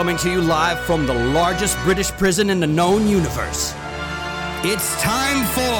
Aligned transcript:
coming 0.00 0.16
to 0.16 0.30
you 0.30 0.40
live 0.40 0.80
from 0.80 1.06
the 1.06 1.12
largest 1.12 1.76
British 1.80 2.10
prison 2.12 2.48
in 2.48 2.58
the 2.58 2.66
known 2.66 3.06
universe. 3.06 3.74
It's 4.64 4.98
time 5.02 5.44
for 5.48 5.76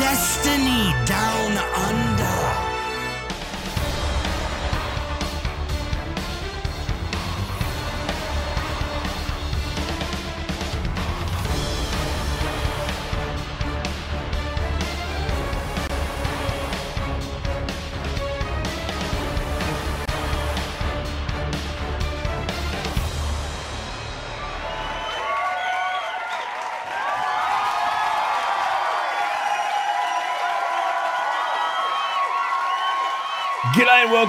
Destiny 0.00 0.94
Down 1.04 1.58
Under. 1.74 2.11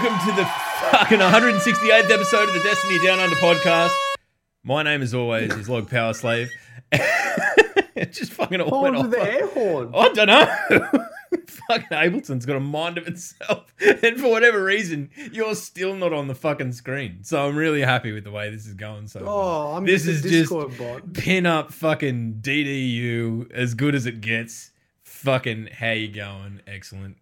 Welcome 0.03 0.29
to 0.29 0.35
the 0.35 0.45
fucking 0.91 1.19
168th 1.19 2.09
episode 2.11 2.49
of 2.49 2.53
the 2.53 2.59
Destiny 2.61 2.99
Down 3.05 3.19
Under 3.19 3.37
podcast. 3.37 3.93
My 4.61 4.83
name, 4.83 5.01
as 5.01 5.13
always, 5.13 5.53
is 5.53 5.69
Log 5.69 5.89
Power 5.89 6.13
Slave. 6.13 6.51
it 6.91 8.11
just 8.11 8.33
fucking 8.33 8.59
all 8.59 8.81
went 8.83 8.97
off. 8.97 9.09
the 9.09 9.21
air 9.21 9.47
horn. 9.47 9.91
I 9.95 10.09
don't 10.09 10.27
know. 10.27 11.05
fucking 11.47 11.87
Ableton's 11.91 12.45
got 12.45 12.57
a 12.57 12.59
mind 12.59 12.97
of 12.97 13.07
itself, 13.07 13.73
and 13.79 14.19
for 14.19 14.27
whatever 14.29 14.61
reason, 14.61 15.09
you're 15.31 15.55
still 15.55 15.95
not 15.95 16.11
on 16.11 16.27
the 16.27 16.35
fucking 16.35 16.73
screen. 16.73 17.19
So 17.23 17.47
I'm 17.47 17.55
really 17.55 17.81
happy 17.81 18.11
with 18.11 18.25
the 18.25 18.31
way 18.31 18.49
this 18.49 18.65
is 18.67 18.73
going. 18.73 19.07
So 19.07 19.23
Oh. 19.25 19.73
I'm 19.77 19.85
this 19.85 20.03
just 20.03 20.25
is 20.25 20.49
just 20.49 20.77
bot. 20.77 21.13
pin 21.13 21.45
up 21.45 21.71
fucking 21.71 22.39
DDU 22.41 23.53
as 23.53 23.73
good 23.73 23.95
as 23.95 24.05
it 24.05 24.19
gets. 24.19 24.71
Fucking 25.03 25.69
how 25.71 25.91
you 25.91 26.09
going? 26.09 26.59
Excellent. 26.67 27.15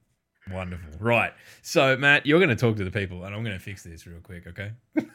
Wonderful. 0.50 0.90
Right. 1.00 1.34
So, 1.62 1.98
Matt, 1.98 2.26
you're 2.26 2.40
going 2.40 2.50
to 2.50 2.56
talk 2.56 2.78
to 2.78 2.84
the 2.84 2.92
people, 2.92 3.24
and 3.26 3.36
I'm 3.36 3.44
going 3.44 3.58
to 3.58 3.64
fix 3.64 3.84
this 3.84 4.08
real 4.08 4.20
quick, 4.22 4.48
okay? 4.48 4.72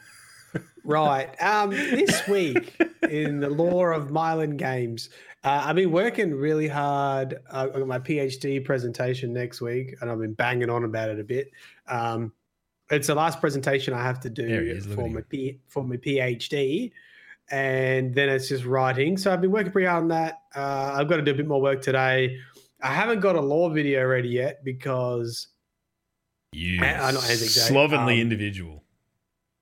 Right. 0.83 1.29
Um, 1.41 1.71
this 1.71 2.25
week 2.27 2.79
in 3.09 3.41
the 3.41 3.49
lore 3.49 3.91
of 3.91 4.07
Myelin 4.07 4.55
Games, 4.55 5.09
uh, 5.43 5.63
I've 5.65 5.75
been 5.75 5.91
working 5.91 6.33
really 6.33 6.69
hard. 6.69 7.39
Uh, 7.51 7.67
I 7.73 7.79
got 7.79 7.87
my 7.87 7.99
PhD 7.99 8.63
presentation 8.63 9.33
next 9.33 9.59
week, 9.59 9.95
and 9.99 10.09
I've 10.09 10.19
been 10.19 10.33
banging 10.33 10.69
on 10.69 10.85
about 10.85 11.09
it 11.09 11.19
a 11.19 11.23
bit. 11.23 11.51
Um, 11.87 12.31
it's 12.89 13.07
the 13.07 13.15
last 13.15 13.41
presentation 13.41 13.93
I 13.93 14.01
have 14.01 14.21
to 14.21 14.29
do 14.29 14.45
is, 14.45 14.85
for 14.85 15.09
my. 15.09 15.21
P- 15.21 15.59
for 15.67 15.83
my 15.83 15.97
PhD, 15.97 16.91
and 17.51 18.15
then 18.15 18.29
it's 18.29 18.47
just 18.47 18.63
writing. 18.63 19.17
So 19.17 19.31
I've 19.31 19.41
been 19.41 19.51
working 19.51 19.73
pretty 19.73 19.87
hard 19.87 20.03
on 20.03 20.09
that. 20.09 20.41
Uh, 20.55 20.93
I've 20.95 21.09
got 21.09 21.17
to 21.17 21.21
do 21.21 21.31
a 21.31 21.35
bit 21.35 21.47
more 21.47 21.61
work 21.61 21.81
today. 21.81 22.39
I 22.81 22.93
haven't 22.93 23.19
got 23.21 23.35
a 23.35 23.41
lore 23.41 23.71
video 23.71 24.05
ready 24.05 24.29
yet 24.29 24.63
because 24.63 25.47
You 26.53 26.79
I- 26.81 26.93
I 26.93 27.07
Anzac 27.09 27.39
Day. 27.39 27.45
slovenly 27.47 28.15
Um, 28.15 28.19
individual. 28.19 28.83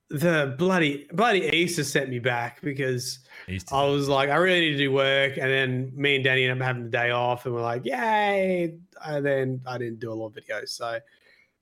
the 0.10 0.54
bloody 0.58 1.08
bloody 1.14 1.48
Easter 1.56 1.84
sent 1.84 2.10
me 2.10 2.20
back 2.20 2.62
because 2.62 3.20
Easter. 3.48 3.74
I 3.74 3.86
was 3.86 4.08
like, 4.08 4.30
I 4.30 4.36
really 4.36 4.60
need 4.62 4.72
to 4.74 4.78
do 4.78 4.92
work, 4.92 5.38
and 5.38 5.50
then 5.50 5.92
me 5.96 6.16
and 6.16 6.24
Danny 6.24 6.44
ended 6.44 6.62
up 6.62 6.66
having 6.68 6.84
the 6.84 6.90
day 6.90 7.10
off, 7.10 7.46
and 7.46 7.56
we're 7.56 7.62
like, 7.62 7.86
yay! 7.86 8.78
And 9.04 9.26
then 9.26 9.62
I 9.66 9.78
didn't 9.80 10.00
do 10.00 10.12
a 10.12 10.14
lot 10.14 10.28
of 10.28 10.34
videos, 10.36 10.70
so 10.70 11.00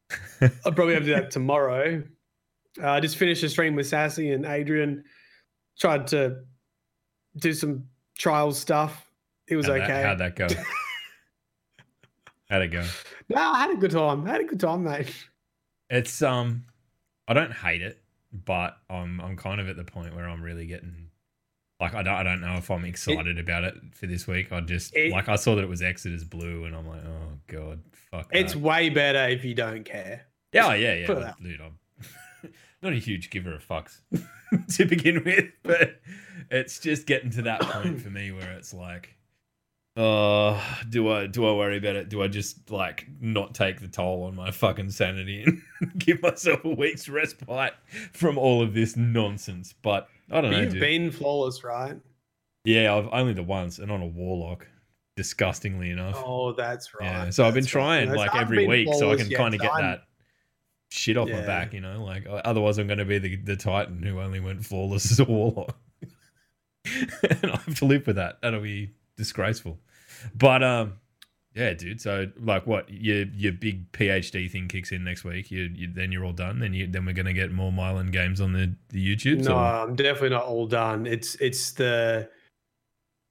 I'll 0.66 0.72
probably 0.74 0.94
have 0.96 1.04
to 1.04 1.10
do 1.10 1.16
that 1.16 1.32
tomorrow. 1.32 2.04
Uh, 2.82 2.90
I 2.90 3.00
just 3.00 3.16
finished 3.18 3.44
a 3.44 3.50
stream 3.50 3.76
with 3.76 3.88
Sassy 3.88 4.32
and 4.32 4.46
Adrian. 4.46 5.04
Tried 5.80 6.08
to 6.08 6.44
do 7.38 7.54
some 7.54 7.86
trial 8.18 8.52
stuff. 8.52 9.10
It 9.48 9.56
was 9.56 9.68
how'd 9.68 9.80
okay. 9.82 9.88
That, 9.88 10.06
how'd 10.06 10.18
that 10.20 10.36
go? 10.36 10.48
how'd 12.50 12.62
it 12.62 12.68
go? 12.70 12.86
no, 13.30 13.38
I 13.38 13.62
had 13.62 13.72
a 13.72 13.78
good 13.78 13.92
time. 13.92 14.26
I 14.26 14.32
had 14.32 14.42
a 14.42 14.46
good 14.46 14.60
time, 14.60 14.84
mate. 14.84 15.14
It's 15.90 16.22
um, 16.22 16.66
I 17.28 17.34
don't 17.34 17.52
hate 17.54 17.82
it, 17.82 18.02
but 18.32 18.78
I'm 18.90 19.20
I'm 19.22 19.36
kind 19.38 19.60
of 19.62 19.68
at 19.70 19.76
the 19.76 19.84
point 19.84 20.16
where 20.16 20.28
I'm 20.28 20.42
really 20.42 20.66
getting 20.66 21.10
like 21.80 21.94
I 21.94 22.02
don't 22.04 22.14
I 22.16 22.24
don't 22.24 22.42
know 22.42 22.56
if 22.56 22.72
I'm 22.72 22.86
excited 22.86 23.38
about 23.38 23.64
it 23.64 23.76
for 23.94 24.08
this 24.08 24.26
week. 24.28 24.52
I 24.52 24.62
just 24.62 24.96
It- 24.96 25.12
like 25.12 25.30
I 25.30 25.36
saw 25.36 25.56
that 25.56 25.64
it 25.64 25.70
was 25.70 25.82
Exodus 25.82 26.24
Blue, 26.24 26.66
and 26.66 26.76
I'm 26.76 26.88
like, 26.88 27.02
oh 27.06 27.38
god, 27.48 27.82
fuck. 28.12 28.30
It's 28.32 28.54
that. 28.54 28.60
way 28.60 28.90
better 28.90 29.28
if 29.30 29.44
you 29.44 29.54
don't 29.54 29.84
care. 29.84 30.24
yeah, 30.54 30.68
oh, 30.68 30.74
yeah, 30.74 30.94
yeah, 30.94 31.12
it 31.12 31.24
out. 31.24 31.44
dude. 31.44 31.62
I'm 31.62 31.78
not 32.82 32.94
a 32.94 32.98
huge 32.98 33.30
giver 33.30 33.54
of 33.56 33.68
fucks 33.68 34.02
to 34.76 34.86
begin 34.86 35.24
with, 35.24 35.46
but 35.64 36.00
it's 36.50 36.80
just 36.80 37.06
getting 37.08 37.30
to 37.32 37.42
that 37.44 37.62
point 37.62 38.02
for 38.02 38.10
me 38.10 38.32
where 38.32 38.52
it's 38.54 38.74
like. 38.74 39.16
Uh, 39.96 40.60
do 40.90 41.12
I 41.12 41.28
do 41.28 41.46
I 41.46 41.54
worry 41.54 41.78
about 41.78 41.96
it? 41.96 42.10
Do 42.10 42.24
I 42.24 42.28
just 42.28 42.72
like 42.72 43.06
not 43.22 43.54
take 43.54 43.80
the 43.80 43.88
toll 43.88 44.24
on 44.24 44.36
my 44.36 44.50
fucking 44.50 44.90
sanity 44.90 45.44
and 45.44 45.62
give 46.00 46.22
myself 46.22 46.66
a 46.66 46.70
week's 46.70 47.08
respite 47.08 47.74
from 48.12 48.38
all 48.40 48.64
of 48.64 48.74
this 48.74 48.96
nonsense? 48.98 49.74
But 49.84 50.08
I 50.32 50.42
don't 50.42 50.52
know. 50.52 50.62
You've 50.62 50.72
dude. 50.72 50.82
been 50.82 51.12
flawless, 51.12 51.64
right? 51.64 51.96
yeah, 52.66 52.96
I've 52.96 53.08
only 53.12 53.34
the 53.34 53.44
once 53.44 53.78
and 53.78 53.92
on 53.92 54.02
a 54.02 54.08
warlock, 54.08 54.66
disgustingly 55.16 55.92
enough. 55.92 56.16
Oh, 56.26 56.54
that's 56.54 56.94
right. 56.96 57.06
yeah, 57.06 57.30
so 57.30 57.46
I've 57.46 57.54
been 57.54 57.64
That's 57.64 57.76
right. 57.76 58.06
trying 58.06 58.14
like 58.16 58.34
I've 58.34 58.42
every 58.44 58.66
week 58.66 58.88
so 58.96 59.12
I 59.12 59.16
can 59.16 59.30
kind 59.30 59.54
of 59.54 59.60
get 59.62 59.72
I'm- 59.74 59.82
that 59.84 60.04
shit 60.90 61.18
off 61.18 61.30
my 61.30 61.42
back, 61.42 61.74
you 61.74 61.82
know. 61.82 62.04
Like 62.04 62.26
otherwise, 62.28 62.80
I'm 62.80 62.88
going 62.88 62.98
to 63.00 63.06
be 63.06 63.20
the 63.20 63.36
the 63.36 63.56
Titan 63.58 64.02
who 64.02 64.20
only 64.20 64.40
went 64.40 64.66
flawless 64.66 65.12
as 65.12 65.20
a 65.20 65.26
warlock, 65.26 65.78
and 66.86 67.40
I 67.52 67.58
have 67.58 67.78
to 67.78 67.86
live 67.86 68.08
with 68.08 68.16
that. 68.16 68.42
That'll 68.42 68.62
be 68.62 68.92
disgraceful. 69.24 69.80
But 70.36 70.64
um, 70.64 70.94
yeah, 71.56 71.74
dude. 71.74 72.02
So 72.02 72.28
like, 72.40 72.68
what 72.68 72.90
your 72.90 73.26
your 73.28 73.54
big 73.54 73.92
PhD 73.92 74.50
thing 74.50 74.68
kicks 74.68 74.92
in 74.92 75.04
next 75.04 75.24
week? 75.24 75.52
You, 75.52 75.70
you 75.74 75.88
then 75.94 76.12
you're 76.12 76.26
all 76.26 76.34
done. 76.34 76.60
Then 76.60 76.74
you 76.74 76.88
then 76.88 77.06
we're 77.06 77.14
going 77.14 77.28
to 77.28 77.34
get 77.34 77.52
more 77.52 77.72
Myelin 77.72 78.12
games 78.12 78.42
on 78.42 78.54
the 78.54 78.76
the 78.90 79.16
YouTube. 79.16 79.44
No, 79.44 79.58
I'm 79.58 79.96
definitely 79.96 80.30
not 80.30 80.46
all 80.46 80.68
done. 80.68 81.06
It's 81.06 81.36
it's 81.36 81.72
the 81.72 82.30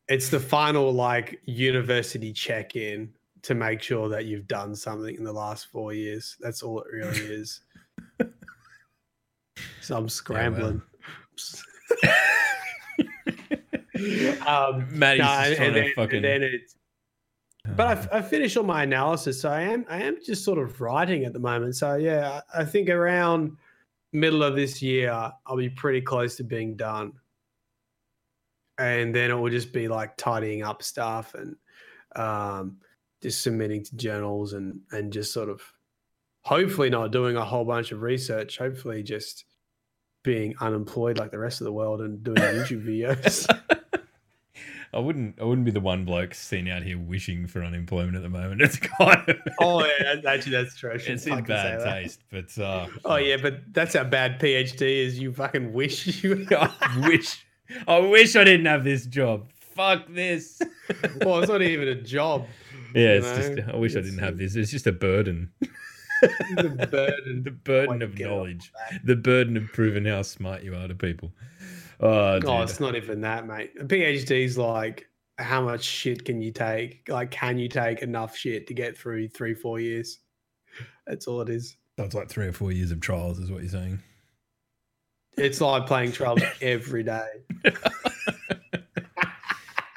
it's 0.09 0.29
the 0.29 0.41
final 0.41 0.93
like 0.93 1.41
university 1.45 2.33
check 2.33 2.77
in 2.77 3.13
to 3.43 3.55
make 3.55 3.83
sure 3.83 4.09
that 4.09 4.25
you've 4.25 4.47
done 4.47 4.75
something 4.77 5.15
in 5.17 5.25
the 5.25 5.33
last 5.33 5.67
four 5.67 5.93
years. 5.93 6.37
That's 6.41 6.63
all 6.63 6.81
it 6.81 6.93
really 6.93 7.19
is. 7.19 7.61
so 9.81 9.97
I'm 9.97 10.09
scrambling. 10.09 10.81
um, 14.47 14.87
Maddie's 14.91 15.25
just 15.25 15.49
and, 15.49 15.57
trying 15.57 15.67
and 15.69 15.75
to 15.75 15.81
then, 15.81 15.93
fucking. 15.95 16.23
then 16.23 16.43
it's 16.43 16.77
but 17.65 17.87
I've, 17.87 18.09
I've 18.13 18.29
finished 18.29 18.57
all 18.57 18.65
my 18.65 18.83
analysis, 18.83 19.41
so 19.41 19.51
I 19.51 19.63
am 19.63 19.87
I 19.89 20.03
am 20.03 20.17
just 20.25 20.45
sort 20.45 20.59
of 20.59 20.81
writing 20.81 21.25
at 21.25 21.33
the 21.33 21.39
moment. 21.39 21.77
So 21.77 21.95
yeah, 21.95 22.41
I 22.53 22.63
I 22.63 22.65
think 22.65 22.89
around 22.89 23.57
middle 24.13 24.43
of 24.43 24.57
this 24.57 24.83
year, 24.83 25.11
I'll 25.47 25.57
be 25.57 25.71
pretty 25.71 26.01
close 26.01 26.37
to 26.37 26.45
being 26.45 26.77
done, 26.77 27.13
and 28.79 29.15
then 29.15 29.31
it 29.31 29.35
will 29.35 29.51
just 29.51 29.73
be 29.73 29.89
like 29.89 30.17
tidying 30.17 30.63
up 30.65 30.83
stuff 30.83 31.35
and 31.35 31.57
um, 32.17 32.79
just 33.23 33.43
submitting 33.43 33.85
to 33.85 33.97
journals 33.97 34.55
and 34.55 34.81
and 34.91 35.13
just 35.13 35.33
sort 35.33 35.49
of 35.49 35.63
hopefully 36.43 36.91
not 36.91 37.13
doing 37.13 37.37
a 37.37 37.45
whole 37.45 37.65
bunch 37.65 37.93
of 37.93 38.03
research. 38.03 38.59
Hopefully 38.59 39.05
just 39.05 39.45
being 40.23 40.55
unemployed 40.61 41.19
like 41.19 41.31
the 41.31 41.39
rest 41.39 41.61
of 41.61 41.65
the 41.65 41.73
world 41.73 42.01
and 42.01 42.23
doing 42.23 42.39
YouTube 42.39 42.85
videos. 42.85 43.47
I 44.95 44.99
wouldn't. 44.99 45.41
I 45.41 45.45
wouldn't 45.45 45.65
be 45.65 45.71
the 45.71 45.81
one 45.81 46.05
bloke 46.05 46.35
seen 46.35 46.69
out 46.69 46.83
here 46.83 46.99
wishing 46.99 47.47
for 47.47 47.65
unemployment 47.65 48.15
at 48.15 48.23
the 48.23 48.29
moment. 48.29 48.61
It's 48.61 48.77
kind 48.77 49.27
of. 49.27 49.37
oh 49.61 49.85
yeah, 49.85 50.17
actually 50.27 50.53
that's 50.53 50.77
true. 50.77 50.91
It's 50.91 51.27
in 51.27 51.45
bad 51.45 51.81
that. 51.81 51.85
taste, 51.85 52.21
but 52.31 52.59
uh, 52.59 52.89
Oh 53.05 53.17
yeah, 53.17 53.39
but 53.41 53.73
that's 53.73 53.95
how 53.95 54.05
bad 54.05 54.39
PhD 54.39 55.07
is. 55.07 55.19
You 55.19 55.33
fucking 55.33 55.73
wish 55.73 56.23
you. 56.23 56.47
I 56.51 57.07
wish. 57.07 57.47
I 57.89 58.01
wish 58.01 58.37
I 58.37 58.45
didn't 58.45 58.67
have 58.67 58.85
this 58.85 59.07
job. 59.07 59.51
Fuck 59.55 60.09
this. 60.11 60.61
well, 61.23 61.39
it's 61.39 61.49
not 61.49 61.63
even 61.63 61.89
a 61.89 61.95
job. 61.95 62.47
Yeah, 62.95 63.15
it's 63.15 63.31
just. 63.31 63.69
I 63.71 63.77
wish 63.77 63.97
I 63.97 64.03
didn't 64.03 64.19
have 64.19 64.37
this. 64.37 64.57
It's 64.57 64.71
just 64.71 64.87
a 64.87 64.93
burden. 64.93 65.53
The 66.23 66.89
burden. 66.91 67.43
the 67.43 67.51
burden 67.51 68.03
of 68.03 68.19
knowledge. 68.19 68.73
The 69.05 69.17
burden 69.17 69.57
of 69.57 69.65
proving 69.73 70.05
how 70.05 70.23
smart 70.23 70.63
you 70.63 70.75
are 70.75 70.89
to 70.89 70.95
people. 70.95 71.33
Oh. 72.01 72.41
Oh, 72.45 72.63
it's 72.63 72.81
not 72.81 72.95
even 72.95 73.21
that, 73.23 73.47
mate. 73.47 73.73
A 73.81 73.85
PhD's 73.85 74.57
like, 74.57 75.09
how 75.39 75.63
much 75.63 75.83
shit 75.83 76.25
can 76.25 76.41
you 76.41 76.53
take? 76.53 77.09
Like, 77.09 77.31
can 77.31 77.59
you 77.59 77.69
take 77.69 78.03
enough 78.03 78.37
shit 78.37 78.67
to 78.69 78.75
get 78.75 78.97
through 78.97 79.29
three, 79.29 79.55
four 79.55 79.81
years? 79.81 80.21
That's 81.07 81.27
all 81.27 81.41
it 81.41 81.49
is. 81.49 81.77
It's 81.99 82.15
like 82.15 82.29
three 82.29 82.47
or 82.47 82.53
four 82.53 82.73
years 82.73 82.91
of 82.91 83.01
trials, 83.01 83.39
is 83.39 83.51
what 83.51 83.63
you're 83.63 83.71
saying. 83.71 84.01
It's 85.37 85.61
like 85.61 85.87
playing 85.87 86.13
trials 86.13 86.43
every 86.61 87.03
day. 87.03 87.29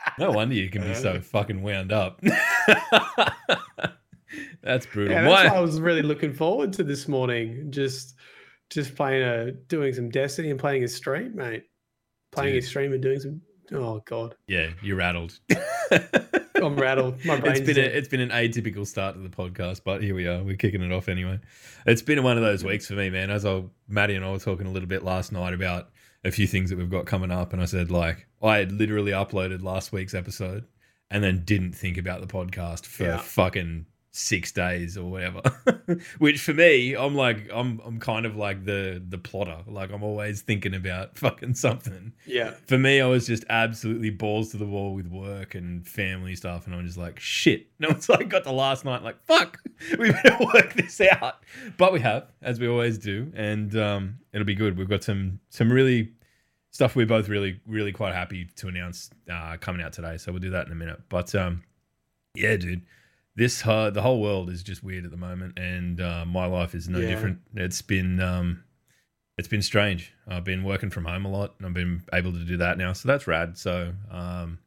No 0.17 0.31
wonder 0.31 0.55
you 0.55 0.69
can 0.69 0.83
be 0.83 0.93
so 0.93 1.19
fucking 1.19 1.61
wound 1.61 1.91
up. 1.91 2.21
That's 4.65 4.85
brutal. 4.85 5.13
Yeah, 5.13 5.21
that's 5.21 5.49
what 5.49 5.57
I 5.57 5.61
was 5.61 5.79
really 5.79 6.01
looking 6.01 6.33
forward 6.33 6.73
to 6.73 6.83
this 6.83 7.07
morning. 7.07 7.67
Just, 7.71 8.15
just 8.69 8.95
playing 8.95 9.23
a, 9.23 9.51
doing 9.51 9.93
some 9.93 10.09
Destiny 10.09 10.49
and 10.51 10.59
playing 10.59 10.83
a 10.83 10.87
stream, 10.89 11.35
mate. 11.35 11.63
playing 12.33 12.49
Dude. 12.53 12.63
his 12.63 12.67
stream 12.67 12.91
and 12.91 13.01
doing 13.01 13.19
some. 13.19 13.41
Oh 13.73 14.01
god, 14.05 14.35
Yeah, 14.47 14.69
you're 14.83 14.97
rattled. 14.97 15.39
I'm 16.55 16.75
rattled. 16.77 17.23
My 17.25 17.39
brain's 17.39 17.59
it's 17.59 17.67
been 17.67 17.77
a, 17.83 17.87
it's 17.87 18.07
been 18.07 18.19
an 18.21 18.29
atypical 18.29 18.85
start 18.87 19.15
to 19.15 19.21
the 19.21 19.29
podcast, 19.29 19.81
but 19.83 20.01
here 20.03 20.15
we 20.15 20.27
are. 20.27 20.41
We're 20.43 20.55
kicking 20.55 20.81
it 20.81 20.91
off 20.91 21.09
anyway. 21.09 21.39
It's 21.85 22.01
been 22.01 22.21
one 22.23 22.37
of 22.37 22.43
those 22.43 22.63
weeks 22.63 22.87
for 22.87 22.93
me, 22.93 23.09
man. 23.09 23.29
As 23.29 23.45
I, 23.45 23.63
Maddie 23.87 24.15
and 24.15 24.23
I 24.25 24.31
were 24.31 24.39
talking 24.39 24.67
a 24.67 24.71
little 24.71 24.87
bit 24.87 25.03
last 25.03 25.31
night 25.31 25.53
about 25.53 25.89
a 26.23 26.31
few 26.31 26.47
things 26.47 26.69
that 26.69 26.77
we've 26.79 26.89
got 26.89 27.05
coming 27.05 27.31
up, 27.31 27.53
and 27.53 27.61
I 27.61 27.65
said 27.65 27.91
like 27.91 28.27
I 28.41 28.57
had 28.57 28.71
literally 28.71 29.11
uploaded 29.11 29.61
last 29.63 29.91
week's 29.91 30.13
episode 30.13 30.65
and 31.11 31.23
then 31.23 31.43
didn't 31.43 31.73
think 31.73 31.97
about 31.97 32.21
the 32.21 32.27
podcast 32.27 32.85
for 32.85 33.03
Yeah. 33.03 33.17
fucking 33.17 33.85
six 34.15 34.51
days 34.51 34.97
or 34.97 35.09
whatever. 35.09 35.41
Which 36.19 36.39
for 36.39 36.53
me, 36.53 36.95
I'm 36.95 37.15
like 37.15 37.49
I'm 37.53 37.81
I'm 37.85 37.99
kind 37.99 38.25
of 38.25 38.35
like 38.35 38.65
the 38.65 39.03
the 39.07 39.17
plotter. 39.17 39.57
Like 39.67 39.91
I'm 39.91 40.03
always 40.03 40.41
thinking 40.41 40.73
about 40.73 41.17
fucking 41.17 41.55
something 41.55 42.13
yeah. 42.25 42.53
for 42.65 42.77
me, 42.77 43.01
I 43.01 43.07
was 43.07 43.27
just 43.27 43.43
absolutely 43.49 44.09
balls 44.09 44.51
to 44.51 44.57
the 44.57 44.65
wall 44.65 44.93
with 44.93 45.07
work 45.07 45.55
and 45.55 45.85
family 45.87 46.35
stuff, 46.35 46.65
and 46.65 46.75
I'm 46.75 46.85
just 46.85 46.97
like, 46.97 47.19
shit. 47.19 47.67
No, 47.77 47.89
it's 47.89 48.07
like 48.07 48.29
got 48.29 48.45
the 48.45 48.53
last 48.53 48.85
night, 48.85 49.03
like, 49.03 49.21
fuck, 49.25 49.59
we 49.99 50.09
better 50.09 50.45
work 50.53 50.73
this 50.75 51.01
out. 51.01 51.43
But 51.77 51.91
we 51.91 51.99
have, 51.99 52.31
as 52.41 52.57
we 52.57 52.69
always 52.69 52.97
do, 52.97 53.33
and 53.35 53.75
um, 53.75 54.19
it'll 54.31 54.45
be 54.45 54.55
good. 54.55 54.77
We've 54.77 54.87
got 54.87 55.03
some 55.03 55.41
some 55.49 55.69
really 55.69 56.13
stuff 56.71 56.95
we're 56.95 57.05
both 57.05 57.27
really 57.27 57.59
really 57.67 57.91
quite 57.91 58.13
happy 58.13 58.47
to 58.55 58.69
announce 58.69 59.09
uh, 59.29 59.57
coming 59.57 59.81
out 59.81 59.91
today. 59.91 60.15
So 60.17 60.31
we'll 60.31 60.39
do 60.39 60.51
that 60.51 60.67
in 60.67 60.71
a 60.71 60.75
minute. 60.75 61.01
But 61.09 61.35
um, 61.35 61.63
yeah, 62.33 62.55
dude. 62.55 62.83
This 63.35 63.65
uh, 63.65 63.89
the 63.89 64.01
whole 64.01 64.21
world 64.21 64.49
is 64.49 64.63
just 64.63 64.83
weird 64.83 65.03
at 65.05 65.11
the 65.11 65.17
moment, 65.17 65.59
and 65.59 65.99
uh, 65.99 66.25
my 66.25 66.45
life 66.45 66.73
is 66.73 66.87
no 66.87 66.99
Yeah. 66.99 67.09
different. 67.09 67.39
It's 67.55 67.81
been 67.81 68.19
um, 68.21 68.63
it's 69.37 69.47
been 69.49 69.61
strange. 69.61 70.13
I've 70.27 70.45
been 70.45 70.63
working 70.63 70.89
from 70.89 71.05
home 71.05 71.25
a 71.25 71.29
lot, 71.29 71.55
and 71.57 71.67
I've 71.67 71.73
been 71.73 72.01
able 72.13 72.31
to 72.31 72.43
do 72.45 72.57
that 72.57 72.77
now, 72.77 72.93
so 72.93 73.07
that's 73.07 73.27
rad. 73.27 73.57
So 73.57 73.91
um, 74.09 74.59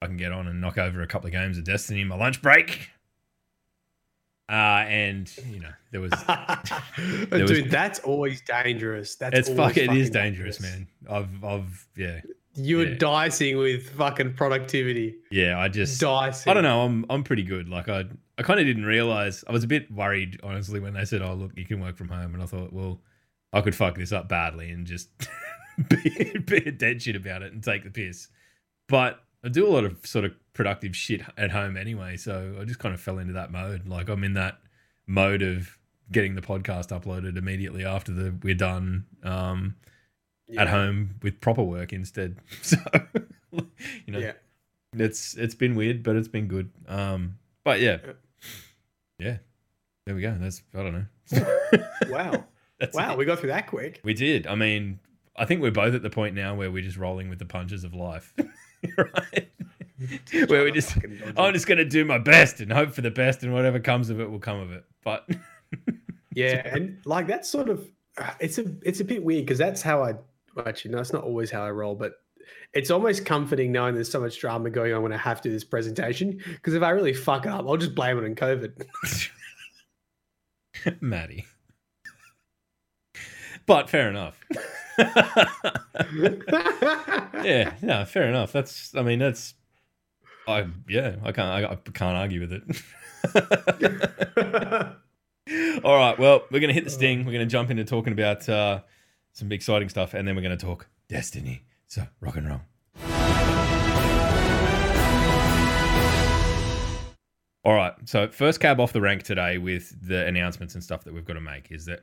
I 0.00 0.06
can 0.06 0.16
get 0.16 0.30
on 0.32 0.46
and 0.46 0.60
knock 0.60 0.78
over 0.78 1.02
a 1.02 1.06
couple 1.06 1.26
of 1.26 1.32
games 1.32 1.58
of 1.58 1.64
Destiny 1.64 2.00
in 2.02 2.08
my 2.08 2.16
lunch 2.16 2.40
break. 2.42 2.90
Uh, 4.48 4.84
and 4.86 5.34
you 5.50 5.60
know 5.60 5.70
there 5.92 6.00
was 6.00 6.10
Dude, 7.30 7.48
was- 7.48 7.70
that's 7.70 8.00
always 8.00 8.40
dangerous. 8.42 9.16
That's 9.16 9.36
it's 9.38 9.48
always 9.48 9.74
fuck 9.74 9.76
it 9.78 9.90
is 9.92 10.08
fucking 10.08 10.12
dangerous, 10.12 10.60
man. 10.60 10.86
I've 11.10 11.42
I've 11.44 11.88
yeah 11.96 12.20
You're 12.54 12.88
Yeah. 12.88 12.94
dicing 12.98 13.56
with 13.58 13.90
fucking 13.90 14.34
productivity. 14.34 15.16
yeah. 15.30 15.58
I 15.58 15.68
just 15.68 16.00
Dicing. 16.00 16.50
I 16.50 16.54
don't 16.54 16.62
know. 16.64 16.82
I'm 16.82 17.06
I'm 17.08 17.24
pretty 17.24 17.42
good. 17.44 17.68
Like 17.68 17.88
I 17.88 18.04
I 18.38 18.42
kind 18.42 18.60
of 18.60 18.66
didn't 18.66 18.84
realize. 18.84 19.44
I 19.48 19.52
was 19.52 19.64
a 19.64 19.66
bit 19.68 19.90
worried 19.90 20.38
honestly 20.42 20.80
when 20.80 20.94
they 20.94 21.04
said, 21.04 21.22
"Oh 21.22 21.34
look, 21.34 21.52
you 21.56 21.64
can 21.64 21.80
work 21.80 21.96
from 21.96 22.08
home," 22.08 22.34
and 22.34 22.42
I 22.42 22.46
thought, 22.46 22.72
well, 22.72 23.00
I 23.52 23.60
could 23.60 23.74
fuck 23.74 23.96
this 23.96 24.12
up 24.12 24.28
badly 24.28 24.70
and 24.70 24.86
just 24.86 25.08
be, 25.88 26.38
be 26.46 26.56
a 26.58 26.72
dead 26.72 27.02
shit 27.02 27.16
about 27.16 27.42
it 27.42 27.52
and 27.52 27.62
take 27.62 27.84
the 27.84 27.90
piss. 27.90 28.28
But 28.88 29.22
I 29.44 29.48
do 29.48 29.66
a 29.66 29.70
lot 29.70 29.84
of 29.84 30.04
sort 30.06 30.24
of 30.24 30.32
productive 30.52 30.94
shit 30.94 31.22
at 31.38 31.50
home 31.50 31.76
anyway, 31.76 32.16
so 32.16 32.56
I 32.60 32.64
just 32.64 32.78
kind 32.78 32.94
of 32.94 33.00
fell 33.00 33.18
into 33.18 33.32
that 33.34 33.50
mode. 33.50 33.86
Like 33.88 34.08
I'm 34.08 34.24
in 34.24 34.34
that 34.34 34.58
mode 35.06 35.42
of 35.42 35.78
getting 36.10 36.34
the 36.34 36.42
podcast 36.42 36.88
uploaded 36.88 37.36
immediately 37.38 37.84
after 37.84 38.12
the 38.12 38.34
we're 38.42 38.54
done 38.54 39.04
um, 39.22 39.76
Yeah. 40.52 40.62
at 40.62 40.68
home 40.68 41.16
with 41.22 41.40
proper 41.40 41.62
work 41.62 41.92
instead. 41.92 42.36
So 42.62 42.76
you 43.52 44.12
know, 44.12 44.18
Yeah. 44.18 44.32
it's 44.94 45.34
it's 45.34 45.54
been 45.54 45.74
weird, 45.74 46.02
but 46.02 46.16
it's 46.16 46.28
been 46.28 46.46
good. 46.48 46.70
Um, 46.88 47.38
but 47.64 47.80
yeah, 47.80 47.98
Yeah. 48.04 48.12
yeah, 49.18 49.36
there 50.06 50.14
we 50.14 50.22
go. 50.22 50.36
That's 50.38 50.62
I 50.74 50.82
don't 50.82 50.92
know. 50.92 51.46
Wow. 52.08 52.44
That's 52.78 52.96
wow. 52.96 53.12
it. 53.12 53.18
We 53.18 53.24
got 53.24 53.38
through 53.38 53.50
that 53.50 53.66
quick. 53.68 54.00
we 54.02 54.12
did. 54.14 54.46
I 54.46 54.54
mean, 54.56 54.98
I 55.36 55.44
think 55.44 55.60
we're 55.62 55.70
both 55.70 55.94
at 55.94 56.02
the 56.02 56.10
point 56.10 56.34
now 56.34 56.54
where 56.54 56.70
we're 56.70 56.82
just 56.82 56.96
rolling 56.96 57.28
with 57.28 57.38
the 57.38 57.44
punches 57.46 57.84
of 57.84 57.94
life, 57.94 58.34
right? 58.98 59.48
where 60.48 60.64
we 60.64 60.72
just, 60.72 60.96
I'm 61.36 61.52
just 61.54 61.66
gonna 61.68 61.84
do 61.84 62.04
my 62.04 62.18
best 62.18 62.60
and 62.60 62.72
hope 62.72 62.92
for 62.92 63.02
the 63.02 63.10
best, 63.10 63.42
and 63.44 63.52
whatever 63.52 63.78
comes 63.78 64.10
of 64.10 64.20
it 64.20 64.28
will 64.30 64.40
come 64.40 64.58
of 64.60 64.72
it. 64.72 64.84
But 65.04 65.28
Yeah, 66.34 66.66
and 66.66 66.98
like 67.04 67.26
that's 67.28 67.48
sort 67.48 67.68
of 67.68 67.86
uh, 68.18 68.32
it's 68.40 68.58
a 68.58 68.64
it's 68.82 68.98
a 69.00 69.04
bit 69.04 69.22
weird 69.22 69.44
because 69.46 69.58
that's 69.58 69.80
how 69.82 70.02
I 70.02 70.14
actually 70.66 70.92
no, 70.92 70.98
it's 70.98 71.12
not 71.12 71.24
always 71.24 71.50
how 71.50 71.64
I 71.64 71.70
roll, 71.70 71.94
but 71.94 72.14
it's 72.72 72.90
almost 72.90 73.24
comforting 73.24 73.72
knowing 73.72 73.94
there's 73.94 74.10
so 74.10 74.20
much 74.20 74.40
drama 74.40 74.70
going 74.70 74.94
on 74.94 75.02
when 75.02 75.12
I 75.12 75.16
have 75.16 75.40
to 75.42 75.48
do 75.48 75.52
this 75.52 75.64
presentation. 75.64 76.40
Because 76.46 76.74
if 76.74 76.82
I 76.82 76.90
really 76.90 77.12
fuck 77.12 77.46
up, 77.46 77.66
I'll 77.66 77.76
just 77.76 77.94
blame 77.94 78.18
it 78.18 78.24
on 78.24 78.34
COVID. 78.34 78.86
Maddie. 81.00 81.46
But 83.66 83.88
fair 83.88 84.08
enough. 84.08 84.40
yeah, 87.44 87.74
no, 87.80 88.04
fair 88.04 88.28
enough. 88.28 88.52
That's, 88.52 88.94
I 88.94 89.02
mean, 89.02 89.20
that's, 89.20 89.54
I 90.48 90.66
yeah, 90.88 91.16
I 91.22 91.32
can't, 91.32 91.48
I, 91.48 91.72
I 91.72 91.76
can't 91.76 92.16
argue 92.16 92.40
with 92.40 92.52
it. 92.52 92.62
All 95.84 95.96
right, 95.96 96.18
well, 96.18 96.42
we're 96.50 96.60
gonna 96.60 96.72
hit 96.72 96.84
the 96.84 96.90
sting. 96.90 97.24
We're 97.24 97.32
gonna 97.32 97.46
jump 97.46 97.70
into 97.70 97.84
talking 97.84 98.12
about 98.12 98.48
uh, 98.48 98.80
some 99.32 99.52
exciting 99.52 99.88
stuff, 99.88 100.14
and 100.14 100.26
then 100.26 100.36
we're 100.36 100.42
gonna 100.42 100.56
talk 100.56 100.88
Destiny. 101.08 101.64
So 101.86 102.06
rock 102.20 102.36
and 102.36 102.48
roll. 102.48 102.60
All 107.64 107.74
right. 107.74 107.92
So 108.06 108.28
first 108.28 108.60
cab 108.60 108.80
off 108.80 108.92
the 108.92 109.00
rank 109.00 109.22
today 109.22 109.58
with 109.58 109.94
the 110.06 110.26
announcements 110.26 110.74
and 110.74 110.82
stuff 110.82 111.04
that 111.04 111.14
we've 111.14 111.24
got 111.24 111.34
to 111.34 111.40
make 111.40 111.70
is 111.70 111.84
that 111.86 112.00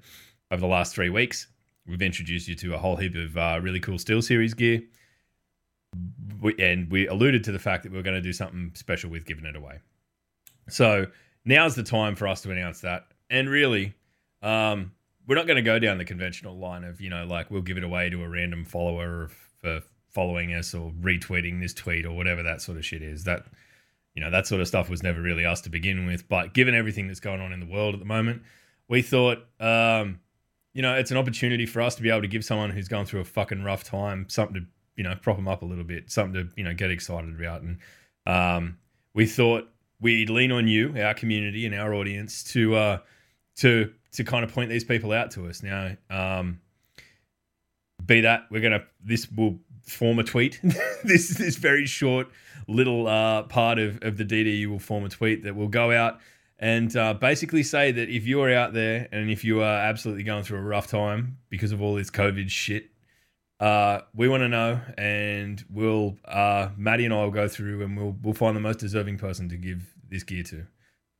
over 0.52 0.62
the 0.62 0.68
last 0.68 0.96
three 0.96 1.10
weeks 1.10 1.48
we've 1.86 2.02
introduced 2.02 2.48
you 2.48 2.56
to 2.56 2.76
a 2.76 2.78
whole 2.78 2.96
heap 2.96 3.16
of 3.16 3.38
uh, 3.38 3.60
really 3.62 3.80
cool 3.80 3.98
SteelSeries 3.98 4.56
gear, 4.56 4.82
we, 6.42 6.56
and 6.60 6.90
we 6.90 7.08
alluded 7.08 7.44
to 7.46 7.52
the 7.52 7.60
fact 7.60 7.84
that 7.84 7.92
we 7.92 7.98
were 7.98 8.04
going 8.04 8.16
to 8.16 8.22
do 8.22 8.32
something 8.32 8.72
special 8.76 9.10
with 9.10 9.26
giving 9.26 9.46
it 9.46 9.56
away. 9.56 9.80
So 10.70 11.08
now's 11.46 11.76
the 11.76 11.84
time 11.84 12.16
for 12.16 12.28
us 12.28 12.42
to 12.42 12.52
announce 12.52 12.82
that. 12.82 13.08
And 13.30 13.50
really, 13.50 13.96
um, 14.42 14.92
we're 15.30 15.36
not 15.36 15.46
going 15.46 15.58
to 15.58 15.62
go 15.62 15.78
down 15.78 16.00
the 16.00 16.06
conventional 16.06 16.58
line 16.58 16.84
of 16.84 17.00
you 17.00 17.10
know 17.10 17.24
like 17.24 17.52
we'll 17.52 17.62
give 17.62 17.78
it 17.78 17.84
away 17.84 18.10
to 18.10 18.24
a 18.24 18.28
random 18.28 18.66
follower 18.66 19.30
for 19.62 19.82
following 20.10 20.56
us 20.56 20.74
or 20.74 20.92
retweeting 21.00 21.62
this 21.62 21.74
tweet 21.74 22.04
or 22.04 22.12
whatever 22.14 22.42
that 22.42 22.62
sort 22.62 22.80
of 22.80 22.84
shit 22.84 23.04
is. 23.04 23.26
That 23.26 23.46
you 24.16 24.22
know 24.24 24.32
that 24.32 24.48
sort 24.48 24.60
of 24.60 24.68
stuff 24.68 24.90
was 24.90 25.04
never 25.04 25.22
really 25.22 25.46
us 25.46 25.62
to 25.62 25.70
begin 25.70 26.08
with. 26.08 26.28
But 26.28 26.56
given 26.56 26.74
everything 26.74 27.08
that's 27.08 27.20
going 27.20 27.42
on 27.42 27.54
in 27.54 27.60
the 27.60 27.68
world 27.68 27.94
at 27.94 28.00
the 28.00 28.08
moment, 28.08 28.42
we 28.88 29.04
thought, 29.04 29.46
um, 29.60 30.20
you 30.74 30.82
know, 30.82 30.96
it's 30.96 31.12
an 31.12 31.18
opportunity 31.18 31.68
for 31.68 31.82
us 31.82 31.94
to 31.96 32.02
be 32.02 32.10
able 32.10 32.22
to 32.22 32.28
give 32.28 32.44
someone 32.44 32.72
who's 32.72 32.88
going 32.88 33.06
through 33.06 33.22
a 33.22 33.26
fucking 33.26 33.64
rough 33.64 33.84
time 33.84 34.28
something 34.30 34.56
to, 34.56 34.68
you 34.96 35.04
know, 35.04 35.14
prop 35.22 35.36
them 35.36 35.48
up 35.48 35.62
a 35.62 35.66
little 35.66 35.84
bit, 35.84 36.12
something 36.12 36.34
to, 36.34 36.50
you 36.58 36.64
know, 36.64 36.74
get 36.74 36.90
excited 36.90 37.40
about. 37.40 37.62
And 37.62 37.78
um, 38.26 38.80
we 39.14 39.28
thought 39.28 39.70
we'd 40.02 40.32
lean 40.32 40.52
on 40.52 40.68
you, 40.68 40.96
our 41.00 41.14
community 41.14 41.68
and 41.68 41.76
our 41.76 41.94
audience, 41.94 42.44
to 42.46 42.76
uh, 42.76 42.98
to 43.60 43.92
to 44.14 44.24
kind 44.24 44.44
of 44.44 44.54
point 44.54 44.70
these 44.70 44.84
people 44.84 45.12
out 45.12 45.32
to 45.32 45.48
us. 45.48 45.62
Now, 45.64 45.96
um, 46.10 46.60
be 48.06 48.22
that 48.22 48.44
we're 48.50 48.62
gonna 48.62 48.84
this 49.04 49.30
will 49.32 49.60
form 49.84 50.20
a 50.20 50.24
tweet. 50.24 50.60
this 51.04 51.30
this 51.30 51.56
very 51.56 51.86
short 51.86 52.28
little 52.68 53.08
uh, 53.08 53.44
part 53.44 53.80
of, 53.80 54.00
of 54.02 54.18
the 54.18 54.26
DDU 54.26 54.68
will 54.68 54.80
form 54.80 55.06
a 55.06 55.10
tweet 55.10 55.44
that 55.44 55.56
will 55.56 55.68
go 55.68 55.92
out 55.92 56.20
and 56.60 56.96
uh, 56.96 57.14
basically 57.14 57.64
say 57.64 57.92
that 57.92 58.10
if 58.10 58.26
you're 58.28 58.54
out 58.54 58.74
there 58.74 59.08
and 59.12 59.30
if 59.30 59.44
you 59.44 59.62
are 59.62 59.80
absolutely 59.80 60.24
going 60.24 60.44
through 60.44 60.60
a 60.60 60.62
rough 60.62 60.88
time 60.88 61.38
because 61.50 61.72
of 61.72 61.82
all 61.82 61.96
this 61.96 62.12
COVID 62.12 62.50
shit, 62.50 62.90
uh, 63.60 64.02
we 64.14 64.28
want 64.28 64.42
to 64.42 64.50
know, 64.50 64.80
and 64.98 65.64
we'll 65.70 66.18
uh, 66.26 66.70
Maddie 66.78 67.06
and 67.06 67.14
I 67.14 67.24
will 67.24 67.32
go 67.32 67.48
through 67.48 67.84
and 67.84 67.98
we'll 67.98 68.16
we'll 68.22 68.34
find 68.34 68.56
the 68.56 68.62
most 68.62 68.80
deserving 68.80 69.18
person 69.18 69.50
to 69.50 69.58
give 69.58 69.94
this 70.10 70.24
gear 70.24 70.44
to. 70.44 70.66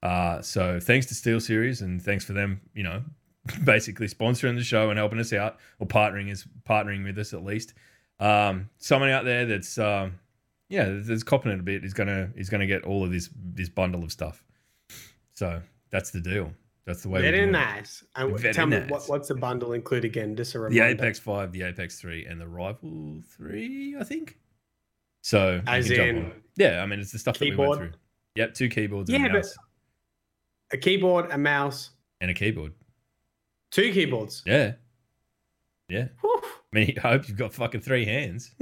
Uh, 0.02 0.42
so 0.42 0.80
thanks 0.80 1.06
to 1.08 1.14
SteelSeries 1.14 1.82
and 1.82 2.02
thanks 2.02 2.24
for 2.24 2.34
them, 2.34 2.62
you 2.74 2.84
know, 2.84 3.02
basically 3.64 4.08
sponsoring 4.08 4.56
the 4.58 4.64
show 4.64 4.90
and 4.90 4.98
helping 4.98 5.20
us 5.20 5.34
out 5.34 5.58
or 5.80 5.88
partnering 5.88 6.30
is 6.30 6.46
partnering 6.68 7.04
with 7.04 7.18
us 7.18 7.34
at 7.34 7.44
least. 7.44 7.74
Um, 8.20 8.70
someone 8.78 9.10
out 9.10 9.26
there 9.26 9.46
that's 9.46 9.78
um, 9.78 10.20
yeah, 10.70 10.90
that's 11.02 11.24
copping 11.24 11.52
it 11.52 11.60
a 11.60 11.64
bit 11.64 11.84
is 11.84 11.94
gonna 11.94 12.32
is 12.36 12.50
gonna 12.50 12.68
get 12.68 12.84
all 12.84 13.04
of 13.04 13.12
this 13.12 13.30
this 13.36 13.70
bundle 13.70 14.04
of 14.04 14.12
stuff. 14.12 14.44
So 15.34 15.62
that's 15.90 16.12
the 16.12 16.22
deal. 16.22 16.54
That's 16.86 17.04
the 17.04 17.10
way. 17.10 17.22
Very 17.22 17.38
doing 17.38 17.50
it. 17.50 17.52
nice. 17.54 18.04
And 18.16 18.38
Very 18.38 18.54
tell 18.54 18.66
me 18.66 18.80
what, 18.88 19.04
what's 19.08 19.28
the 19.28 19.36
bundle 19.36 19.74
include 19.74 20.06
again? 20.06 20.36
Just 20.36 20.56
a 20.56 20.60
reminder. 20.60 20.96
The. 20.96 21.04
Apex 21.04 21.20
Five, 21.20 21.52
the 21.52 21.64
Apex 21.64 22.00
Three, 22.00 22.26
and 22.26 22.42
the 22.42 22.48
Rival 22.48 23.22
Three, 23.36 23.96
I 24.00 24.04
think. 24.04 24.38
So 25.22 25.62
As 25.68 25.92
in 25.92 26.32
yeah, 26.56 26.82
I 26.82 26.86
mean 26.86 27.00
it's 27.00 27.12
the 27.12 27.20
stuff 27.20 27.38
that 27.38 27.50
we 27.50 27.56
went 27.56 27.76
through. 27.76 27.92
Yep, 28.36 28.54
two 28.54 28.70
keyboards 28.70 29.10
Yeah, 29.10 29.26
a 29.26 29.32
but- 29.34 29.48
a 30.72 30.78
keyboard, 30.78 31.30
a 31.32 31.38
mouse, 31.38 31.92
and 32.22 32.32
a 32.32 32.34
keyboard. 32.34 32.74
two 33.72 33.92
keyboards. 33.92 34.44
Yeah, 34.46 34.74
yeah. 35.88 36.08
Whew. 36.22 36.42
I 36.44 36.76
mean, 36.76 36.96
I 37.04 37.10
hope 37.10 37.28
you've 37.28 37.38
got 37.38 37.54
fucking 37.54 37.82
three 37.82 38.06
hands. 38.06 38.52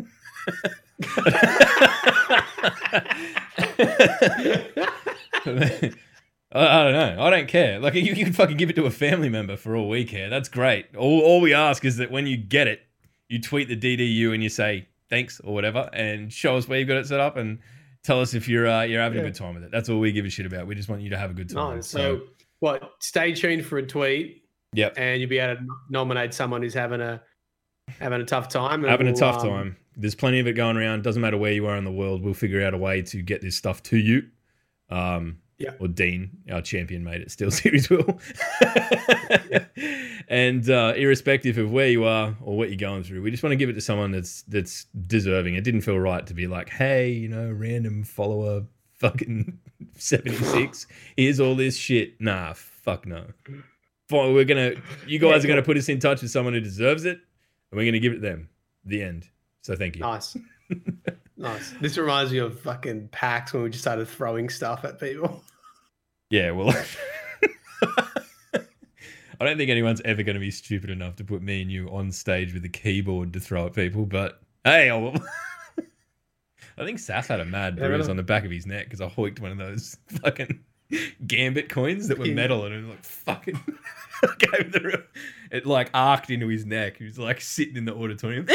I, 6.52 6.84
don't 6.84 6.94
know. 6.94 7.16
I 7.20 7.30
don't 7.30 7.48
care. 7.48 7.80
Like 7.80 7.94
you, 7.96 8.02
you 8.02 8.24
can 8.24 8.34
fucking 8.34 8.58
give 8.58 8.70
it 8.70 8.76
to 8.78 8.86
a 8.86 8.92
family 8.92 9.30
member 9.30 9.58
for 9.58 9.76
all 9.76 9.90
we 9.90 10.06
care. 10.06 10.30
That's 10.30 10.50
great. 10.50 10.96
All, 10.96 11.20
all 11.22 11.42
we 11.42 11.54
ask 11.54 11.84
is 11.84 11.98
that 11.98 12.12
when 12.12 12.28
you 12.28 12.38
get 12.38 12.68
it, 12.68 12.82
you 13.28 13.42
tweet 13.42 13.68
the 13.68 13.76
DDU 13.76 14.34
and 14.34 14.42
you 14.42 14.50
say, 14.50 14.88
thanks 15.10 15.42
or 15.42 15.54
whatever, 15.54 15.90
and 15.94 16.32
show 16.32 16.56
us 16.58 16.68
where 16.68 16.80
you've 16.80 16.88
got 16.88 16.98
it 16.98 17.08
set 17.08 17.20
up 17.20 17.36
and 17.38 17.60
tell 18.08 18.22
us 18.22 18.34
if 18.34 18.48
you're 18.48 18.68
uh, 18.68 18.84
you're 18.84 19.02
having 19.02 19.18
Yeah. 19.20 19.26
a 19.26 19.28
good 19.28 19.36
time 19.36 19.54
with 19.54 19.64
it. 19.64 19.72
That's 19.72 19.90
all 19.90 20.00
we 20.00 20.12
give 20.12 20.26
a 20.26 20.30
shit 20.30 20.46
about. 20.46 20.66
We 20.66 20.74
just 20.76 20.90
want 20.90 21.02
you 21.02 21.10
to 21.12 21.18
have 21.18 21.30
a 21.30 21.34
good 21.34 21.50
time. 21.50 21.76
Nice. 21.76 21.88
So, 21.88 22.22
what? 22.60 22.94
Stay 23.00 23.34
tuned 23.34 23.66
for 23.66 23.78
a 23.78 23.86
tweet, 23.86 24.44
yep, 24.74 24.94
and 24.98 25.20
you'll 25.22 25.30
be 25.30 25.40
able 25.40 25.58
to 25.62 25.68
nominate 25.90 26.34
someone 26.34 26.62
who's 26.64 26.74
having 26.74 27.02
a 27.02 27.22
having 28.00 28.22
a 28.22 28.26
tough 28.26 28.48
time. 28.48 28.84
having 28.84 29.08
a 29.08 29.12
we'll, 29.12 29.20
tough 29.20 29.44
um, 29.44 29.50
time. 29.50 29.78
There's 29.96 30.16
plenty 30.16 30.40
of 30.40 30.48
it 30.48 30.54
going 30.54 30.78
around. 30.78 31.04
Doesn't 31.04 31.22
matter 31.22 31.38
where 31.38 31.52
you 31.54 31.68
are 31.68 31.76
in 31.78 31.84
the 31.84 31.92
world. 31.92 32.24
We'll 32.24 32.34
figure 32.34 32.64
out 32.64 32.74
a 32.74 32.78
way 32.78 33.02
to 33.04 33.22
get 33.22 33.42
this 33.42 33.56
stuff 33.58 33.84
to 33.84 33.98
you. 33.98 34.24
Um, 34.90 35.40
Yeah. 35.58 35.72
Or 35.80 35.88
Dean, 35.88 36.30
our 36.52 36.62
champion 36.62 37.04
mate 37.04 37.22
at 37.22 37.32
Steel 37.32 37.52
Series, 37.62 37.90
will. 37.90 38.20
And 40.27 40.69
uh, 40.69 40.93
irrespective 40.96 41.57
of 41.57 41.72
where 41.72 41.88
you 41.88 42.03
are 42.03 42.36
or 42.41 42.57
what 42.57 42.69
you're 42.69 42.77
going 42.77 43.03
through, 43.03 43.22
we 43.22 43.31
just 43.31 43.43
want 43.43 43.51
to 43.51 43.57
give 43.57 43.69
it 43.69 43.74
to 43.74 43.81
someone 43.81 44.12
that's 44.12 44.43
that's 44.43 44.86
deserving. 45.07 45.55
It 45.55 45.63
didn't 45.63 45.81
feel 45.81 46.00
right 46.00 46.25
to 46.27 46.34
be 46.34 46.48
like, 46.48 46.69
hey, 46.69 47.12
you 47.12 47.29
know, 47.29 47.51
random 47.51 48.03
follower, 48.03 48.63
fucking 48.96 49.57
seventy 49.96 50.36
six. 50.36 50.88
Here's 51.15 51.39
all 51.39 51.55
this 51.55 51.77
shit. 51.77 52.19
Nah, 52.19 52.53
fuck 52.53 53.05
no. 53.05 53.25
We're 54.10 54.46
gonna. 54.46 54.74
You 55.05 55.19
guys 55.19 55.43
are 55.43 55.48
gonna 55.48 55.63
put 55.63 55.77
us 55.77 55.89
in 55.89 56.00
touch 56.00 56.22
with 56.22 56.31
someone 56.31 56.53
who 56.53 56.62
deserves 56.62 57.05
it, 57.05 57.19
and 57.72 57.77
we're 57.77 57.86
gonna 57.86 58.00
give 58.00 58.13
it 58.13 58.17
to 58.17 58.22
them. 58.22 58.50
The 58.86 59.03
end. 59.03 59.27
So 59.62 59.75
thank 59.75 59.98
you. 59.98 60.01
Nice. 60.01 60.38
nice. 61.38 61.74
This 61.81 61.98
reminds 61.98 62.31
me 62.31 62.38
of 62.38 62.57
fucking 62.62 63.10
PAX 63.10 63.53
when 63.53 63.63
we 63.63 63.69
just 63.69 63.84
started 63.84 64.07
throwing 64.07 64.50
stuff 64.50 64.86
at 64.86 65.00
people. 65.00 65.43
Yeah, 66.29 66.51
well, 66.51 66.74
I 69.39 69.46
don't 69.46 69.58
think 69.58 69.70
anyone's 69.70 70.01
ever 70.03 70.24
going 70.24 70.36
to 70.36 70.39
be 70.39 70.51
stupid 70.51 70.89
enough 70.89 71.15
to 71.17 71.24
put 71.24 71.41
me 71.41 71.62
and 71.62 71.72
you 71.72 71.88
on 71.89 72.12
stage 72.12 72.53
with 72.53 72.65
a 72.65 72.70
keyboard 72.70 73.34
to 73.34 73.39
throw 73.39 73.67
at 73.67 73.74
people. 73.74 74.06
But 74.06 74.41
hey, 74.63 74.89
I'll... 74.89 75.13
I 76.79 76.86
think 76.86 77.00
Saf 77.00 77.27
had 77.27 77.39
a 77.39 77.46
mad 77.46 77.77
Yeah, 77.77 77.88
bruise 77.88 78.08
uh, 78.08 78.12
on 78.12 78.17
the 78.17 78.24
back 78.24 78.46
of 78.46 78.51
his 78.51 78.65
neck 78.65 78.86
because 78.86 79.01
I 79.01 79.08
hoiked 79.08 79.39
one 79.39 79.51
of 79.51 79.58
those 79.58 79.98
fucking 80.22 80.60
gambit 81.25 81.70
coins 81.70 82.08
that 82.08 82.17
were 82.17 82.27
metal, 82.27 82.65
and 82.65 82.74
it 82.74 82.77
was 82.79 82.88
like 82.88 83.03
fucking 83.03 83.60
gave 84.38 84.72
the 84.72 85.03
it 85.51 85.65
like 85.65 85.89
arced 85.94 86.29
into 86.29 86.48
his 86.48 86.65
neck. 86.65 86.98
He 86.98 87.06
was 87.06 87.17
like 87.17 87.41
sitting 87.41 87.77
in 87.77 87.86
the 87.86 87.96
auditorium. 87.96 88.48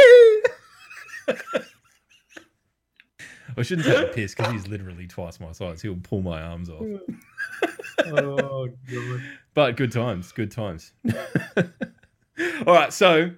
I 3.57 3.63
shouldn't 3.63 3.87
take 3.87 3.99
a 4.09 4.13
piss 4.13 4.35
because 4.35 4.53
he's 4.53 4.67
literally 4.69 5.07
twice 5.07 5.39
my 5.41 5.53
size. 5.53 5.83
He'll 5.83 5.97
pull 5.97 6.23
my 6.23 6.41
arms 6.43 6.69
off. 6.71 6.83
oh 8.07 8.69
god. 8.91 9.23
But 9.55 9.77
good 9.77 9.93
times, 9.93 10.33
good 10.33 10.51
times. 10.51 10.93
All 12.67 12.75
right, 12.75 12.93
so 12.93 13.31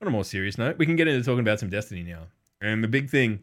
on 0.00 0.08
a 0.08 0.10
more 0.10 0.24
serious 0.24 0.58
note, 0.58 0.78
we 0.78 0.86
can 0.86 0.96
get 0.96 1.08
into 1.08 1.24
talking 1.24 1.40
about 1.40 1.60
some 1.60 1.68
Destiny 1.70 2.02
now. 2.02 2.22
And 2.60 2.82
the 2.82 2.88
big 2.88 3.10
thing 3.10 3.40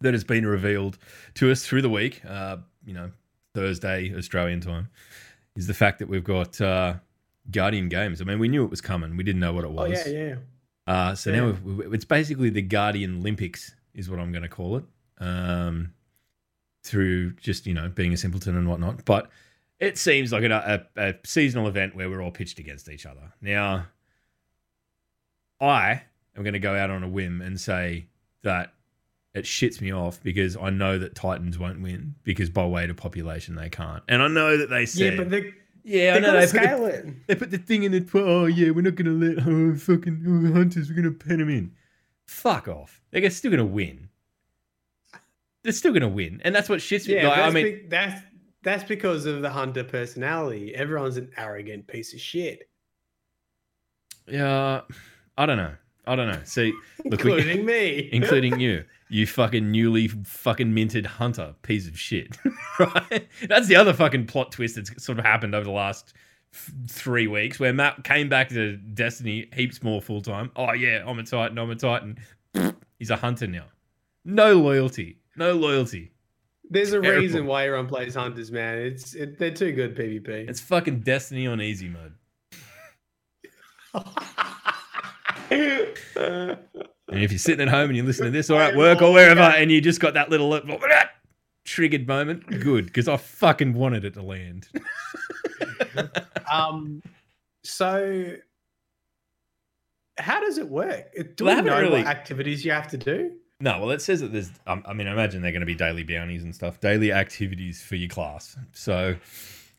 that 0.00 0.14
has 0.14 0.24
been 0.24 0.46
revealed 0.46 0.98
to 1.34 1.50
us 1.50 1.64
through 1.64 1.82
the 1.82 1.90
week, 1.90 2.22
uh, 2.26 2.56
you 2.84 2.94
know, 2.94 3.10
Thursday 3.54 4.12
Australian 4.16 4.60
time, 4.60 4.88
is 5.56 5.66
the 5.66 5.74
fact 5.74 5.98
that 6.00 6.08
we've 6.08 6.24
got 6.24 6.60
uh, 6.60 6.94
Guardian 7.50 7.88
Games. 7.88 8.20
I 8.20 8.24
mean, 8.24 8.38
we 8.38 8.48
knew 8.48 8.64
it 8.64 8.70
was 8.70 8.80
coming. 8.80 9.16
We 9.16 9.22
didn't 9.24 9.40
know 9.40 9.52
what 9.52 9.64
it 9.64 9.70
was. 9.70 10.02
Oh 10.06 10.10
yeah, 10.10 10.18
yeah. 10.28 10.34
Uh, 10.86 11.14
so 11.14 11.30
now 11.30 11.46
we've, 11.46 11.62
we've- 11.62 11.94
it's 11.94 12.04
basically 12.04 12.50
the 12.50 12.62
Guardian 12.62 13.18
Olympics, 13.20 13.74
is 13.94 14.10
what 14.10 14.18
I'm 14.18 14.32
going 14.32 14.42
to 14.42 14.48
call 14.48 14.76
it. 14.76 14.84
Um, 15.20 15.92
through 16.82 17.32
just 17.34 17.66
you 17.66 17.74
know 17.74 17.88
being 17.90 18.12
a 18.12 18.16
simpleton 18.16 18.56
and 18.56 18.66
whatnot, 18.68 19.04
but 19.04 19.28
it 19.78 19.98
seems 19.98 20.32
like 20.32 20.44
a, 20.44 20.86
a, 20.96 21.00
a 21.08 21.14
seasonal 21.24 21.68
event 21.68 21.94
where 21.94 22.08
we're 22.08 22.22
all 22.22 22.30
pitched 22.30 22.58
against 22.58 22.88
each 22.88 23.06
other. 23.06 23.32
Now, 23.40 23.86
I 25.60 26.02
am 26.36 26.42
going 26.42 26.52
to 26.54 26.58
go 26.58 26.74
out 26.76 26.90
on 26.90 27.02
a 27.02 27.08
whim 27.08 27.40
and 27.40 27.60
say 27.60 28.06
that 28.42 28.72
it 29.34 29.44
shits 29.44 29.80
me 29.80 29.92
off 29.92 30.22
because 30.22 30.56
I 30.56 30.70
know 30.70 30.98
that 30.98 31.14
Titans 31.14 31.58
won't 31.58 31.80
win 31.82 32.14
because 32.24 32.50
by 32.50 32.66
weight 32.66 32.90
of 32.90 32.96
population 32.96 33.54
they 33.54 33.68
can't, 33.68 34.02
and 34.08 34.22
I 34.22 34.28
know 34.28 34.56
that 34.56 34.70
they 34.70 34.86
said 34.86 35.12
Yeah, 35.14 35.16
but 35.18 35.30
they 35.30 35.52
yeah, 35.84 36.10
I 36.10 36.14
they 36.14 36.20
know 36.20 36.32
gotta 36.32 36.38
they 36.38 36.46
put 36.46 36.52
the- 36.52 36.66
scale 36.66 36.86
it. 36.86 37.26
they 37.26 37.34
put 37.34 37.50
the 37.50 37.58
thing 37.58 37.82
in 37.84 37.92
the 37.92 38.06
oh 38.14 38.46
yeah, 38.46 38.70
we're 38.70 38.82
not 38.82 38.96
gonna 38.96 39.10
let 39.10 39.46
oh, 39.46 39.74
fucking 39.74 40.24
oh, 40.26 40.52
hunters. 40.54 40.90
We're 40.90 40.96
gonna 40.96 41.12
pen 41.12 41.38
them 41.38 41.48
in. 41.48 41.72
Fuck 42.26 42.68
off. 42.68 43.00
They're 43.12 43.30
still 43.30 43.50
gonna 43.50 43.64
win. 43.64 44.09
They're 45.62 45.72
still 45.72 45.92
gonna 45.92 46.08
win, 46.08 46.40
and 46.44 46.54
that's 46.54 46.68
what 46.68 46.80
shits 46.80 47.06
me. 47.06 47.14
Yeah, 47.16 47.28
like, 47.28 47.38
I 47.38 47.50
mean, 47.50 47.64
be- 47.64 47.86
that's 47.88 48.22
that's 48.62 48.84
because 48.84 49.26
of 49.26 49.42
the 49.42 49.50
hunter 49.50 49.84
personality. 49.84 50.74
Everyone's 50.74 51.16
an 51.16 51.30
arrogant 51.36 51.86
piece 51.86 52.12
of 52.14 52.20
shit, 52.20 52.68
yeah, 54.26 54.82
I 55.36 55.46
don't 55.46 55.56
know. 55.56 55.74
I 56.06 56.16
don't 56.16 56.28
know. 56.28 56.40
See, 56.44 56.72
look, 57.04 57.22
we- 57.24 57.32
including 57.32 57.64
me. 57.66 58.08
including 58.12 58.58
you, 58.60 58.84
you 59.08 59.26
fucking 59.26 59.70
newly 59.70 60.08
fucking 60.08 60.72
minted 60.72 61.06
hunter 61.06 61.54
piece 61.62 61.86
of 61.88 61.98
shit. 61.98 62.36
right? 62.78 63.28
That's 63.46 63.66
the 63.68 63.76
other 63.76 63.92
fucking 63.92 64.26
plot 64.26 64.52
twist 64.52 64.76
that's 64.76 65.02
sort 65.04 65.18
of 65.18 65.24
happened 65.24 65.54
over 65.54 65.64
the 65.64 65.70
last 65.70 66.14
f- 66.54 66.72
three 66.88 67.26
weeks, 67.26 67.60
where 67.60 67.72
Matt 67.72 68.02
came 68.04 68.28
back 68.28 68.48
to 68.50 68.76
Destiny 68.76 69.48
heaps 69.54 69.82
more 69.82 70.00
full 70.00 70.22
time. 70.22 70.50
Oh 70.56 70.72
yeah, 70.72 71.04
I'm 71.06 71.18
a 71.18 71.22
Titan. 71.22 71.58
I'm 71.58 71.70
a 71.70 71.76
Titan. 71.76 72.18
He's 72.98 73.10
a 73.10 73.16
hunter 73.16 73.46
now. 73.46 73.64
No 74.24 74.54
loyalty. 74.54 75.16
No 75.36 75.52
loyalty. 75.54 76.12
There's 76.68 76.92
a 76.92 77.00
Terrible. 77.00 77.20
reason 77.22 77.46
why 77.46 77.64
everyone 77.66 77.88
plays 77.88 78.14
hunters, 78.14 78.52
man. 78.52 78.78
It's 78.78 79.14
it, 79.14 79.38
they're 79.38 79.50
too 79.50 79.72
good 79.72 79.96
PvP. 79.96 80.48
It's 80.48 80.60
fucking 80.60 81.00
Destiny 81.00 81.46
on 81.46 81.60
easy 81.60 81.88
mode. 81.88 82.14
And 87.12 87.24
if 87.24 87.32
you're 87.32 87.38
sitting 87.40 87.66
at 87.66 87.68
home 87.72 87.88
and 87.90 87.96
you're 87.96 88.06
listening 88.06 88.28
to 88.32 88.38
this 88.38 88.50
or 88.50 88.60
at 88.60 88.76
work 88.76 89.02
or 89.02 89.12
wherever, 89.12 89.40
and 89.40 89.68
you 89.70 89.80
just 89.80 89.98
got 90.00 90.14
that 90.14 90.30
little 90.30 90.60
triggered 91.64 92.06
moment, 92.06 92.46
good, 92.60 92.86
because 92.86 93.08
I 93.08 93.16
fucking 93.16 93.72
wanted 93.72 94.04
it 94.04 94.14
to 94.14 94.22
land. 94.22 94.68
um, 96.52 97.02
so 97.64 98.36
how 100.18 100.40
does 100.40 100.58
it 100.58 100.68
work? 100.68 101.12
Do 101.34 101.44
Well, 101.46 101.56
we 101.56 101.62
know 101.62 101.80
really- 101.80 101.90
what 102.02 102.06
activities 102.06 102.64
you 102.64 102.70
have 102.70 102.86
to 102.88 102.96
do? 102.96 103.32
No, 103.60 103.78
well, 103.78 103.90
it 103.90 104.00
says 104.00 104.20
that 104.20 104.32
there's. 104.32 104.50
Um, 104.66 104.82
I 104.86 104.92
mean, 104.94 105.06
I 105.06 105.12
imagine 105.12 105.42
they're 105.42 105.52
going 105.52 105.60
to 105.60 105.66
be 105.66 105.74
daily 105.74 106.02
bounties 106.02 106.42
and 106.42 106.54
stuff, 106.54 106.80
daily 106.80 107.12
activities 107.12 107.82
for 107.82 107.96
your 107.96 108.08
class. 108.08 108.56
So, 108.72 109.16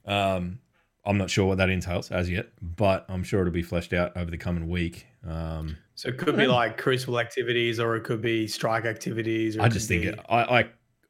um, 0.06 0.60
I'm 1.04 1.18
not 1.18 1.30
sure 1.30 1.46
what 1.46 1.58
that 1.58 1.70
entails 1.70 2.12
as 2.12 2.30
yet, 2.30 2.50
but 2.62 3.06
I'm 3.10 3.24
sure 3.24 3.42
it'll 3.42 3.52
be 3.52 3.64
fleshed 3.64 3.94
out 3.94 4.16
over 4.16 4.30
the 4.30 4.38
coming 4.38 4.70
week. 4.70 5.08
Um, 5.28 5.78
So 5.96 6.10
it 6.10 6.18
could 6.18 6.38
be 6.38 6.48
like 6.48 6.78
crucible 6.78 7.20
activities, 7.20 7.80
or 7.80 7.96
it 7.96 8.04
could 8.04 8.22
be 8.22 8.48
strike 8.48 8.86
activities. 8.86 9.58
Or 9.58 9.64
I 9.64 9.70
just 9.70 9.88
think 9.88 10.04
be- 10.04 10.08
it, 10.10 10.20
I 10.30 10.60
I 10.60 10.70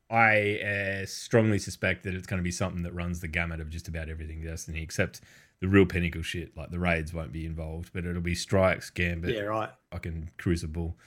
I 0.09 0.59
uh, 0.59 1.05
strongly 1.05 1.59
suspect 1.59 2.03
that 2.03 2.13
it's 2.13 2.27
going 2.27 2.39
to 2.39 2.43
be 2.43 2.51
something 2.51 2.83
that 2.83 2.93
runs 2.93 3.19
the 3.19 3.27
gamut 3.27 3.59
of 3.59 3.69
just 3.69 3.87
about 3.87 4.09
everything 4.09 4.41
Destiny, 4.43 4.81
except 4.81 5.21
the 5.61 5.67
real 5.67 5.85
pinnacle 5.85 6.21
shit. 6.21 6.55
Like 6.57 6.71
the 6.71 6.79
raids 6.79 7.13
won't 7.13 7.31
be 7.31 7.45
involved, 7.45 7.91
but 7.93 8.05
it'll 8.05 8.21
be 8.21 8.35
strikes, 8.35 8.89
gambit, 8.89 9.35
yeah, 9.35 9.41
right. 9.41 9.69
fucking 9.91 10.31
crucible, 10.37 10.97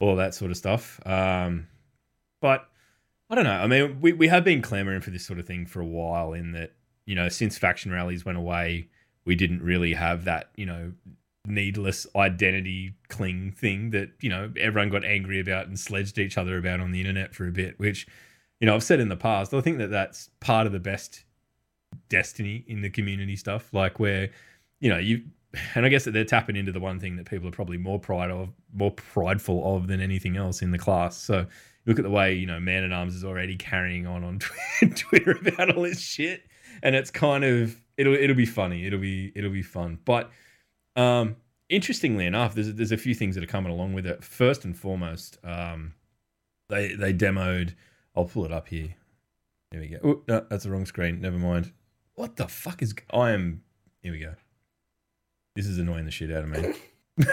all 0.00 0.16
that 0.16 0.34
sort 0.34 0.50
of 0.50 0.56
stuff. 0.56 1.00
Um, 1.06 1.68
but 2.40 2.68
I 3.30 3.34
don't 3.34 3.44
know. 3.44 3.50
I 3.50 3.66
mean, 3.66 4.00
we 4.00 4.12
we 4.12 4.28
have 4.28 4.44
been 4.44 4.62
clamoring 4.62 5.00
for 5.00 5.10
this 5.10 5.26
sort 5.26 5.38
of 5.38 5.46
thing 5.46 5.66
for 5.66 5.80
a 5.80 5.86
while. 5.86 6.32
In 6.32 6.52
that, 6.52 6.72
you 7.06 7.14
know, 7.14 7.28
since 7.28 7.58
faction 7.58 7.90
rallies 7.90 8.24
went 8.24 8.38
away, 8.38 8.88
we 9.24 9.34
didn't 9.34 9.62
really 9.62 9.94
have 9.94 10.24
that, 10.24 10.50
you 10.56 10.66
know, 10.66 10.92
needless 11.46 12.06
identity 12.16 12.94
cling 13.08 13.52
thing 13.52 13.90
that 13.90 14.10
you 14.20 14.28
know 14.28 14.52
everyone 14.58 14.90
got 14.90 15.04
angry 15.04 15.40
about 15.40 15.66
and 15.66 15.78
sledged 15.78 16.18
each 16.18 16.36
other 16.36 16.58
about 16.58 16.80
on 16.80 16.92
the 16.92 17.00
internet 17.00 17.34
for 17.34 17.48
a 17.48 17.52
bit. 17.52 17.78
Which, 17.78 18.06
you 18.60 18.66
know, 18.66 18.74
I've 18.74 18.84
said 18.84 19.00
in 19.00 19.08
the 19.08 19.16
past. 19.16 19.52
I 19.52 19.60
think 19.60 19.78
that 19.78 19.90
that's 19.90 20.30
part 20.40 20.66
of 20.66 20.72
the 20.72 20.80
best 20.80 21.24
destiny 22.08 22.64
in 22.68 22.82
the 22.82 22.90
community 22.90 23.36
stuff. 23.36 23.72
Like 23.72 23.98
where, 23.98 24.30
you 24.80 24.88
know, 24.88 24.98
you 24.98 25.24
and 25.74 25.86
I 25.86 25.88
guess 25.88 26.04
that 26.04 26.12
they're 26.12 26.24
tapping 26.24 26.56
into 26.56 26.72
the 26.72 26.80
one 26.80 27.00
thing 27.00 27.16
that 27.16 27.28
people 27.28 27.48
are 27.48 27.52
probably 27.52 27.78
more 27.78 27.98
pride 27.98 28.30
of, 28.30 28.50
more 28.72 28.90
prideful 28.90 29.76
of 29.76 29.88
than 29.88 30.00
anything 30.00 30.36
else 30.36 30.62
in 30.62 30.70
the 30.70 30.78
class. 30.78 31.16
So 31.16 31.46
look 31.86 31.98
at 31.98 32.02
the 32.02 32.10
way 32.10 32.34
you 32.34 32.46
know 32.46 32.60
Man 32.60 32.84
at 32.84 32.92
Arms 32.92 33.14
is 33.14 33.24
already 33.24 33.56
carrying 33.56 34.06
on 34.06 34.24
on 34.24 34.38
Twitter 34.94 35.32
about 35.32 35.76
all 35.76 35.82
this 35.82 36.00
shit, 36.00 36.44
and 36.82 36.94
it's 36.94 37.10
kind 37.10 37.44
of 37.44 37.80
it'll 37.96 38.14
it'll 38.14 38.36
be 38.36 38.46
funny. 38.46 38.86
It'll 38.86 38.98
be 38.98 39.32
it'll 39.34 39.50
be 39.50 39.62
fun. 39.62 39.98
But 40.04 40.30
um, 40.96 41.36
interestingly 41.68 42.26
enough, 42.26 42.54
there's 42.54 42.72
there's 42.74 42.92
a 42.92 42.96
few 42.96 43.14
things 43.14 43.34
that 43.34 43.44
are 43.44 43.48
coming 43.48 43.72
along 43.72 43.94
with 43.94 44.06
it. 44.06 44.22
First 44.24 44.64
and 44.64 44.76
foremost, 44.76 45.38
um, 45.44 45.94
they 46.68 46.94
they 46.94 47.12
demoed. 47.12 47.74
I'll 48.14 48.24
pull 48.24 48.44
it 48.44 48.52
up 48.52 48.68
here. 48.68 48.94
There 49.70 49.80
we 49.80 49.88
go. 49.88 49.98
Oh, 50.02 50.22
no, 50.26 50.46
that's 50.48 50.64
the 50.64 50.70
wrong 50.70 50.86
screen. 50.86 51.20
Never 51.20 51.38
mind. 51.38 51.72
What 52.14 52.36
the 52.36 52.48
fuck 52.48 52.82
is? 52.82 52.94
I 53.12 53.32
am. 53.32 53.62
Here 54.00 54.12
we 54.12 54.20
go. 54.20 54.34
This 55.56 55.66
is 55.66 55.78
annoying 55.78 56.04
the 56.04 56.10
shit 56.10 56.30
out 56.30 56.44
of 56.44 56.50
me. 56.50 56.74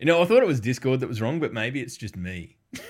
you 0.00 0.06
know, 0.06 0.20
I 0.20 0.24
thought 0.24 0.42
it 0.42 0.46
was 0.46 0.58
Discord 0.60 0.98
that 1.00 1.08
was 1.08 1.22
wrong, 1.22 1.38
but 1.38 1.52
maybe 1.52 1.80
it's 1.80 1.96
just 1.96 2.16
me. 2.16 2.56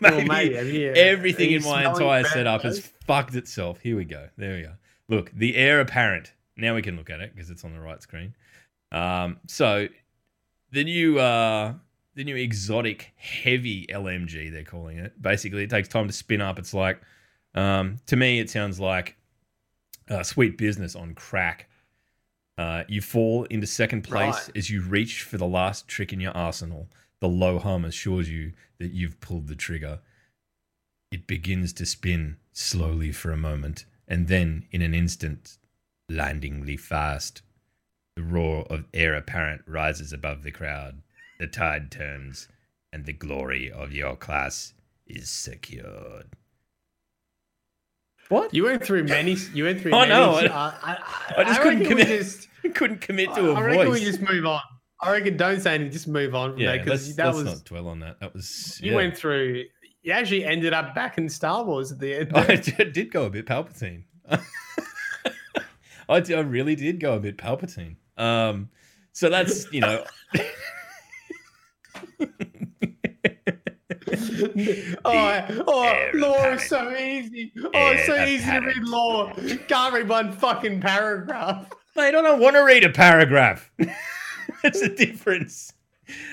Well, 0.00 0.22
maybe, 0.22 0.78
yeah. 0.78 0.92
everything 0.96 1.50
in 1.50 1.62
my 1.62 1.86
entire 1.86 2.22
bad, 2.22 2.32
setup 2.32 2.62
though. 2.62 2.68
has 2.68 2.80
fucked 3.06 3.34
itself. 3.34 3.80
Here 3.80 3.94
we 3.94 4.06
go. 4.06 4.28
There 4.38 4.56
we 4.56 4.62
go. 4.62 4.72
Look, 5.10 5.30
the 5.32 5.56
heir 5.56 5.78
apparent. 5.78 6.32
Now 6.56 6.74
we 6.74 6.80
can 6.80 6.96
look 6.96 7.10
at 7.10 7.20
it 7.20 7.34
because 7.34 7.50
it's 7.50 7.64
on 7.64 7.74
the 7.74 7.80
right 7.80 8.00
screen. 8.00 8.34
Um, 8.92 9.40
so 9.46 9.88
the 10.72 10.84
new 10.84 11.18
uh, 11.18 11.74
the 12.14 12.24
new 12.24 12.34
exotic 12.34 13.12
heavy 13.16 13.86
LMG. 13.88 14.50
They're 14.50 14.64
calling 14.64 14.96
it. 14.96 15.20
Basically, 15.20 15.64
it 15.64 15.70
takes 15.70 15.88
time 15.88 16.06
to 16.06 16.14
spin 16.14 16.40
up. 16.40 16.58
It's 16.58 16.72
like 16.72 17.02
um, 17.54 17.98
to 18.06 18.16
me, 18.16 18.40
it 18.40 18.48
sounds 18.48 18.80
like 18.80 19.18
uh, 20.08 20.22
sweet 20.22 20.56
business 20.56 20.96
on 20.96 21.14
crack. 21.14 21.68
Uh, 22.56 22.84
you 22.88 23.00
fall 23.00 23.44
into 23.44 23.66
second 23.66 24.02
place 24.02 24.46
Right. 24.48 24.56
as 24.56 24.70
you 24.70 24.80
reach 24.80 25.22
for 25.22 25.38
the 25.38 25.46
last 25.46 25.88
trick 25.88 26.12
in 26.12 26.20
your 26.20 26.36
arsenal. 26.36 26.88
The 27.20 27.28
low 27.28 27.58
hum 27.58 27.84
assures 27.84 28.28
you 28.30 28.52
that 28.78 28.92
you've 28.92 29.20
pulled 29.20 29.48
the 29.48 29.56
trigger. 29.56 30.00
It 31.10 31.26
begins 31.26 31.72
to 31.74 31.86
spin 31.86 32.36
slowly 32.52 33.12
for 33.12 33.32
a 33.32 33.36
moment, 33.36 33.86
and 34.06 34.28
then, 34.28 34.66
in 34.70 34.82
an 34.82 34.94
instant, 34.94 35.58
landingly 36.10 36.78
fast. 36.78 37.42
The 38.16 38.22
roar 38.22 38.64
of 38.70 38.84
Heir 38.94 39.14
Apparent 39.14 39.62
rises 39.66 40.12
above 40.12 40.42
the 40.44 40.52
crowd. 40.52 41.02
The 41.38 41.46
tide 41.48 41.90
turns, 41.90 42.46
and 42.92 43.04
the 43.06 43.12
glory 43.12 43.70
of 43.70 43.92
your 43.92 44.14
class 44.16 44.74
is 45.06 45.28
secured. 45.28 46.36
What? 48.28 48.54
You 48.54 48.64
went 48.64 48.84
through 48.84 49.04
many. 49.04 49.36
You 49.52 49.64
went 49.64 49.80
through. 49.80 49.94
I 49.94 50.08
many, 50.08 50.10
know, 50.10 50.34
I- 50.34 50.46
uh, 50.46 50.74
I, 50.82 51.34
I 51.38 51.44
just 51.44 51.60
couldn't 51.62 51.84
commit 51.86 52.06
Just, 52.08 52.48
couldn't 52.74 53.00
commit 53.00 53.28
I 53.30 53.34
to 53.36 53.50
a 53.50 53.62
reckon 53.62 53.86
voice. 53.88 54.00
we 54.00 54.04
just 54.06 54.20
move 54.20 54.46
on. 54.46 54.60
I 55.00 55.12
reckon 55.12 55.36
don't 55.36 55.60
say 55.60 55.74
anything. 55.74 55.92
Just 55.92 56.08
move 56.08 56.34
on 56.34 56.52
from 56.52 56.60
yeah, 56.60 56.76
that 56.78 56.86
let's, 56.86 57.02
because 57.02 57.16
that 57.16 57.26
let's 57.26 57.36
was 57.36 57.44
not 57.44 57.64
dwell 57.64 57.88
on 57.88 58.00
that. 58.00 58.20
That 58.20 58.32
was 58.32 58.80
you 58.82 58.90
yeah. 58.92 58.96
went 58.96 59.16
through. 59.16 59.64
You 60.02 60.12
actually 60.12 60.44
ended 60.44 60.72
up 60.72 60.94
back 60.94 61.18
in 61.18 61.28
Star 61.28 61.64
Wars 61.64 61.92
at 61.92 61.98
the 61.98 62.14
end. 62.20 62.32
I 62.34 62.56
did 62.56 62.92
did 62.92 63.10
go 63.12 63.24
a 63.24 63.30
bit 63.30 63.46
Palpatine. 63.46 64.04
I, 66.08 66.20
did- 66.20 66.38
I 66.38 66.40
really 66.40 66.74
did 66.74 67.00
go 67.00 67.14
a 67.14 67.20
bit 67.20 67.36
Palpatine. 67.36 67.96
Um, 68.16 68.70
so 69.12 69.28
that's 69.28 69.70
you 69.72 69.80
know. 69.80 70.04
Oh, 75.04 75.64
oh 75.66 76.10
law 76.14 76.50
is 76.52 76.68
so 76.68 76.94
easy. 76.96 77.52
Oh, 77.56 77.70
it's 77.72 78.06
so 78.06 78.24
easy 78.24 78.50
to 78.50 78.60
read 78.60 78.82
law. 78.84 79.32
Can't 79.68 79.94
read 79.94 80.08
one 80.08 80.32
fucking 80.32 80.80
paragraph. 80.80 81.70
Mate, 81.96 82.08
I 82.08 82.10
don't 82.10 82.40
want 82.40 82.56
to 82.56 82.62
read 82.62 82.84
a 82.84 82.90
paragraph. 82.90 83.70
That's 84.62 84.80
the 84.80 84.88
difference. 84.88 85.72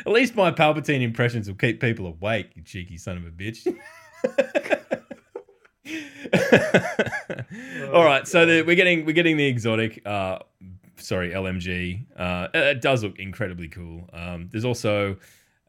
At 0.06 0.12
least 0.12 0.36
my 0.36 0.52
Palpatine 0.52 1.02
impressions 1.02 1.48
will 1.48 1.56
keep 1.56 1.80
people 1.80 2.08
awake, 2.08 2.52
you 2.56 2.64
cheeky 2.64 2.98
son 2.98 3.18
of 3.18 3.26
a 3.26 3.32
bitch. 3.32 3.66
All 7.94 8.04
right, 8.04 8.28
so 8.28 8.46
the, 8.46 8.62
we're 8.64 8.76
getting 8.76 9.06
we're 9.06 9.14
getting 9.14 9.38
the 9.38 9.46
exotic, 9.46 10.02
uh, 10.06 10.40
sorry, 10.98 11.32
LMG. 11.32 12.06
Uh, 12.18 12.48
it 12.54 12.82
does 12.82 13.04
look 13.04 13.20
incredibly 13.20 13.68
cool. 13.68 14.10
Um, 14.14 14.50
there's 14.52 14.66
also 14.66 15.18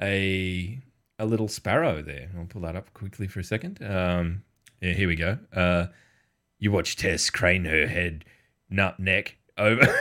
a 0.00 0.80
a 1.22 1.26
little 1.26 1.48
sparrow 1.48 2.02
there. 2.02 2.28
I'll 2.36 2.46
pull 2.46 2.62
that 2.62 2.74
up 2.74 2.92
quickly 2.94 3.28
for 3.28 3.40
a 3.40 3.44
second. 3.44 3.80
Um, 3.82 4.42
yeah, 4.80 4.92
here 4.92 5.06
we 5.06 5.14
go. 5.14 5.38
Uh, 5.54 5.86
you 6.58 6.72
watch 6.72 6.96
Tess 6.96 7.30
crane 7.30 7.64
her 7.64 7.86
head, 7.86 8.24
nut 8.68 8.98
neck 8.98 9.36
over. 9.56 9.86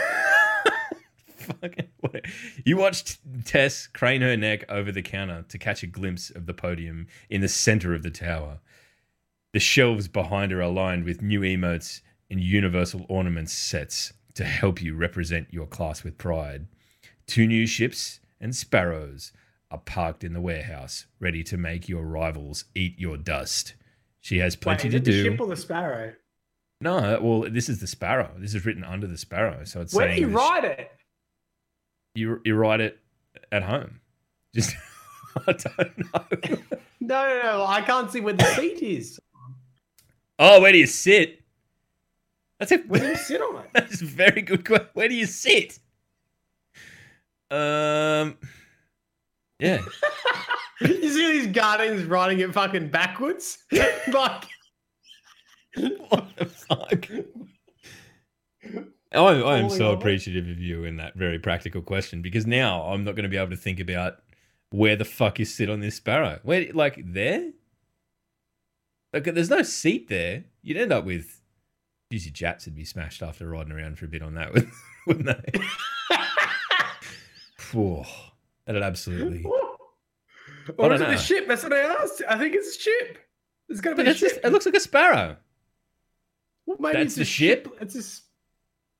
You 2.65 2.77
watched 2.77 3.19
Tess 3.45 3.87
crane 3.87 4.21
her 4.21 4.37
neck 4.37 4.63
over 4.69 4.91
the 4.91 5.01
counter 5.01 5.43
to 5.49 5.57
catch 5.57 5.83
a 5.83 5.87
glimpse 5.87 6.29
of 6.29 6.45
the 6.45 6.53
podium 6.53 7.07
in 7.29 7.41
the 7.41 7.47
center 7.47 7.93
of 7.93 8.03
the 8.03 8.11
tower. 8.11 8.59
The 9.53 9.59
shelves 9.59 10.07
behind 10.07 10.51
her 10.51 10.61
are 10.61 10.69
lined 10.69 11.03
with 11.03 11.21
new 11.21 11.41
emotes 11.41 12.01
and 12.29 12.39
universal 12.39 13.05
ornaments 13.09 13.53
sets 13.53 14.13
to 14.35 14.43
help 14.45 14.81
you 14.81 14.95
represent 14.95 15.47
your 15.51 15.65
class 15.65 16.03
with 16.03 16.17
pride. 16.17 16.67
Two 17.27 17.47
new 17.47 17.67
ships 17.67 18.19
and 18.39 18.55
sparrows 18.55 19.31
are 19.71 19.79
parked 19.79 20.23
in 20.23 20.33
the 20.33 20.41
warehouse, 20.41 21.05
ready 21.19 21.43
to 21.45 21.57
make 21.57 21.87
your 21.89 22.05
rivals 22.05 22.65
eat 22.75 22.99
your 22.99 23.17
dust. 23.17 23.73
She 24.19 24.37
has 24.39 24.55
plenty 24.55 24.87
Wait, 24.87 24.91
to 24.91 24.97
it 24.97 25.05
the 25.05 25.11
do. 25.11 25.23
ship 25.23 25.39
or 25.41 25.47
the 25.47 25.55
sparrow? 25.55 26.13
No, 26.81 27.19
well, 27.21 27.49
this 27.49 27.69
is 27.69 27.79
the 27.79 27.87
sparrow. 27.87 28.31
This 28.37 28.53
is 28.53 28.65
written 28.65 28.83
under 28.83 29.07
the 29.07 29.17
sparrow, 29.17 29.63
so 29.63 29.81
it's 29.81 29.93
Where 29.93 30.07
saying 30.07 30.15
do 30.15 30.21
you 30.21 30.27
the 30.27 30.33
sh- 30.33 30.35
write 30.35 30.63
it? 30.65 30.91
you 32.15 32.41
you 32.43 32.55
write 32.55 32.81
it 32.81 32.99
at 33.51 33.63
home. 33.63 34.01
Just 34.53 34.75
I 35.47 35.53
don't 35.53 35.97
know. 35.97 36.57
No, 37.03 37.27
no, 37.27 37.41
no. 37.41 37.65
I 37.65 37.81
can't 37.81 38.11
see 38.11 38.19
where 38.21 38.33
the 38.35 38.43
seat 38.45 38.77
is. 38.83 39.19
Oh, 40.37 40.61
where 40.61 40.71
do 40.71 40.77
you 40.77 40.85
sit? 40.85 41.41
That's 42.59 42.71
a 42.71 42.77
Where 42.77 42.99
do 42.99 43.07
you 43.07 43.15
sit 43.15 43.41
on 43.41 43.55
it? 43.55 43.69
that's 43.73 44.01
a 44.03 44.05
very 44.05 44.43
good 44.43 44.63
question. 44.63 44.87
Where 44.93 45.09
do 45.09 45.15
you 45.15 45.25
sit? 45.25 45.79
Um, 47.49 48.37
yeah. 49.61 49.81
you 50.81 51.09
see 51.09 51.31
these 51.31 51.47
guardians 51.47 52.03
riding 52.03 52.39
it 52.39 52.51
fucking 52.53 52.89
backwards? 52.89 53.59
like, 53.71 54.43
what 56.09 56.27
the 56.35 56.45
fuck? 56.45 57.07
I, 59.13 59.17
I 59.19 59.57
am 59.59 59.69
so 59.69 59.91
appreciative 59.91 60.49
of 60.49 60.59
you 60.59 60.83
in 60.83 60.97
that 60.97 61.15
very 61.15 61.37
practical 61.37 61.81
question 61.81 62.21
because 62.21 62.47
now 62.47 62.83
I'm 62.83 63.03
not 63.03 63.15
going 63.15 63.23
to 63.23 63.29
be 63.29 63.37
able 63.37 63.51
to 63.51 63.57
think 63.57 63.79
about 63.79 64.15
where 64.71 64.95
the 64.95 65.05
fuck 65.05 65.37
you 65.37 65.45
sit 65.45 65.69
on 65.69 65.79
this 65.79 65.95
sparrow. 65.95 66.39
Where, 66.43 66.71
like, 66.73 66.99
there? 67.05 67.51
Like, 69.13 69.25
there's 69.25 69.49
no 69.49 69.61
seat 69.61 70.07
there. 70.07 70.45
You'd 70.63 70.77
end 70.77 70.91
up 70.91 71.05
with. 71.05 71.37
Your 72.09 72.19
jats 72.33 72.65
would 72.65 72.75
be 72.75 72.83
smashed 72.83 73.23
after 73.23 73.47
riding 73.47 73.71
around 73.71 73.97
for 73.97 74.03
a 74.03 74.09
bit 74.09 74.21
on 74.21 74.33
that, 74.33 74.51
wouldn't 75.07 75.27
they? 75.27 75.61
Phew, 78.65 78.73
that'd 78.73 78.83
absolutely. 78.83 79.43
or 80.77 80.89
don't 80.89 80.93
is 80.93 81.01
it 81.01 81.03
know. 81.05 81.11
the 81.11 81.17
ship? 81.17 81.47
That's 81.47 81.63
what 81.63 81.73
I 81.73 81.79
asked. 81.79 82.21
I 82.29 82.37
think 82.37 82.55
it's 82.55 82.75
a 82.77 82.79
ship. 82.79 83.17
It's 83.69 83.81
got 83.81 83.91
to 83.91 83.95
But 83.95 84.03
be 84.05 84.09
a 84.09 84.13
that's 84.13 84.19
just, 84.19 84.35
it 84.43 84.51
looks 84.51 84.65
like 84.65 84.75
a 84.75 84.79
sparrow. 84.79 85.37
Well, 86.65 86.77
maybe 86.79 86.93
that's 86.97 87.05
it's 87.07 87.15
the 87.15 87.21
a 87.21 87.25
ship? 87.25 87.67
It's 87.81 87.95
a 87.95 88.21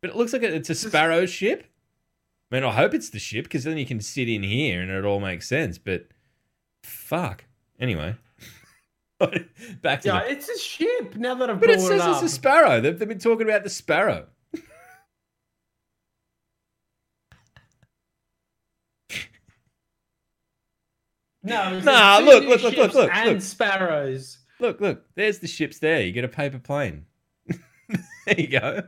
But 0.02 0.12
it 0.12 0.16
looks 0.16 0.34
like 0.34 0.44
it's 0.44 0.70
a 0.70 0.74
Just- 0.74 0.88
sparrow 0.88 1.26
ship. 1.26 1.66
I 2.52 2.56
mean, 2.56 2.64
I 2.66 2.72
hope 2.74 2.94
it's 2.94 3.10
the 3.12 3.20
ship 3.20 3.46
because 3.46 3.64
then 3.64 3.78
you 3.78 3.86
can 3.86 4.02
sit 4.02 4.28
in 4.28 4.44
here 4.44 4.82
and 4.82 4.92
it 4.92 5.06
all 5.06 5.22
makes 5.22 5.48
sense. 5.48 5.78
But 5.78 6.08
fuck. 6.84 7.46
Anyway, 7.80 8.16
back 9.82 10.02
to 10.02 10.08
yeah, 10.10 10.24
the. 10.24 10.32
it's 10.32 10.50
a 10.50 10.58
ship. 10.60 11.16
Now 11.16 11.36
that 11.36 11.50
I've 11.50 11.60
But 11.60 11.68
brought 11.68 11.80
it 11.80 11.84
it, 11.84 11.88
says 11.88 12.02
up. 12.02 12.16
it's 12.24 12.32
a 12.32 12.36
sparrow. 12.36 12.82
They've, 12.82 12.98
they've 12.98 13.08
been 13.08 13.20
talking 13.20 13.48
about 13.48 13.64
the 13.64 13.70
sparrow. 13.70 14.28
No, 21.44 21.80
Nah, 21.80 22.20
look, 22.20 22.44
look, 22.46 22.62
look, 22.62 22.76
look, 22.78 22.94
look, 22.94 23.12
and 23.14 23.30
look. 23.34 23.42
sparrows. 23.42 24.38
Look, 24.60 24.80
look. 24.82 25.04
There's 25.16 25.40
the 25.40 25.48
ships 25.48 25.80
there. 25.80 26.02
You 26.02 26.12
get 26.12 26.24
a 26.24 26.28
paper 26.28 26.60
plane. 26.60 27.06
there 28.26 28.40
you 28.40 28.48
go. 28.48 28.84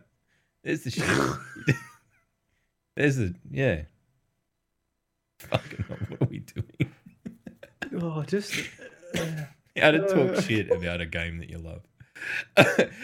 There's 0.63 0.83
the 0.83 0.91
ship. 0.91 1.75
there's 2.95 3.15
the 3.17 3.33
yeah. 3.49 3.81
Fucking 5.39 5.85
hell, 5.87 5.97
what 6.09 6.21
are 6.21 6.25
we 6.29 6.39
doing? 6.39 6.93
Oh, 8.01 8.23
just 8.23 8.53
How 9.77 9.91
to 9.91 10.03
Uh. 10.05 10.07
talk 10.33 10.43
shit 10.43 10.71
about 10.71 11.01
a 11.01 11.05
game 11.05 11.39
that 11.39 11.49
you 11.49 11.57
love. 11.57 11.81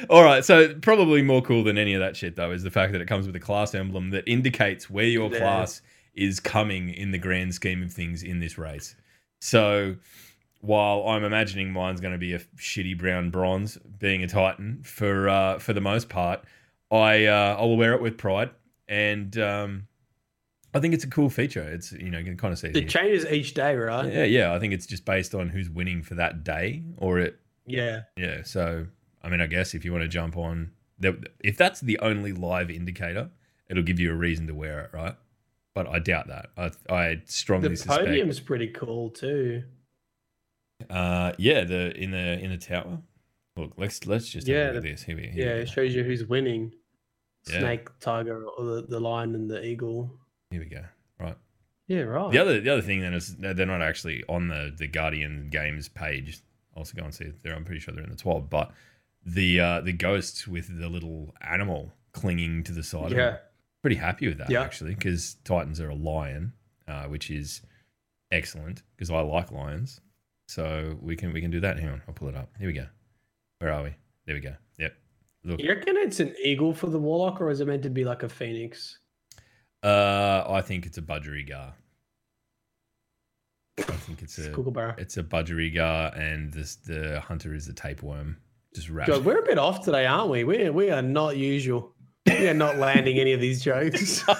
All 0.09 0.23
right, 0.23 0.45
so 0.45 0.73
probably 0.75 1.21
more 1.21 1.41
cool 1.41 1.63
than 1.63 1.77
any 1.77 1.93
of 1.93 1.99
that 1.99 2.15
shit 2.15 2.35
though 2.35 2.51
is 2.51 2.63
the 2.63 2.71
fact 2.71 2.93
that 2.93 3.01
it 3.01 3.07
comes 3.07 3.25
with 3.27 3.35
a 3.35 3.39
class 3.39 3.75
emblem 3.75 4.11
that 4.11 4.23
indicates 4.27 4.89
where 4.89 5.05
your 5.05 5.29
Yeah. 5.31 5.39
class 5.39 5.81
is 6.13 6.39
coming 6.39 6.89
in 6.93 7.11
the 7.11 7.17
grand 7.17 7.53
scheme 7.53 7.83
of 7.83 7.91
things 7.91 8.23
in 8.23 8.39
this 8.39 8.57
race. 8.57 8.95
So 9.39 9.95
while 10.61 11.07
I'm 11.07 11.23
imagining 11.23 11.71
mine's 11.71 12.01
going 12.01 12.13
to 12.13 12.19
be 12.19 12.33
a 12.33 12.39
shitty 12.57 12.97
brown 12.97 13.29
bronze, 13.29 13.77
being 13.77 14.23
a 14.23 14.27
Titan 14.27 14.81
for 14.83 15.29
uh, 15.29 15.59
for 15.59 15.73
the 15.73 15.81
most 15.81 16.09
part, 16.09 16.43
I 16.91 17.25
uh, 17.25 17.57
I 17.59 17.61
will 17.61 17.77
wear 17.77 17.93
it 17.93 18.01
with 18.01 18.17
pride, 18.17 18.51
and 18.87 19.37
um, 19.37 19.87
I 20.73 20.79
think 20.79 20.93
it's 20.93 21.03
a 21.03 21.09
cool 21.09 21.29
feature. 21.29 21.63
It's 21.63 21.91
you 21.91 22.09
know 22.09 22.19
you 22.19 22.25
can 22.25 22.37
kind 22.37 22.51
of 22.51 22.59
see 22.59 22.67
it 22.67 22.77
it 22.77 22.89
changes 22.89 23.25
each 23.25 23.53
day, 23.53 23.75
right? 23.75 24.11
Yeah, 24.11 24.25
yeah. 24.25 24.53
I 24.53 24.59
think 24.59 24.73
it's 24.73 24.85
just 24.85 25.05
based 25.05 25.33
on 25.33 25.49
who's 25.49 25.69
winning 25.69 26.03
for 26.03 26.15
that 26.15 26.43
day, 26.43 26.83
or 26.97 27.19
it. 27.19 27.39
Yeah. 27.65 28.01
Yeah. 28.17 28.43
So, 28.43 28.87
I 29.23 29.29
mean, 29.29 29.41
I 29.41 29.47
guess 29.47 29.73
if 29.73 29.85
you 29.85 29.91
want 29.91 30.03
to 30.03 30.07
jump 30.07 30.35
on, 30.35 30.71
if 31.39 31.55
that's 31.55 31.81
the 31.81 31.99
only 31.99 32.33
live 32.33 32.69
indicator, 32.69 33.29
it'll 33.69 33.83
give 33.83 33.99
you 33.99 34.11
a 34.11 34.15
reason 34.15 34.47
to 34.47 34.53
wear 34.55 34.81
it, 34.81 34.89
right? 34.91 35.15
But 35.75 35.87
I 35.87 35.99
doubt 35.99 36.27
that. 36.27 36.47
I, 36.57 36.71
I 36.93 37.21
strongly 37.25 37.69
The 37.69 37.77
suspect. 37.77 38.05
podium's 38.07 38.39
pretty 38.39 38.67
cool 38.67 39.09
too. 39.11 39.63
Uh, 40.89 41.33
yeah. 41.37 41.63
The 41.63 41.95
in 42.01 42.11
the 42.11 42.39
in 42.39 42.51
the 42.51 42.57
tower. 42.57 42.99
Look, 43.55 43.73
let's 43.77 44.05
let's 44.07 44.29
just 44.29 44.47
have 44.47 44.55
Yeah, 44.55 44.63
a 44.63 44.67
look 44.67 44.75
at 44.77 44.83
the- 44.83 44.91
this. 44.91 45.03
Here 45.03 45.15
we. 45.15 45.27
Here 45.27 45.45
Yeah, 45.47 45.61
it 45.61 45.69
shows 45.69 45.93
you 45.93 46.03
who's 46.03 46.25
winning. 46.25 46.73
Yeah. 47.49 47.59
Snake, 47.59 47.87
tiger, 47.99 48.43
or 48.45 48.63
the, 48.65 48.81
the 48.87 48.99
lion 48.99 49.33
and 49.35 49.49
the 49.49 49.63
eagle. 49.65 50.11
Here 50.51 50.59
we 50.59 50.65
go. 50.67 50.83
Right. 51.19 51.37
Yeah, 51.87 52.01
right. 52.01 52.31
The 52.31 52.37
other 52.39 52.59
the 52.61 52.69
other 52.69 52.81
thing 52.81 53.01
then 53.01 53.13
is 53.13 53.35
they're 53.37 53.65
not 53.65 53.81
actually 53.81 54.23
on 54.29 54.47
the 54.47 54.73
the 54.77 54.87
Guardian 54.87 55.49
Games 55.49 55.87
page. 55.89 56.41
I 56.75 56.79
Also 56.79 56.95
go 56.97 57.03
and 57.03 57.13
see 57.13 57.31
there. 57.43 57.55
I'm 57.55 57.65
pretty 57.65 57.79
sure 57.81 57.93
they're 57.93 58.03
in 58.03 58.09
the 58.11 58.15
12. 58.15 58.49
But 58.49 58.71
the 59.25 59.59
uh, 59.59 59.81
the 59.81 59.93
ghosts 59.93 60.47
with 60.47 60.79
the 60.79 60.87
little 60.87 61.33
animal 61.41 61.91
clinging 62.13 62.63
to 62.63 62.71
the 62.71 62.83
side. 62.83 63.11
Of 63.11 63.17
yeah. 63.17 63.29
them. 63.31 63.39
Pretty 63.81 63.95
happy 63.95 64.27
with 64.27 64.37
that 64.39 64.49
Yeah. 64.49 64.61
actually 64.61 64.93
because 64.95 65.35
Titans 65.45 65.79
are 65.79 65.89
a 65.89 65.95
lion, 65.95 66.53
uh, 66.87 67.05
which 67.05 67.31
is 67.31 67.61
excellent 68.31 68.83
because 68.95 69.09
I 69.09 69.21
like 69.21 69.51
lions. 69.51 70.01
So 70.47 70.97
we 71.01 71.15
can 71.15 71.31
we 71.33 71.41
can 71.41 71.51
do 71.51 71.59
that. 71.61 71.79
Hang 71.79 71.89
on, 71.89 72.01
I'll 72.07 72.13
pull 72.13 72.27
it 72.27 72.35
up. 72.35 72.49
Here 72.57 72.67
we 72.67 72.73
go. 72.73 72.87
Where 73.59 73.71
are 73.71 73.83
we? 73.83 73.95
There 74.25 74.35
we 74.35 74.41
go. 74.41 74.55
Yep. 74.77 74.95
Look, 75.45 75.59
You 75.61 75.69
reckon 75.69 75.95
it's 75.97 76.19
an 76.19 76.35
eagle 76.43 76.73
for 76.73 76.87
the 76.87 76.99
warlock, 76.99 77.39
or 77.39 77.49
is 77.49 77.61
it 77.61 77.67
meant 77.67 77.83
to 77.83 77.89
be 77.89 78.03
like 78.03 78.23
a 78.23 78.29
phoenix? 78.29 78.99
uh, 79.83 80.43
I 80.49 80.61
think 80.61 80.85
it's 80.85 80.97
a 80.97 81.01
budgerigar. 81.01 81.71
I 83.77 83.81
think 83.83 84.21
it's 84.21 84.37
a 84.37 84.51
kookaburra. 84.51 84.95
it's 84.97 85.15
a 85.17 85.23
budgerigar, 85.23 86.17
and 86.19 86.51
this 86.51 86.75
the 86.75 87.21
hunter 87.21 87.53
is 87.53 87.67
a 87.69 87.73
tapeworm. 87.73 88.37
Just 88.75 88.89
wrapped. 88.89 89.09
God, 89.09 89.23
we're 89.25 89.39
a 89.39 89.45
bit 89.45 89.57
off 89.57 89.83
today, 89.85 90.05
aren't 90.05 90.29
we? 90.29 90.43
We 90.43 90.69
we 90.69 90.89
are 90.91 91.01
not 91.01 91.37
usual. 91.37 91.95
Are 92.49 92.53
not 92.53 92.77
landing 92.77 93.19
any 93.19 93.33
of 93.33 93.41
these 93.41 93.63
jokes. 93.63 94.23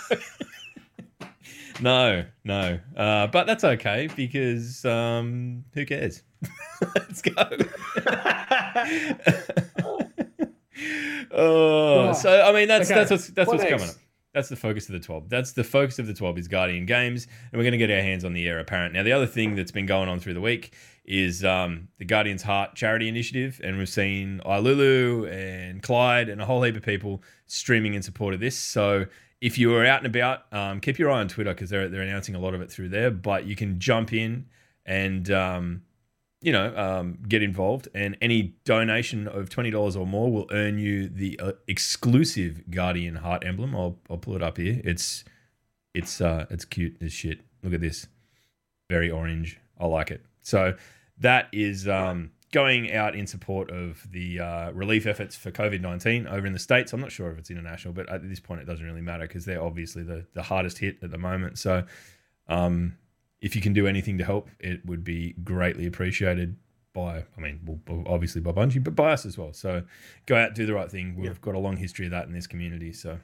No, 1.82 2.26
no. 2.44 2.78
Uh, 2.94 3.28
but 3.28 3.48
that's 3.48 3.64
okay 3.64 4.10
because 4.14 4.84
um, 4.84 5.64
who 5.74 5.86
cares? 5.86 6.24
Let's 6.96 7.22
go. 7.22 7.32
oh, 11.32 12.14
so 12.14 12.42
I 12.42 12.52
mean 12.52 12.68
that's 12.68 12.92
Okay, 12.92 13.00
that's 13.00 13.12
what's 13.12 13.28
that's 13.28 13.48
what 13.48 13.60
what's 13.60 13.64
next? 13.64 13.74
coming 13.82 13.90
up. 13.90 13.96
That's 14.34 14.50
the 14.50 14.56
focus 14.56 14.88
of 14.88 14.94
the 14.94 15.00
12. 15.00 15.28
That's 15.28 15.54
the 15.54 15.64
focus 15.64 15.98
of 15.98 16.06
the 16.06 16.14
12 16.14 16.38
is 16.38 16.48
Guardian 16.48 16.86
Games, 16.86 17.26
and 17.52 17.58
we're 17.58 17.64
going 17.64 17.72
to 17.72 17.80
get 17.80 17.90
our 17.90 18.02
hands 18.02 18.24
on 18.24 18.34
the 18.34 18.48
Heir 18.48 18.60
Apparent. 18.60 18.94
Now, 18.94 19.02
the 19.02 19.12
other 19.12 19.26
thing 19.26 19.56
that's 19.56 19.72
been 19.72 19.88
going 19.88 20.08
on 20.08 20.20
through 20.20 20.36
the 20.36 20.42
week 20.42 20.74
is 21.10 21.44
um, 21.44 21.90
the 21.98 22.06
Guardian's 22.06 22.44
Heart 22.44 22.76
charity 22.76 23.08
initiative, 23.08 23.60
and 23.64 23.80
we've 23.80 23.90
seen 23.90 24.42
Ilulu 24.46 25.30
and 25.30 25.82
Clyde 25.82 26.30
and 26.30 26.40
a 26.40 26.46
whole 26.46 26.62
heap 26.62 26.76
of 26.76 26.84
people 26.84 27.24
streaming 27.48 27.96
in 27.96 28.04
support 28.04 28.36
of 28.36 28.40
this. 28.40 28.56
So 28.56 29.08
if 29.42 29.58
you 29.58 29.76
are 29.76 29.86
out 29.86 29.98
and 29.98 30.16
about, 30.16 30.46
um, 30.54 30.80
keep 30.80 31.00
your 31.00 31.10
eye 31.10 31.20
on 31.20 31.28
Twitter 31.28 31.52
because 31.54 31.72
they're, 31.72 31.90
they're 31.90 32.04
announcing 32.04 32.36
a 32.36 32.40
lot 32.40 32.54
of 32.54 32.62
it 32.62 32.72
through 32.72 32.90
there, 32.90 33.10
but 33.10 33.46
you 33.48 33.56
can 33.56 33.80
jump 33.80 34.14
in 34.14 34.46
and 34.86 35.32
um, 35.32 35.82
you 36.42 36.54
know, 36.54 36.76
um, 36.78 37.18
get 37.28 37.44
involved, 37.44 37.88
and 37.94 38.16
any 38.22 38.54
donation 38.64 39.28
of 39.28 39.50
twenty 39.50 39.72
dollars 39.72 39.96
or 39.96 40.06
more 40.06 40.32
will 40.32 40.48
earn 40.52 40.78
you 40.78 41.10
the 41.10 41.40
uh, 41.40 41.52
exclusive 41.68 42.70
Guardian 42.70 43.16
Heart 43.16 43.46
emblem. 43.46 43.76
I'll 43.76 43.98
I'll 44.10 44.18
pull 44.18 44.36
it 44.36 44.44
up 44.44 44.58
here. 44.58 44.80
It's 44.84 45.26
it's 45.94 46.22
uh 46.22 46.46
it's 46.50 46.66
cute 46.66 46.96
as 47.02 47.12
shit. 47.12 47.42
Look 47.62 47.74
at 47.74 47.82
this, 47.82 48.08
very 48.90 49.10
orange. 49.12 49.60
I 49.80 49.86
like 49.88 50.12
it. 50.12 50.24
So 50.42 50.76
that 51.20 51.48
is 51.52 51.88
um, 51.88 52.32
going 52.52 52.92
out 52.94 53.16
in 53.16 53.28
support 53.28 53.70
of 53.72 54.08
the 54.12 54.40
uh, 54.40 54.72
relief 54.72 55.06
efforts 55.06 55.36
for 55.36 55.52
COVID 55.52 55.82
nineteen 55.82 56.28
over 56.28 56.46
in 56.48 56.54
the 56.54 56.60
states. 56.60 56.94
I'm 56.94 57.02
not 57.02 57.12
sure 57.12 57.32
if 57.32 57.38
it's 57.38 57.52
international, 57.52 57.94
but 57.94 58.10
at 58.10 58.28
this 58.28 58.40
point 58.40 58.62
it 58.62 58.66
doesn't 58.66 58.86
really 58.86 59.02
matter 59.02 59.28
because 59.28 59.46
they're 59.46 59.62
obviously 59.64 60.04
the 60.04 60.26
the 60.34 60.44
hardest 60.44 60.78
hit 60.80 60.98
at 61.02 61.12
the 61.12 61.18
moment. 61.18 61.58
So. 61.60 61.84
Um, 62.48 62.98
if 63.42 63.56
you 63.56 63.62
can 63.62 63.72
do 63.72 63.88
anything 63.88 64.18
to 64.18 64.26
help, 64.26 64.50
it 64.60 64.86
would 64.86 65.02
be 65.04 65.34
greatly 65.46 65.86
appreciated 65.86 66.58
by, 66.94 67.24
I 67.38 67.40
mean, 67.40 67.80
well, 67.88 68.04
obviously 68.06 68.42
by 68.42 68.52
Bungie, 68.52 68.84
but 68.84 68.96
by 68.98 69.12
us 69.14 69.26
as 69.26 69.38
well. 69.38 69.54
So 69.54 69.84
go 70.26 70.36
out, 70.36 70.56
do 70.56 70.66
the 70.66 70.74
right 70.74 70.92
thing. 70.92 71.16
We've 71.16 71.28
Yeah. 71.32 71.38
got 71.40 71.56
a 71.56 71.60
long 71.60 71.78
history 71.78 72.04
of 72.06 72.12
that 72.12 72.28
in 72.28 72.34
this 72.34 72.48
community. 72.48 72.92
So 72.92 73.20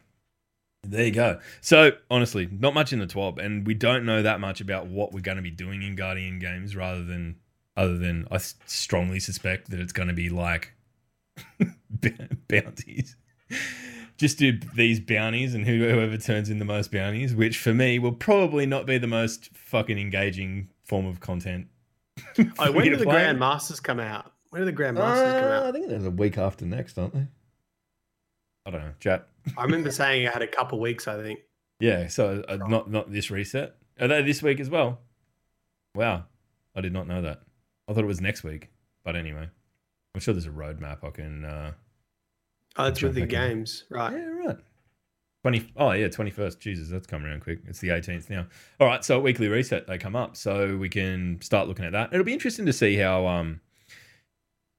there 0.84 1.04
you 1.04 1.12
go. 1.12 1.42
So 1.60 1.98
honestly, 2.10 2.48
not 2.50 2.74
much 2.74 2.94
in 2.94 3.00
the 3.00 3.08
TWAB, 3.08 3.40
and 3.40 3.68
we 3.68 3.74
don't 3.74 4.06
know 4.06 4.22
that 4.22 4.40
much 4.40 4.62
about 4.62 4.88
what 4.88 5.12
we're 5.12 5.20
going 5.20 5.36
to 5.36 5.42
be 5.44 5.52
doing 5.52 5.82
in 5.82 5.96
Guardian 5.96 6.40
games, 6.40 6.78
rather 6.78 7.04
than 7.04 7.36
other 7.78 7.98
than 7.98 8.28
I 8.32 8.38
strongly 8.38 9.20
suspect 9.20 9.70
that 9.72 9.80
it's 9.80 9.94
going 9.94 10.08
to 10.08 10.14
be 10.14 10.30
like 10.30 10.74
bounties. 12.48 13.16
Just 14.18 14.38
do 14.38 14.58
these 14.76 15.00
bounties, 15.02 15.54
and 15.54 15.66
whoever 15.66 16.18
turns 16.18 16.50
in 16.50 16.60
the 16.60 16.66
most 16.66 16.92
bounties, 16.92 17.36
which 17.36 17.58
for 17.58 17.74
me 17.74 18.00
will 18.00 18.14
probably 18.14 18.66
not 18.66 18.86
be 18.86 18.98
the 18.98 19.08
most 19.08 19.50
fucking 19.54 20.00
engaging 20.00 20.70
form 20.84 21.06
of 21.06 21.20
content. 21.20 21.68
Oh, 22.60 22.72
when 22.72 22.86
do 22.86 22.96
the. 22.96 23.04
Grand 23.06 23.40
Masters 23.40 23.82
come 23.82 24.00
out? 24.00 24.32
When 24.50 24.62
do 24.62 24.66
the 24.66 24.72
Grand 24.72 24.96
Masters 24.96 25.34
come 25.34 25.44
Uh, 25.52 25.54
out? 25.54 25.66
I 25.66 25.72
think 25.74 25.90
they're 25.90 26.00
the 26.00 26.10
week 26.12 26.38
after 26.38 26.66
next, 26.66 26.98
aren't 26.98 27.14
they? 27.14 27.28
I 28.66 28.72
don't 28.72 28.82
know, 28.82 28.94
chat. 29.02 29.28
I 29.58 29.64
remember 29.64 29.92
saying 29.92 30.24
it 30.24 30.32
had 30.34 30.42
a 30.42 30.48
couple 30.48 30.80
weeks. 30.80 31.10
I 31.10 31.22
think. 31.22 31.40
Yeah, 31.82 32.08
so 32.08 32.42
uh, 32.48 32.56
not 32.56 32.90
not 32.90 33.12
this 33.12 33.30
reset. 33.30 33.76
Are 34.00 34.08
they 34.08 34.22
this 34.22 34.42
week 34.42 34.62
as 34.62 34.70
well? 34.70 35.00
Wow, 35.94 36.24
I 36.74 36.80
did 36.80 36.94
not 36.94 37.06
know 37.06 37.22
that. 37.22 37.42
I 37.88 37.94
thought 37.94 38.04
it 38.04 38.08
was 38.08 38.22
next 38.22 38.44
week. 38.44 38.70
But 39.04 39.16
anyway, 39.16 39.48
I'm 40.14 40.22
sure 40.22 40.34
there's 40.34 40.48
a 40.48 40.50
roadmap 40.50 41.04
I 41.04 41.10
can. 41.12 41.46
Uh, 41.46 41.72
Oh, 42.78 42.88
it's 42.88 43.02
with 43.02 43.16
the 43.16 43.22
in. 43.22 43.30
games, 43.30 43.86
right? 43.90 44.12
yeah, 44.12 44.26
right. 44.48 44.58
Twenty. 45.44 45.72
Oh 45.78 45.92
yeah, 45.92 46.10
twenty 46.10 46.32
first. 46.32 46.60
Jesus, 46.60 46.90
that's 46.90 47.08
come 47.08 47.24
around 47.24 47.42
quick. 47.42 47.60
It's 47.68 47.80
the 47.80 47.88
18th 47.90 48.30
now. 48.30 48.48
All 48.82 48.88
right, 48.88 49.06
so 49.06 49.18
weekly 49.20 49.48
reset 49.48 49.88
they 49.88 49.98
come 49.98 50.16
up, 50.16 50.36
so 50.36 50.76
we 50.76 50.90
can 50.90 51.40
start 51.42 51.68
looking 51.70 51.86
at 51.86 51.94
that. 51.94 52.10
It'll 52.12 52.26
be 52.26 52.34
interesting 52.34 52.66
to 52.66 52.74
see 52.74 52.96
how 52.98 53.28
um 53.28 53.62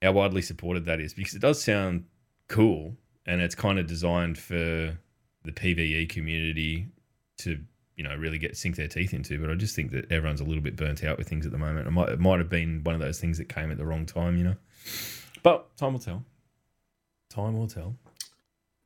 how 0.03 0.13
widely 0.13 0.43
supported 0.43 0.85
that 0.85 1.01
is 1.01 1.15
because 1.15 1.35
it 1.35 1.39
does 1.41 1.63
sound 1.63 2.05
cool 2.49 2.97
and 3.25 3.41
it's 3.41 3.55
kind 3.55 3.79
of 3.79 3.87
designed 3.87 4.37
for 4.39 4.99
the 5.45 5.53
PVE 5.53 6.09
community 6.11 6.89
to 7.39 7.59
you 7.97 8.05
know 8.05 8.15
really 8.15 8.39
get 8.39 8.57
sink 8.57 8.77
their 8.77 8.89
teeth 8.89 9.13
into. 9.13 9.41
But 9.41 9.51
I 9.51 9.55
just 9.55 9.75
think 9.75 9.91
that 9.93 10.11
everyone's 10.13 10.41
a 10.41 10.45
little 10.45 10.63
bit 10.63 10.77
burnt 10.77 11.03
out 11.05 11.19
with 11.19 11.29
things 11.29 11.47
at 11.47 11.53
the 11.53 11.59
moment. 11.59 11.89
It 11.89 11.91
might 11.91 12.09
it 12.11 12.21
might 12.21 12.39
have 12.39 12.49
been 12.49 12.83
one 12.85 12.95
of 12.95 13.01
those 13.01 13.21
things 13.21 13.39
that 13.39 13.49
came 13.49 13.71
at 13.71 13.79
the 13.79 13.87
wrong 13.87 14.07
time, 14.07 14.37
you 14.37 14.45
know. 14.45 14.57
But 15.43 15.77
time 15.77 15.93
will 15.93 16.01
tell. 16.01 16.25
Time 17.31 17.59
will 17.59 17.69
tell. 17.69 17.97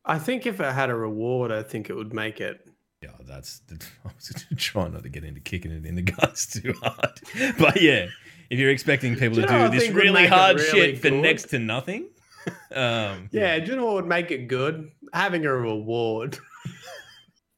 I 0.04 0.18
think 0.18 0.46
if 0.46 0.60
it 0.60 0.72
had 0.72 0.90
a 0.90 0.94
reward, 0.94 1.52
I 1.52 1.62
think 1.62 1.90
it 1.90 1.94
would 1.94 2.12
make 2.12 2.40
it. 2.40 2.66
Yeah, 3.02 3.10
that's. 3.26 3.60
The, 3.60 3.74
I 4.04 4.10
was 4.14 4.44
trying 4.56 4.92
not 4.92 5.02
to 5.02 5.08
get 5.08 5.24
into 5.24 5.40
kicking 5.40 5.70
it 5.70 5.86
in 5.86 5.94
the 5.94 6.02
guts 6.02 6.46
too 6.46 6.74
hard, 6.82 7.20
but 7.58 7.80
yeah, 7.80 8.06
if 8.50 8.58
you're 8.58 8.70
expecting 8.70 9.14
people 9.14 9.36
Do 9.36 9.42
to 9.42 9.52
you 9.52 9.58
know 9.58 9.70
do 9.70 9.78
this 9.78 9.90
really 9.90 10.26
hard 10.26 10.56
really 10.56 10.70
shit 10.70 10.98
for 10.98 11.10
next 11.10 11.50
to 11.50 11.58
nothing, 11.58 12.08
um, 12.72 13.28
Yeah, 13.30 13.58
do 13.58 13.70
you 13.70 13.76
know 13.76 13.86
what 13.86 13.94
would 13.94 14.06
make 14.06 14.30
it 14.30 14.48
good? 14.48 14.90
Having 15.12 15.46
a 15.46 15.52
reward 15.52 16.36
for 16.36 16.69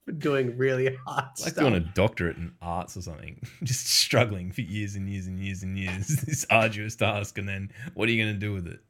doing 0.18 0.56
really 0.56 0.96
hard 1.06 1.24
like 1.40 1.52
stuff. 1.52 1.54
doing 1.54 1.74
a 1.74 1.80
doctorate 1.80 2.36
in 2.36 2.52
arts 2.60 2.96
or 2.96 3.02
something, 3.02 3.40
just 3.62 3.86
struggling 3.86 4.50
for 4.52 4.62
years 4.62 4.94
and 4.96 5.08
years 5.08 5.26
and 5.26 5.38
years 5.40 5.62
and 5.62 5.78
years, 5.78 6.06
this 6.26 6.46
arduous 6.50 6.96
task, 6.96 7.38
and 7.38 7.48
then 7.48 7.70
what 7.94 8.08
are 8.08 8.12
you 8.12 8.22
going 8.24 8.34
to 8.34 8.40
do 8.40 8.52
with 8.52 8.66
it? 8.66 8.80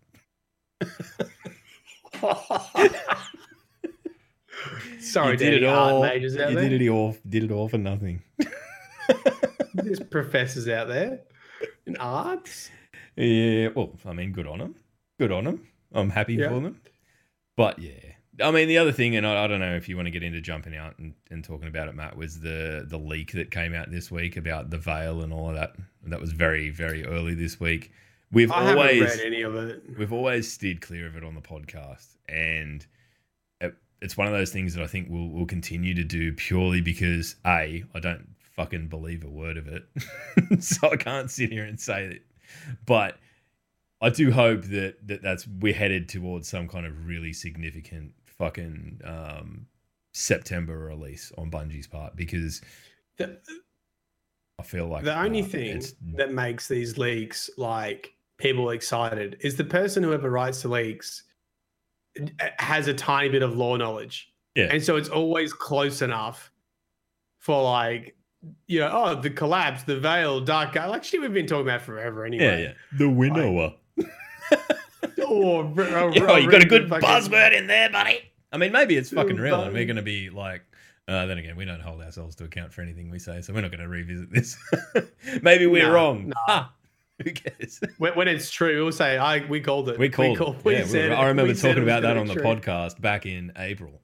Sorry, 5.01 5.33
you 5.33 5.39
to 5.39 5.47
any 5.57 5.67
art 5.67 6.03
majors 6.03 6.37
out 6.37 6.51
you 6.51 6.57
there. 6.57 6.69
did 6.69 6.83
it 6.83 6.89
all. 6.89 7.17
Did 7.29 7.45
it 7.45 7.51
all 7.51 7.69
for 7.69 7.79
nothing. 7.79 8.23
There's 9.75 10.01
professors 10.01 10.69
out 10.69 10.89
there 10.89 11.21
in 11.87 11.97
arts. 11.97 12.71
Yeah, 13.17 13.69
well, 13.75 13.93
I 14.07 14.13
mean, 14.13 14.33
good 14.33 14.47
on 14.47 14.59
them. 14.59 14.75
Good 15.19 15.33
on 15.33 15.45
them. 15.45 15.67
I'm 15.93 16.11
happy 16.11 16.35
Yeah. 16.35 16.49
for 16.49 16.61
them. 16.61 16.81
But 17.57 17.79
yeah, 17.79 17.93
I 18.41 18.51
mean, 18.51 18.67
the 18.67 18.79
other 18.79 18.93
thing, 18.93 19.15
and 19.15 19.27
I, 19.27 19.45
I 19.45 19.47
don't 19.47 19.61
know 19.61 19.75
if 19.75 19.89
you 19.89 19.97
want 19.97 20.07
to 20.07 20.11
get 20.11 20.23
into 20.23 20.41
jumping 20.41 20.75
out 20.75 20.99
and, 20.99 21.13
and 21.31 21.45
talking 21.45 21.69
about 21.69 21.89
it, 21.89 21.95
Matt, 21.95 22.17
was 22.17 22.41
the 22.41 22.85
the 22.89 22.99
leak 22.99 23.33
that 23.33 23.51
came 23.51 23.75
out 23.75 23.91
this 23.91 24.11
week 24.11 24.37
about 24.37 24.71
the 24.71 24.79
veil 24.79 25.21
and 25.21 25.33
all 25.33 25.51
of 25.51 25.55
that. 25.57 25.77
That 26.05 26.21
was 26.21 26.33
very, 26.33 26.71
very 26.71 27.05
early 27.05 27.35
this 27.35 27.61
week. 27.61 27.93
We've 28.31 28.51
I 28.51 28.75
always 28.75 29.03
read 29.03 29.21
any 29.21 29.43
of 29.43 29.55
it. 29.55 29.83
we've 29.99 30.13
always 30.13 30.51
steered 30.51 30.81
clear 30.81 31.07
of 31.07 31.17
it 31.17 31.25
on 31.25 31.35
the 31.35 31.43
podcast, 31.43 32.17
and 32.29 32.87
it, 33.61 33.75
it's 34.01 34.17
one 34.17 34.27
of 34.27 34.33
those 34.33 34.51
things 34.51 34.75
that 34.75 34.83
I 34.83 34.87
think 34.87 35.09
we'll 35.11 35.29
we'll 35.29 35.47
continue 35.47 35.95
to 35.95 36.05
do 36.05 36.33
purely 36.33 36.81
because 36.81 37.37
a 37.47 37.85
I 37.95 38.01
don't 38.01 38.29
fucking 38.57 38.89
believe 38.89 39.25
a 39.25 39.29
word 39.29 39.59
of 39.59 39.69
it, 39.69 39.87
so 40.63 40.91
I 40.91 40.97
can't 40.97 41.31
sit 41.31 41.53
here 41.53 41.65
and 41.65 41.79
say 41.79 42.09
that. 42.09 42.23
But 42.87 43.19
I 44.01 44.09
do 44.09 44.33
hope 44.33 44.65
that, 44.65 44.97
that 45.07 45.23
that's 45.23 45.47
we're 45.47 45.75
headed 45.75 46.09
towards 46.09 46.49
some 46.49 46.67
kind 46.69 46.87
of 46.87 47.07
really 47.07 47.33
significant 47.35 48.15
fucking 48.43 49.01
um, 49.05 49.67
September 50.13 50.77
release 50.77 51.31
on 51.39 51.49
Bungie's 51.49 51.87
part 51.87 52.17
because 52.17 52.61
The, 53.19 53.39
I 54.59 54.65
feel 54.65 54.89
like 54.89 55.05
the 55.05 55.17
only 55.17 55.43
uh, 55.43 55.47
thing 55.47 55.83
that 56.17 56.33
makes 56.33 56.67
these 56.67 56.99
leaks 56.99 57.51
like 57.57 58.15
people 58.39 58.71
excited 58.71 59.37
is 59.41 59.55
the 59.57 59.65
person 59.65 60.03
who 60.03 60.13
ever 60.13 60.29
writes 60.29 60.63
the 60.63 60.69
leaks 60.69 61.23
uh, 62.21 62.47
has 62.59 62.89
a 62.89 62.95
tiny 62.95 63.29
bit 63.29 63.43
of 63.43 63.57
lore 63.57 63.79
knowledge. 63.79 64.33
Yeah. 64.57 64.69
And 64.73 64.83
so 64.83 64.97
it's 64.97 65.09
always 65.09 65.53
close 65.53 66.03
enough 66.03 66.51
for 67.39 67.63
like, 67.63 68.17
you 68.67 68.81
know, 68.81 68.91
oh, 68.93 69.15
the 69.21 69.31
collapse, 69.31 69.85
the 69.85 70.01
veil, 70.01 70.41
dark 70.41 70.73
guy. 70.73 70.87
Like 70.87 71.05
shit 71.05 71.21
we've 71.21 71.33
been 71.33 71.47
talking 71.47 71.67
about 71.69 71.83
forever 71.83 72.25
anyway. 72.25 72.45
yeah, 72.45 72.57
yeah. 72.59 72.73
the 72.99 73.09
winnower. 73.09 73.75
Or, 75.27 75.65
or, 75.65 76.13
Yeah, 76.13 76.37
you 76.39 76.51
got 76.51 76.63
a 76.63 76.67
good 76.67 76.89
fucking- 76.89 77.09
buzzword 77.09 77.57
in 77.57 77.67
there, 77.67 77.89
buddy. 77.89 78.32
I 78.53 78.59
mean, 78.59 78.73
maybe 78.73 78.97
it's 78.97 79.11
fucking 79.11 79.37
real, 79.37 79.63
and 79.63 79.73
we're 79.73 79.87
going 79.87 79.97
to 79.97 80.03
be 80.03 80.31
like. 80.31 80.63
Uh, 81.09 81.27
then 81.27 81.37
again, 81.37 81.57
we 81.57 81.65
don't 81.65 81.81
hold 81.81 82.01
ourselves 82.01 82.37
to 82.37 82.45
account 82.45 82.73
for 82.73 82.81
anything 82.81 83.11
we 83.11 83.19
say, 83.19 83.41
so 83.41 83.53
we're 83.53 83.61
not 83.61 83.73
going 83.73 83.83
to 83.83 83.89
revisit 83.89 84.31
this. 84.31 84.57
maybe 85.43 85.67
we're 85.67 85.93
wrong. 85.93 86.33
Ha! 86.47 86.73
Who 87.23 87.33
cares? 87.33 87.81
When, 87.99 88.15
when 88.15 88.29
it's 88.29 88.51
true, 88.51 88.83
we'll 88.83 88.93
say, 88.93 89.19
I 89.19 89.47
we 89.47 89.61
called 89.61 89.89
it. 89.89 89.99
We 89.99 90.09
called. 90.09 90.41
it. 90.41 90.65
we 90.65 90.77
yeah, 90.77 90.91
we-. 90.91 91.13
I 91.13 91.27
remember 91.29 91.55
talking 91.55 91.83
about 91.83 92.03
that 92.03 92.17
on 92.17 92.27
the 92.27 92.35
true. 92.35 92.43
podcast 92.43 93.01
back 93.01 93.27
in 93.27 93.53
April. 93.57 94.01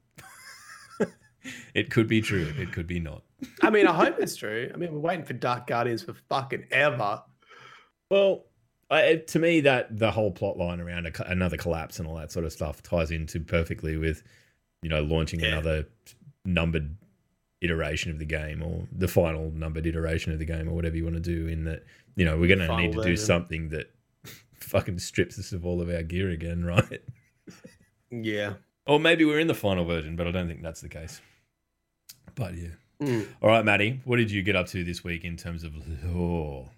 it 1.74 1.90
could 1.90 2.08
be 2.08 2.20
true. 2.20 2.52
It 2.58 2.72
could 2.72 2.86
be 2.86 3.00
not. 3.00 3.22
I 3.62 3.70
mean, 3.70 3.86
I 3.86 3.92
hope 3.92 4.18
it's 4.18 4.36
true. 4.36 4.70
I 4.72 4.76
mean, 4.76 4.92
we're 4.92 5.00
waiting 5.00 5.24
for 5.24 5.34
Dark 5.34 5.66
Guardians 5.66 6.02
for 6.02 6.14
fucking 6.28 6.66
ever. 6.70 7.22
Well, 8.10 8.46
I, 8.90 9.16
to 9.16 9.38
me, 9.38 9.60
that 9.60 9.98
the 9.98 10.10
whole 10.10 10.30
plot 10.30 10.56
line 10.56 10.80
around 10.80 11.06
a, 11.06 11.30
another 11.30 11.56
collapse 11.56 11.98
and 11.98 12.08
all 12.08 12.14
that 12.16 12.32
sort 12.32 12.44
of 12.46 12.52
stuff 12.52 12.82
ties 12.82 13.10
into 13.10 13.40
perfectly 13.40 13.96
with, 13.98 14.22
you 14.82 14.88
know, 14.88 15.02
launching 15.02 15.40
Yeah. 15.40 15.48
another 15.48 15.86
numbered 16.44 16.96
iteration 17.60 18.10
of 18.10 18.18
the 18.18 18.24
game 18.24 18.62
or 18.62 18.86
the 18.92 19.08
final 19.08 19.50
numbered 19.50 19.86
iteration 19.86 20.32
of 20.32 20.38
the 20.38 20.44
game 20.46 20.68
or 20.68 20.72
whatever 20.72 20.96
you 20.96 21.04
want 21.04 21.16
to 21.16 21.20
do. 21.20 21.46
In 21.48 21.64
that, 21.64 21.84
you 22.16 22.24
know, 22.24 22.38
we're 22.38 22.54
going 22.54 22.66
to 22.66 22.76
need 22.76 22.92
to 22.92 23.02
do 23.02 23.16
something 23.16 23.68
that 23.70 23.90
fucking 24.54 24.98
strips 25.00 25.38
us 25.38 25.52
of 25.52 25.66
all 25.66 25.82
of 25.82 25.90
our 25.90 26.02
gear 26.02 26.30
again, 26.30 26.64
right? 26.64 27.02
Yeah. 28.10 28.54
Or 28.86 28.98
maybe 28.98 29.24
we're 29.26 29.40
in 29.40 29.48
the 29.48 29.54
final 29.54 29.84
version, 29.84 30.16
but 30.16 30.26
I 30.26 30.30
don't 30.30 30.48
think 30.48 30.62
that's 30.62 30.80
the 30.80 30.88
case. 30.88 31.20
But 32.34 32.54
yeah. 32.54 32.68
Mm. 33.02 33.28
All 33.42 33.50
right, 33.50 33.64
Maddie, 33.64 34.00
what 34.04 34.16
did 34.16 34.30
you 34.30 34.42
get 34.42 34.56
up 34.56 34.66
to 34.68 34.82
this 34.82 35.04
week 35.04 35.24
in 35.24 35.36
terms 35.36 35.62
of 35.62 35.72
law? 36.04 36.70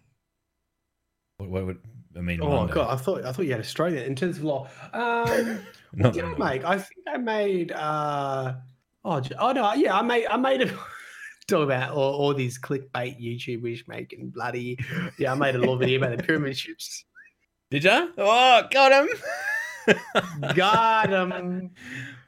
What, 1.39 1.49
what, 1.51 1.67
what 1.67 1.77
I 2.17 2.21
mean, 2.21 2.41
Oh 2.43 2.49
Monday. 2.51 2.73
god, 2.75 2.93
I 2.93 2.97
thought 2.97 3.25
I 3.25 3.33
thought 3.33 3.43
you 3.47 3.53
had 3.53 3.61
Australia 3.61 4.03
in 4.03 4.15
terms 4.17 4.39
of 4.39 4.45
law. 4.45 4.69
Um, 4.93 5.61
Not 5.93 6.13
did 6.15 6.25
I 6.25 6.35
make? 6.37 6.65
I 6.65 6.77
think 6.79 7.01
I 7.09 7.17
made. 7.19 7.73
Uh, 7.73 8.55
oh, 9.05 9.23
oh 9.39 9.53
no, 9.53 9.73
yeah, 9.75 9.97
I 9.97 10.03
made. 10.03 10.27
I 10.27 10.37
made 10.37 10.63
a 10.63 10.67
talk 11.49 11.65
about 11.65 11.93
all, 11.93 12.15
all 12.15 12.35
these 12.35 12.59
clickbait 12.59 13.21
YouTubers 13.21 13.87
making 13.87 14.31
bloody. 14.31 14.79
Yeah, 15.19 15.33
I 15.33 15.35
made 15.37 15.55
a 15.55 15.59
little 15.59 15.77
video 15.77 15.99
about 15.99 16.17
the 16.17 16.23
pyramid 16.23 16.57
ships. 16.59 17.05
Did 17.71 17.85
ya? 17.85 18.09
Oh, 18.19 18.63
got 18.73 18.91
him. 18.93 19.09
Got 20.55 21.13
'em. 21.13 21.71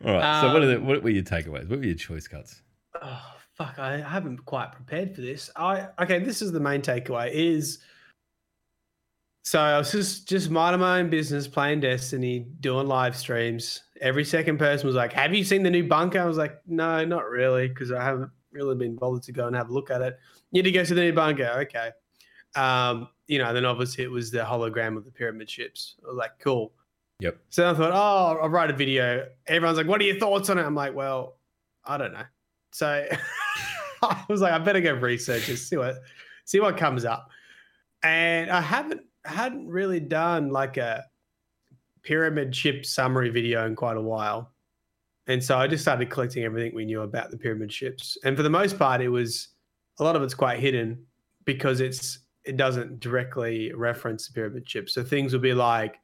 All 0.04 0.12
right. 0.12 0.40
so, 0.40 0.52
what, 0.52 0.62
are 0.62 0.66
the, 0.66 0.76
Um, 0.76 0.86
what 0.86 1.02
were 1.02 1.10
your 1.10 1.22
takeaways? 1.22 1.68
What 1.68 1.78
were 1.80 1.84
your 1.84 1.94
choice 1.96 2.26
cuts? 2.28 2.62
Oh 3.00 3.20
fuck! 3.54 3.78
I 3.78 3.98
haven't 3.98 4.44
quite 4.44 4.72
prepared 4.72 5.14
for 5.14 5.20
this. 5.20 5.50
I 5.56 5.88
okay. 6.00 6.18
This 6.20 6.42
is 6.42 6.52
the 6.52 6.60
main 6.60 6.82
takeaway. 6.82 7.30
Is 7.32 7.78
so 9.42 9.60
I 9.60 9.78
was 9.78 9.92
just 9.92 10.28
just 10.28 10.50
minding 10.50 10.80
my 10.80 11.00
own 11.00 11.10
business, 11.10 11.48
playing 11.48 11.80
Destiny, 11.80 12.46
doing 12.60 12.86
live 12.86 13.16
streams. 13.16 13.82
Every 14.00 14.24
second 14.24 14.58
person 14.58 14.86
was 14.86 14.96
like, 14.96 15.12
"Have 15.12 15.34
you 15.34 15.44
seen 15.44 15.62
the 15.62 15.70
new 15.70 15.86
bunker?" 15.86 16.20
I 16.20 16.24
was 16.24 16.38
like, 16.38 16.60
"No, 16.66 17.04
not 17.04 17.28
really, 17.28 17.68
because 17.68 17.92
I 17.92 18.02
haven't 18.02 18.30
really 18.52 18.76
been 18.76 18.96
bothered 18.96 19.22
to 19.24 19.32
go 19.32 19.46
and 19.46 19.56
have 19.56 19.70
a 19.70 19.72
look 19.72 19.90
at 19.90 20.00
it." 20.02 20.18
You 20.50 20.62
need 20.62 20.70
to 20.70 20.72
go 20.72 20.84
to 20.84 20.94
the 20.94 21.00
new 21.00 21.12
bunker. 21.12 21.50
Okay. 21.62 21.90
Um, 22.54 23.08
you 23.26 23.38
know, 23.38 23.52
then 23.52 23.64
obviously 23.64 24.04
it 24.04 24.10
was 24.10 24.30
the 24.30 24.40
hologram 24.40 24.96
of 24.96 25.04
the 25.04 25.10
pyramid 25.10 25.48
ships. 25.48 25.96
I 26.04 26.08
was 26.08 26.16
like, 26.16 26.32
cool. 26.38 26.72
Yep. 27.20 27.38
So 27.50 27.70
I 27.70 27.74
thought, 27.74 27.92
oh, 27.92 28.40
I'll 28.42 28.48
write 28.48 28.70
a 28.70 28.74
video. 28.74 29.26
Everyone's 29.46 29.78
like, 29.78 29.86
what 29.86 30.00
are 30.00 30.04
your 30.04 30.18
thoughts 30.18 30.50
on 30.50 30.58
it? 30.58 30.62
I'm 30.62 30.74
like, 30.74 30.94
well, 30.94 31.38
I 31.84 31.96
don't 31.96 32.12
know. 32.12 32.24
So 32.72 33.06
I 34.02 34.24
was 34.28 34.40
like, 34.40 34.52
I 34.52 34.58
better 34.58 34.80
go 34.80 34.92
research 34.92 35.48
it, 35.48 35.56
see 35.56 35.76
what 35.76 35.96
see 36.44 36.60
what 36.60 36.76
comes 36.76 37.04
up. 37.04 37.30
And 38.02 38.50
I 38.50 38.60
haven't 38.60 39.02
hadn't 39.24 39.68
really 39.68 40.00
done 40.00 40.50
like 40.50 40.76
a 40.76 41.04
pyramid 42.02 42.54
ship 42.54 42.84
summary 42.84 43.30
video 43.30 43.66
in 43.66 43.76
quite 43.76 43.96
a 43.96 44.02
while. 44.02 44.52
And 45.28 45.42
so 45.42 45.56
I 45.56 45.68
just 45.68 45.84
started 45.84 46.10
collecting 46.10 46.44
everything 46.44 46.74
we 46.74 46.84
knew 46.84 47.02
about 47.02 47.30
the 47.30 47.36
pyramid 47.36 47.72
ships. 47.72 48.18
And 48.24 48.36
for 48.36 48.42
the 48.42 48.50
most 48.50 48.78
part, 48.78 49.00
it 49.00 49.08
was 49.08 49.48
a 50.00 50.04
lot 50.04 50.16
of 50.16 50.22
it's 50.22 50.34
quite 50.34 50.58
hidden 50.58 51.06
because 51.44 51.80
it's 51.80 52.18
it 52.44 52.56
doesn't 52.56 52.98
directly 52.98 53.72
reference 53.72 54.26
the 54.26 54.32
pyramid 54.32 54.68
ships. 54.68 54.94
So 54.94 55.04
things 55.04 55.32
will 55.32 55.40
be 55.40 55.54
like, 55.54 56.00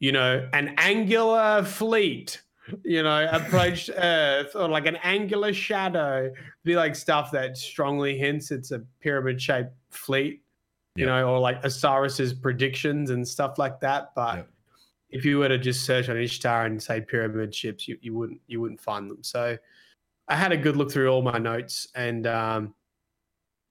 you 0.00 0.12
know, 0.12 0.46
an 0.52 0.74
angular 0.76 1.62
fleet, 1.64 2.42
you 2.84 3.02
know, 3.02 3.26
approached 3.32 3.88
Earth, 3.96 4.54
or 4.54 4.68
like 4.68 4.86
an 4.86 4.96
angular 4.96 5.54
shadow. 5.54 6.30
Be 6.64 6.76
like 6.76 6.94
stuff 6.94 7.30
that 7.32 7.56
strongly 7.56 8.18
hints 8.18 8.50
it's 8.50 8.70
a 8.70 8.80
pyramid 9.00 9.40
shaped 9.40 9.72
fleet, 9.90 10.42
you 10.94 11.06
Yeah. 11.06 11.20
know, 11.20 11.28
or 11.34 11.38
like 11.38 11.62
Osiris's 11.64 12.34
predictions 12.34 13.10
and 13.10 13.26
stuff 13.26 13.58
like 13.58 13.80
that. 13.80 14.14
But 14.14 14.36
Yep. 14.36 14.48
if 15.10 15.24
you 15.24 15.38
were 15.38 15.48
to 15.48 15.58
just 15.58 15.84
search 15.84 16.08
on 16.08 16.16
Ishtar 16.16 16.66
and 16.66 16.82
say 16.82 17.00
pyramid 17.00 17.54
ships, 17.54 17.88
you, 17.88 17.98
you 18.00 18.14
wouldn't 18.14 18.40
you 18.46 18.60
wouldn't 18.60 18.80
find 18.80 19.10
them. 19.10 19.22
So 19.22 19.56
I 20.28 20.36
had 20.36 20.52
a 20.52 20.56
good 20.56 20.76
look 20.76 20.90
through 20.92 21.08
all 21.10 21.22
my 21.22 21.38
notes 21.38 21.88
and 21.94 22.26
um, 22.26 22.74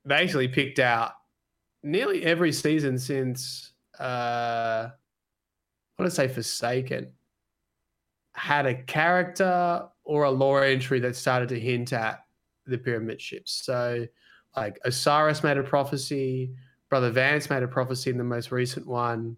basically 0.06 0.48
picked 0.48 0.80
out 0.80 1.14
nearly 1.84 2.24
every 2.24 2.52
season 2.52 2.98
since 2.98 3.74
uh, 4.00 4.90
what 5.96 6.06
did 6.06 6.12
I 6.12 6.16
say 6.16 6.28
Forsaken 6.28 7.12
had 8.34 8.66
a 8.66 8.76
character 8.84 9.88
or 10.04 10.24
a 10.24 10.32
lore 10.32 10.64
entry 10.64 11.00
that 11.00 11.16
started 11.16 11.50
to 11.50 11.60
hint 11.60 11.94
at 11.94 12.26
the 12.66 12.78
pyramid 12.78 13.22
ships. 13.22 13.52
So 13.52 14.08
like 14.56 14.80
Osiris 14.86 15.44
made 15.44 15.58
a 15.58 15.64
prophecy, 15.64 16.54
Brother 16.92 17.10
Vance 17.10 17.50
made 17.50 17.64
a 17.64 17.70
prophecy 17.70 18.10
in 18.10 18.18
the 18.18 18.24
most 18.26 18.52
recent 18.52 18.86
one. 18.86 19.38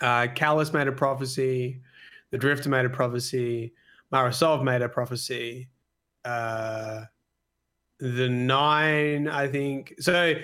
Uh, 0.00 0.26
made 0.72 0.88
a 0.88 0.92
prophecy. 0.92 1.82
The 2.30 2.38
Drifter 2.38 2.70
made 2.70 2.86
a 2.86 2.90
prophecy. 2.90 3.74
Mara 4.10 4.32
Sov 4.32 4.64
made 4.64 4.80
a 4.80 4.88
prophecy. 4.88 5.68
Uh, 6.24 7.02
the 7.98 8.26
Nine, 8.26 9.28
I 9.28 9.48
think. 9.48 9.92
So 9.98 10.34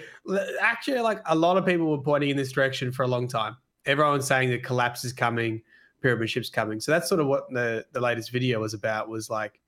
actually, 0.60 1.00
like 1.00 1.22
a 1.24 1.34
lot 1.34 1.56
of 1.56 1.64
people 1.64 1.90
were 1.90 2.02
pointing 2.02 2.28
in 2.28 2.36
this 2.36 2.52
direction 2.52 2.92
for 2.92 3.04
a 3.04 3.08
long 3.08 3.26
time. 3.26 3.56
Everyone's 3.86 4.26
saying 4.26 4.50
that 4.50 4.62
collapse 4.62 5.02
is 5.02 5.14
coming, 5.14 5.62
pyramid 6.02 6.28
ship's 6.28 6.50
coming. 6.50 6.78
So 6.78 6.92
that's 6.92 7.08
sort 7.08 7.22
of 7.22 7.26
what 7.26 7.48
the 7.50 7.86
the 7.92 8.00
latest 8.02 8.30
video 8.30 8.60
was 8.60 8.74
about. 8.74 9.08
Was 9.08 9.30
like, 9.30 9.60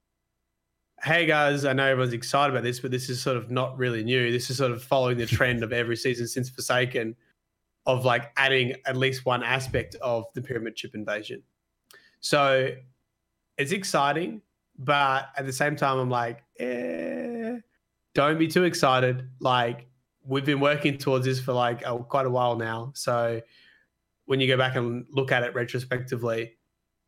hey 1.02 1.26
guys, 1.26 1.64
I 1.64 1.72
know 1.72 1.86
everyone's 1.86 2.12
excited 2.12 2.52
about 2.52 2.64
this, 2.64 2.80
but 2.80 2.90
this 2.90 3.08
is 3.08 3.22
sort 3.22 3.36
of 3.36 3.50
not 3.50 3.78
really 3.78 4.02
new. 4.02 4.32
This 4.32 4.50
is 4.50 4.56
sort 4.56 4.72
of 4.72 4.82
following 4.82 5.16
the 5.16 5.26
trend 5.36 5.62
of 5.62 5.72
every 5.72 5.96
season 5.96 6.26
since 6.26 6.48
Forsaken 6.48 7.16
of 7.86 8.04
like 8.04 8.32
adding 8.36 8.74
at 8.86 8.96
least 8.96 9.24
one 9.24 9.42
aspect 9.42 9.94
of 9.96 10.24
the 10.34 10.42
pyramid 10.42 10.76
chip 10.76 10.94
invasion. 10.94 11.42
So 12.20 12.70
it's 13.56 13.72
exciting, 13.72 14.42
but 14.78 15.28
at 15.36 15.46
the 15.46 15.52
same 15.52 15.76
time, 15.76 15.98
I'm 15.98 16.10
like, 16.10 16.42
eh, 16.58 17.58
don't 18.14 18.38
be 18.38 18.48
too 18.48 18.64
excited. 18.64 19.28
Like 19.40 19.86
we've 20.24 20.44
been 20.44 20.60
working 20.60 20.98
towards 20.98 21.24
this 21.24 21.40
for 21.40 21.52
like 21.52 21.84
a, 21.86 21.98
quite 21.98 22.26
a 22.26 22.30
while 22.30 22.56
now. 22.56 22.92
So 22.94 23.40
when 24.26 24.40
you 24.40 24.46
go 24.48 24.58
back 24.58 24.76
and 24.76 25.06
look 25.10 25.32
at 25.32 25.42
it 25.42 25.54
retrospectively, 25.54 26.56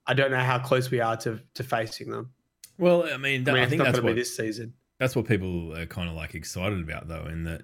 I 0.07 0.15
don't 0.15 0.31
know 0.31 0.39
how 0.39 0.59
close 0.59 0.91
we 0.91 1.01
are 1.01 1.17
to 1.19 1.41
to 1.55 1.63
facing 1.63 2.11
them. 2.11 2.31
Well, 2.81 3.05
I 3.05 3.19
mean, 3.19 3.45
that, 3.45 3.53
I 3.53 3.55
mean, 3.55 3.65
I, 3.65 3.69
think 3.69 3.83
that's 3.83 4.01
what 4.01 4.17
this 4.17 4.35
season. 4.35 4.73
that's 4.99 5.15
what 5.15 5.27
people 5.27 5.77
are 5.77 5.85
kind 5.85 6.09
of 6.09 6.17
like 6.17 6.35
excited 6.35 6.81
about, 6.81 7.09
though. 7.09 7.27
In 7.27 7.45
that, 7.45 7.63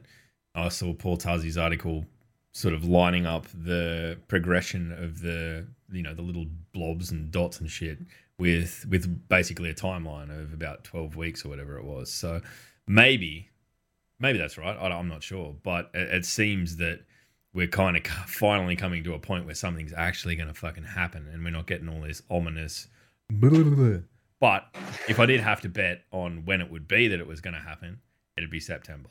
I 0.55 0.69
saw 0.69 0.93
Paul 0.93 1.17
Tassi's 1.17 1.57
article, 1.57 2.05
sort 2.53 2.75
of 2.75 2.85
lining 2.85 3.25
up 3.25 3.47
the 3.55 4.19
progression 4.29 4.93
of 4.93 5.23
the 5.23 5.67
you 5.91 6.03
know 6.03 6.13
the 6.13 6.23
little 6.23 6.45
blobs 6.73 7.11
and 7.11 7.31
dots 7.31 7.61
and 7.61 7.71
shit 7.71 7.99
with 8.39 8.85
with 8.91 9.29
basically 9.29 9.71
a 9.71 9.75
timeline 9.75 10.31
of 10.31 10.53
about 10.53 10.85
twelve 10.85 11.17
weeks 11.17 11.47
or 11.47 11.49
whatever 11.49 11.79
it 11.79 11.85
was. 11.85 12.13
So 12.13 12.43
maybe 12.87 13.49
maybe 14.21 14.37
that's 14.37 14.59
right. 14.59 14.77
I, 14.77 14.89
I'm 14.89 15.09
not 15.09 15.23
sure, 15.23 15.55
but 15.63 15.91
it, 15.95 16.15
it 16.15 16.25
seems 16.27 16.77
that 16.77 17.01
we're 17.55 17.69
kind 17.69 17.97
of 17.97 18.07
finally 18.07 18.77
coming 18.77 19.03
to 19.05 19.15
a 19.15 19.19
point 19.19 19.47
where 19.47 19.55
something's 19.55 19.95
actually 19.95 20.37
going 20.37 20.49
to 20.49 20.55
fucking 20.55 20.85
happen, 20.85 21.27
and 21.33 21.43
we're 21.43 21.51
not 21.51 21.67
getting 21.67 21.89
all 21.89 22.03
this 22.03 22.21
ominous. 22.31 22.89
But 24.41 24.67
if 25.09 25.19
I 25.19 25.27
did 25.27 25.41
have 25.41 25.61
to 25.63 25.69
bet 25.69 26.03
on 26.13 26.45
when 26.45 26.61
it 26.61 26.71
would 26.71 26.87
be 26.87 27.09
that 27.09 27.21
it 27.21 27.27
was 27.27 27.41
going 27.41 27.55
to 27.55 27.61
happen, 27.61 28.01
it'd 28.37 28.51
be 28.51 28.61
September. 28.61 29.11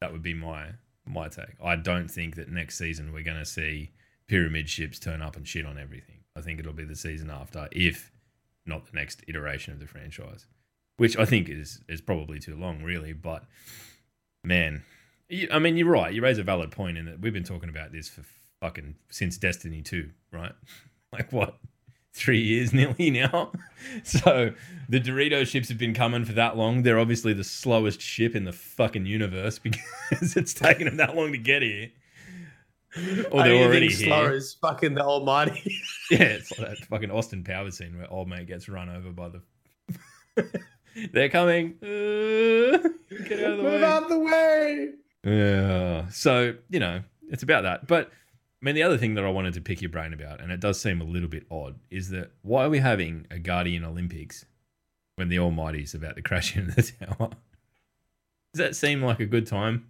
That 0.00 0.12
would 0.12 0.22
be 0.22 0.34
my 0.34 0.72
my 1.06 1.28
take. 1.28 1.56
I 1.62 1.76
don't 1.76 2.08
think 2.08 2.36
that 2.36 2.48
next 2.48 2.78
season 2.78 3.12
we're 3.12 3.24
going 3.24 3.38
to 3.38 3.44
see 3.44 3.90
pyramid 4.28 4.68
ships 4.68 4.98
turn 4.98 5.20
up 5.22 5.36
and 5.36 5.46
shit 5.46 5.66
on 5.66 5.76
everything. 5.76 6.20
I 6.36 6.40
think 6.40 6.60
it'll 6.60 6.72
be 6.72 6.84
the 6.84 6.94
season 6.94 7.30
after, 7.30 7.68
if 7.72 8.12
not 8.64 8.86
the 8.86 8.96
next 8.96 9.24
iteration 9.26 9.72
of 9.72 9.80
the 9.80 9.86
franchise, 9.86 10.46
which 10.98 11.16
I 11.18 11.24
think 11.24 11.48
is 11.48 11.80
is 11.88 12.00
probably 12.00 12.38
too 12.38 12.56
long, 12.56 12.82
really. 12.82 13.12
But 13.12 13.44
man, 14.44 14.84
you, 15.28 15.48
I 15.50 15.58
mean, 15.58 15.76
you're 15.76 15.88
right. 15.88 16.14
You 16.14 16.22
raise 16.22 16.38
a 16.38 16.44
valid 16.44 16.70
point 16.70 16.96
in 16.96 17.06
that 17.06 17.20
we've 17.20 17.32
been 17.32 17.44
talking 17.44 17.68
about 17.68 17.92
this 17.92 18.08
for 18.08 18.22
fucking 18.60 18.94
since 19.10 19.36
Destiny 19.36 19.82
Two, 19.82 20.10
right? 20.32 20.52
like 21.12 21.32
what? 21.32 21.58
Three 22.12 22.40
years 22.42 22.72
nearly 22.74 23.10
now. 23.10 23.52
So 24.02 24.52
the 24.88 25.00
Dorito 25.00 25.46
ships 25.46 25.68
have 25.68 25.78
been 25.78 25.94
coming 25.94 26.24
for 26.24 26.32
that 26.32 26.56
long. 26.56 26.82
They're 26.82 26.98
obviously 26.98 27.32
the 27.32 27.44
slowest 27.44 28.00
ship 28.00 28.34
in 28.34 28.44
the 28.44 28.52
fucking 28.52 29.06
universe 29.06 29.58
because 30.10 30.36
it's 30.36 30.52
taken 30.54 30.86
them 30.86 30.96
that 30.98 31.14
long 31.16 31.32
to 31.32 31.38
get 31.38 31.62
here. 31.62 31.90
Or 33.30 33.44
they're 33.44 33.64
already 33.64 33.88
here. 33.88 34.32
is 34.32 34.54
fucking 34.54 34.94
the 34.94 35.02
Almighty. 35.04 35.76
Yeah, 36.10 36.22
it's 36.24 36.50
like 36.58 36.70
that 36.70 36.78
fucking 36.88 37.12
Austin 37.12 37.44
Powers 37.44 37.78
scene 37.78 37.96
where 37.96 38.12
old 38.12 38.28
mate 38.28 38.48
gets 38.48 38.68
run 38.68 38.88
over 38.88 39.10
by 39.12 39.28
the. 39.28 40.60
They're 41.12 41.28
coming. 41.28 41.74
Uh, 41.80 42.88
get 43.28 43.44
out 43.44 43.52
of 43.52 43.56
the 43.58 43.62
Move 43.62 43.80
way. 43.80 43.84
out 43.84 44.08
the 44.08 44.18
way. 44.18 44.88
Yeah. 45.24 46.08
So, 46.08 46.54
you 46.68 46.80
know, 46.80 47.02
it's 47.28 47.44
about 47.44 47.62
that. 47.62 47.86
But 47.86 48.10
I 48.62 48.66
mean, 48.66 48.74
the 48.74 48.82
other 48.82 48.98
thing 48.98 49.14
that 49.14 49.24
I 49.24 49.30
wanted 49.30 49.54
to 49.54 49.60
pick 49.60 49.80
your 49.80 49.90
brain 49.90 50.12
about, 50.12 50.40
and 50.40 50.52
it 50.52 50.60
does 50.60 50.78
seem 50.80 51.00
a 51.00 51.04
little 51.04 51.28
bit 51.28 51.46
odd, 51.50 51.78
is 51.90 52.10
that 52.10 52.32
why 52.42 52.64
are 52.64 52.70
we 52.70 52.78
having 52.78 53.26
a 53.30 53.38
Guardian 53.38 53.84
Olympics 53.84 54.44
when 55.16 55.28
the 55.28 55.38
Almighty 55.38 55.82
is 55.82 55.94
about 55.94 56.16
to 56.16 56.22
crash 56.22 56.56
into 56.56 56.74
the 56.74 56.82
tower. 56.82 57.30
Does 58.52 58.58
that 58.58 58.74
seem 58.76 59.02
like 59.02 59.20
a 59.20 59.26
good 59.26 59.46
time? 59.46 59.86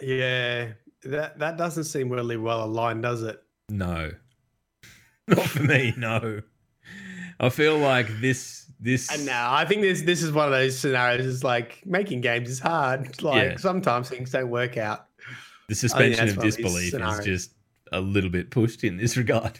Yeah, 0.00 0.72
that 1.04 1.38
that 1.38 1.56
doesn't 1.56 1.84
seem 1.84 2.10
really 2.10 2.36
well 2.36 2.64
aligned, 2.64 3.02
does 3.02 3.22
it? 3.22 3.42
No, 3.68 4.12
not 5.28 5.46
for 5.46 5.62
me. 5.62 5.94
No, 5.96 6.42
I 7.40 7.48
feel 7.48 7.78
like 7.78 8.08
this 8.20 8.66
this. 8.80 9.10
And 9.10 9.24
now 9.24 9.54
I 9.54 9.64
think 9.64 9.82
this 9.82 10.02
this 10.02 10.22
is 10.22 10.32
one 10.32 10.46
of 10.46 10.52
those 10.52 10.78
scenarios. 10.78 11.24
Is 11.24 11.44
like 11.44 11.82
making 11.86 12.20
games 12.20 12.50
is 12.50 12.58
hard. 12.60 13.20
Like 13.22 13.42
Yeah. 13.42 13.56
sometimes 13.56 14.08
things 14.08 14.30
don't 14.30 14.50
work 14.50 14.76
out. 14.76 15.05
The 15.68 15.74
suspension 15.74 16.28
of 16.28 16.40
disbelief 16.40 16.94
is 16.94 17.24
just 17.24 17.50
a 17.92 18.00
little 18.00 18.30
bit 18.30 18.50
pushed 18.50 18.84
in 18.84 18.96
this 18.96 19.16
regard 19.16 19.58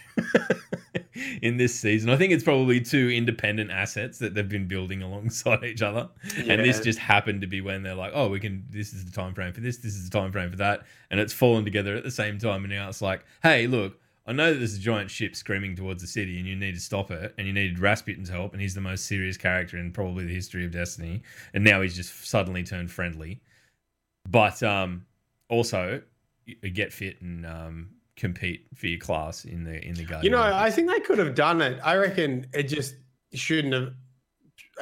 in 1.43 1.57
this 1.57 1.75
season. 1.79 2.11
I 2.11 2.17
think 2.17 2.33
it's 2.33 2.45
probably 2.45 2.81
two 2.81 3.11
independent 3.11 3.71
assets 3.71 4.19
that 4.19 4.35
they've 4.35 4.49
been 4.49 4.69
building 4.69 5.03
alongside 5.03 5.65
each 5.65 5.83
other. 5.83 6.09
And 6.37 6.65
this 6.65 6.81
just 6.81 6.99
happened 6.99 7.41
to 7.43 7.47
be 7.47 7.61
when 7.61 7.83
they're 7.83 7.95
like, 7.95 8.13
oh, 8.15 8.29
we 8.29 8.41
can 8.41 8.65
this 8.71 8.93
is 8.93 9.05
the 9.05 9.13
time 9.13 9.35
frame 9.35 9.53
for 9.53 9.61
this, 9.61 9.79
this 9.79 9.95
is 9.95 10.09
the 10.09 10.19
time 10.19 10.33
frame 10.33 10.51
for 10.51 10.57
that. 10.57 10.83
And 11.11 11.21
it's 11.21 11.33
fallen 11.33 11.65
together 11.65 11.97
at 11.97 12.05
the 12.05 12.11
same 12.11 12.39
time. 12.39 12.65
And 12.65 12.73
now 12.73 12.89
it's 12.89 13.03
like, 13.03 13.25
hey, 13.43 13.67
look, 13.67 13.99
I 14.27 14.33
know 14.33 14.53
that 14.53 14.59
there's 14.59 14.75
a 14.75 14.81
giant 14.81 15.11
ship 15.11 15.37
screaming 15.37 15.77
towards 15.77 16.03
the 16.03 16.09
city 16.09 16.39
and 16.39 16.49
you 16.49 16.57
need 16.57 16.75
to 16.75 16.81
stop 16.81 17.11
it. 17.11 17.35
And 17.39 17.47
you 17.47 17.53
needed 17.53 17.79
Rasputin's 17.79 18.29
help, 18.29 18.53
and 18.53 18.61
he's 18.61 18.75
the 18.75 18.81
most 18.81 19.07
serious 19.07 19.37
character 19.37 19.79
in 19.79 19.93
probably 19.93 20.25
the 20.25 20.35
history 20.35 20.65
of 20.65 20.73
Destiny. 20.73 21.23
And 21.55 21.63
now 21.63 21.81
he's 21.81 21.95
just 21.95 22.27
suddenly 22.27 22.65
turned 22.65 22.91
friendly. 22.91 23.41
But 24.29 24.63
um 24.63 25.07
also 25.49 26.03
get 26.75 26.93
fit 26.93 27.21
and 27.21 27.45
um 27.47 27.91
compete 28.17 28.67
for 28.75 28.87
your 28.87 28.99
class 28.99 29.45
in 29.45 29.65
the 29.65 29.85
in 29.85 29.95
the 29.95 30.05
Guardian. 30.05 30.25
You 30.25 30.31
know, 30.31 30.43
I 30.43 30.71
think 30.71 30.91
they 30.91 31.01
could 31.01 31.19
have 31.19 31.35
done 31.35 31.61
it. 31.61 31.79
I 31.85 31.97
reckon 31.97 32.47
it 32.55 32.65
just 32.65 32.95
shouldn't 33.35 33.75
have. 33.75 33.93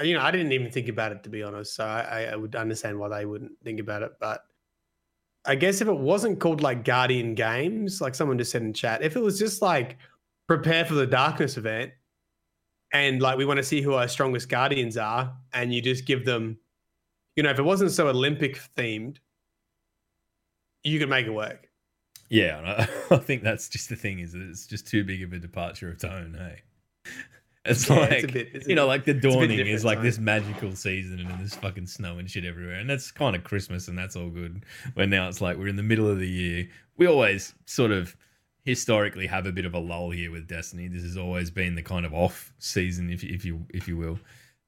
You 0.02 0.14
know, 0.14 0.22
I 0.22 0.30
didn't 0.30 0.52
even 0.52 0.70
think 0.70 0.88
about 0.88 1.12
it 1.12 1.22
to 1.24 1.28
be 1.30 1.42
honest. 1.42 1.74
So 1.74 1.84
I- 1.84 2.28
I 2.32 2.36
would 2.36 2.54
understand 2.56 2.98
why 2.98 3.08
they 3.08 3.26
wouldn't 3.26 3.52
think 3.62 3.80
about 3.80 4.02
it. 4.02 4.12
But 4.20 4.44
I 5.44 5.54
guess 5.56 5.80
if 5.80 5.88
it 5.88 5.96
wasn't 5.96 6.40
called 6.40 6.62
like 6.62 6.84
Guardian 6.84 7.34
Games, 7.34 8.00
like 8.00 8.14
someone 8.14 8.38
just 8.38 8.50
said 8.50 8.62
in 8.62 8.72
chat, 8.72 9.02
if 9.02 9.16
it 9.16 9.20
was 9.20 9.38
just 9.38 9.62
like 9.62 9.98
prepare 10.46 10.84
for 10.84 10.94
the 10.94 11.06
darkness 11.06 11.56
event, 11.56 11.92
and 12.92 13.20
like 13.20 13.36
we 13.36 13.44
want 13.44 13.58
to 13.58 13.64
see 13.64 13.80
who 13.82 13.94
our 13.94 14.08
strongest 14.08 14.48
guardians 14.48 14.96
are, 14.96 15.36
and 15.52 15.74
you 15.74 15.82
just 15.82 16.06
give 16.06 16.24
them, 16.24 16.56
you 17.36 17.42
know, 17.42 17.50
if 17.50 17.58
it 17.58 17.62
wasn't 17.64 17.90
so 17.90 18.08
Olympic 18.08 18.60
themed, 18.76 19.18
you 20.84 20.98
could 20.98 21.08
make 21.08 21.26
it 21.26 21.30
work. 21.30 21.68
Yeah, 22.30 22.86
I, 23.10 23.14
I 23.14 23.18
think 23.18 23.42
that's 23.42 23.68
just 23.68 23.88
the 23.88 23.96
thing 23.96 24.18
is 24.20 24.32
that 24.32 24.42
it's 24.42 24.66
just 24.66 24.86
too 24.86 25.04
big 25.04 25.22
of 25.22 25.32
a 25.32 25.38
departure 25.38 25.88
of 25.90 25.98
tone. 25.98 26.36
Hey, 26.38 26.62
it's 27.64 27.88
Yeah, 27.88 27.96
like 27.96 28.12
it's 28.12 28.32
bit- 28.32 28.48
it's 28.54 28.68
you 28.68 28.74
know, 28.74 28.82
bit- 28.84 28.88
like 28.88 29.04
the 29.04 29.14
dawning 29.14 29.58
is 29.66 29.84
like 29.84 30.02
this 30.02 30.18
magical 30.18 30.74
season 30.76 31.20
and 31.20 31.28
there's 31.38 31.54
fucking 31.54 31.86
snow 31.86 32.18
and 32.18 32.30
shit 32.30 32.44
everywhere, 32.44 32.76
and 32.76 32.88
that's 32.88 33.10
kind 33.10 33.34
of 33.36 33.44
Christmas 33.44 33.88
and 33.88 33.96
that's 33.98 34.16
all 34.16 34.30
good. 34.30 34.64
Where 34.94 35.06
now 35.06 35.28
it's 35.28 35.40
like 35.40 35.56
we're 35.56 35.68
in 35.68 35.76
the 35.76 35.82
middle 35.82 36.08
of 36.08 36.18
the 36.18 36.28
year. 36.28 36.68
We 36.96 37.06
always 37.06 37.54
sort 37.66 37.90
of 37.90 38.16
historically 38.64 39.26
have 39.26 39.44
a 39.46 39.52
bit 39.52 39.66
of 39.66 39.74
a 39.74 39.78
lull 39.78 40.10
here 40.10 40.30
with 40.30 40.48
Destiny. 40.48 40.88
This 40.88 41.02
has 41.02 41.16
always 41.18 41.50
been 41.50 41.74
the 41.74 41.82
kind 41.82 42.06
of 42.06 42.14
off 42.14 42.52
season, 42.58 43.10
if 43.10 43.22
if 43.22 43.44
you 43.44 43.66
if 43.70 43.86
you 43.88 43.96
will. 43.96 44.18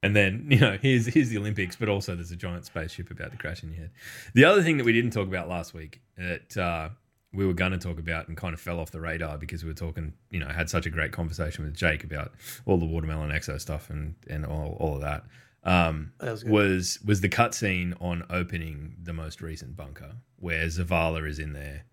And 0.02 0.14
then 0.14 0.46
you 0.50 0.60
know 0.60 0.78
here's 0.80 1.06
here's 1.06 1.28
the 1.30 1.38
Olympics, 1.38 1.76
but 1.76 1.88
also 1.88 2.14
there's 2.14 2.30
a 2.30 2.36
giant 2.36 2.64
spaceship 2.66 3.10
about 3.10 3.32
to 3.32 3.38
crash 3.38 3.62
in 3.62 3.70
your 3.70 3.78
head. 3.80 3.90
The 4.34 4.44
other 4.44 4.62
thing 4.62 4.76
that 4.78 4.84
we 4.84 4.92
didn't 4.92 5.12
talk 5.12 5.28
about 5.28 5.48
last 5.48 5.74
week 5.74 6.00
that 6.16 6.56
uh, 6.56 6.88
we 7.32 7.46
were 7.46 7.54
going 7.54 7.72
to 7.72 7.78
talk 7.78 7.98
about 7.98 8.28
and 8.28 8.36
kind 8.36 8.54
of 8.54 8.60
fell 8.60 8.78
off 8.80 8.90
the 8.90 9.00
radar 9.00 9.36
because 9.38 9.62
we 9.62 9.68
were 9.70 9.74
talking, 9.74 10.14
you 10.30 10.40
know, 10.40 10.48
had 10.48 10.70
such 10.70 10.86
a 10.86 10.90
great 10.90 11.12
conversation 11.12 11.64
with 11.64 11.74
Jake 11.74 12.04
about 12.04 12.32
all 12.64 12.78
the 12.78 12.86
watermelon 12.86 13.30
exo 13.30 13.60
stuff 13.60 13.90
and 13.90 14.14
and 14.28 14.44
all, 14.46 14.76
all 14.80 14.94
of 14.94 15.00
that. 15.02 15.24
Um, 15.64 16.12
That 16.20 16.30
was 16.30 16.42
good. 16.44 16.52
was 16.52 16.98
was 17.04 17.20
the 17.22 17.28
cutscene 17.28 17.94
on 18.00 18.24
opening 18.30 18.96
the 19.02 19.12
most 19.12 19.40
recent 19.42 19.76
bunker 19.76 20.12
where 20.38 20.66
Zavala 20.66 21.26
is 21.28 21.38
in 21.38 21.54
there 21.54 21.84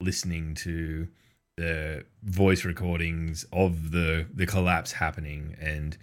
listening 0.00 0.54
to 0.54 1.08
the 1.56 2.04
voice 2.22 2.64
recordings 2.64 3.44
of 3.52 3.90
the 3.90 4.26
the 4.32 4.46
collapse 4.46 4.92
happening 4.92 5.56
and 5.60 5.96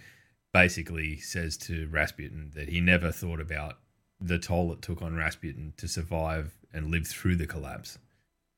basically 0.54 1.18
says 1.18 1.58
to 1.58 1.88
Rasputin 1.92 2.52
that 2.56 2.70
he 2.70 2.80
never 2.80 3.12
thought 3.12 3.42
about 3.42 3.80
the 4.22 4.40
toll 4.40 4.72
it 4.72 4.82
took 4.82 5.02
on 5.02 5.16
Rasputin 5.16 5.74
to 5.78 5.88
survive 5.88 6.54
and 6.74 6.92
live 6.92 7.08
through 7.08 7.36
the 7.36 7.48
collapse 7.48 7.98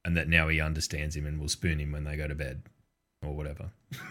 and 0.03 0.15
that 0.15 0.27
now 0.27 0.47
he 0.47 0.61
understands 0.61 1.15
him 1.15 1.25
and 1.25 1.39
will 1.39 1.47
spoon 1.49 1.79
him 1.79 1.91
when 1.91 2.03
they 2.03 2.15
go 2.15 2.27
to 2.27 2.35
bed 2.35 2.61
or 3.23 3.33
whatever. 3.35 3.71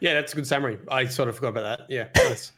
Yeah, 0.00 0.14
that's 0.14 0.32
a 0.32 0.36
good 0.36 0.46
summary. 0.46 0.78
I 0.88 1.06
sort 1.06 1.28
of 1.28 1.36
forgot 1.36 1.48
about 1.48 1.78
that. 1.78 1.90
Yeah. 1.90 2.08
nice. 2.28 2.52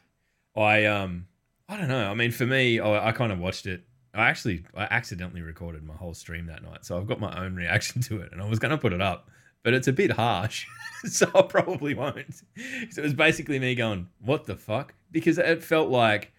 I 0.57 0.87
um 0.87 1.27
I 1.68 1.77
don't 1.77 1.88
know. 1.88 2.11
I 2.11 2.14
mean, 2.14 2.31
for 2.31 2.47
me, 2.47 2.81
I, 2.81 3.09
I 3.09 3.12
kind 3.12 3.33
of 3.33 3.38
watched 3.38 3.66
it. 3.66 3.85
I 4.14 4.29
actually 4.29 4.64
I 4.75 4.85
accidentally 4.85 5.42
recorded 5.42 5.85
my 5.85 5.94
whole 5.94 6.14
stream 6.14 6.47
that 6.47 6.62
night, 6.62 6.85
so 6.85 6.97
I've 6.97 7.07
got 7.07 7.21
my 7.21 7.44
own 7.44 7.55
reaction 7.55 8.03
to 8.09 8.21
it, 8.21 8.33
and 8.33 8.40
I 8.40 8.49
was 8.49 8.59
going 8.59 8.71
to 8.71 8.79
put 8.79 8.92
it 8.92 9.03
up, 9.03 9.31
but 9.62 9.75
it's 9.75 9.88
a 9.88 9.92
bit 9.92 10.12
harsh, 10.12 10.66
so 11.05 11.31
I 11.35 11.42
probably 11.42 11.94
won't. 11.94 12.35
So 12.90 13.01
it 13.01 13.05
was 13.05 13.14
basically 13.14 13.59
me 13.59 13.75
going, 13.75 14.09
"What 14.21 14.47
the 14.47 14.57
fuck?" 14.57 14.94
Because 15.11 15.38
it 15.38 15.62
felt 15.62 15.90
like 15.90 16.33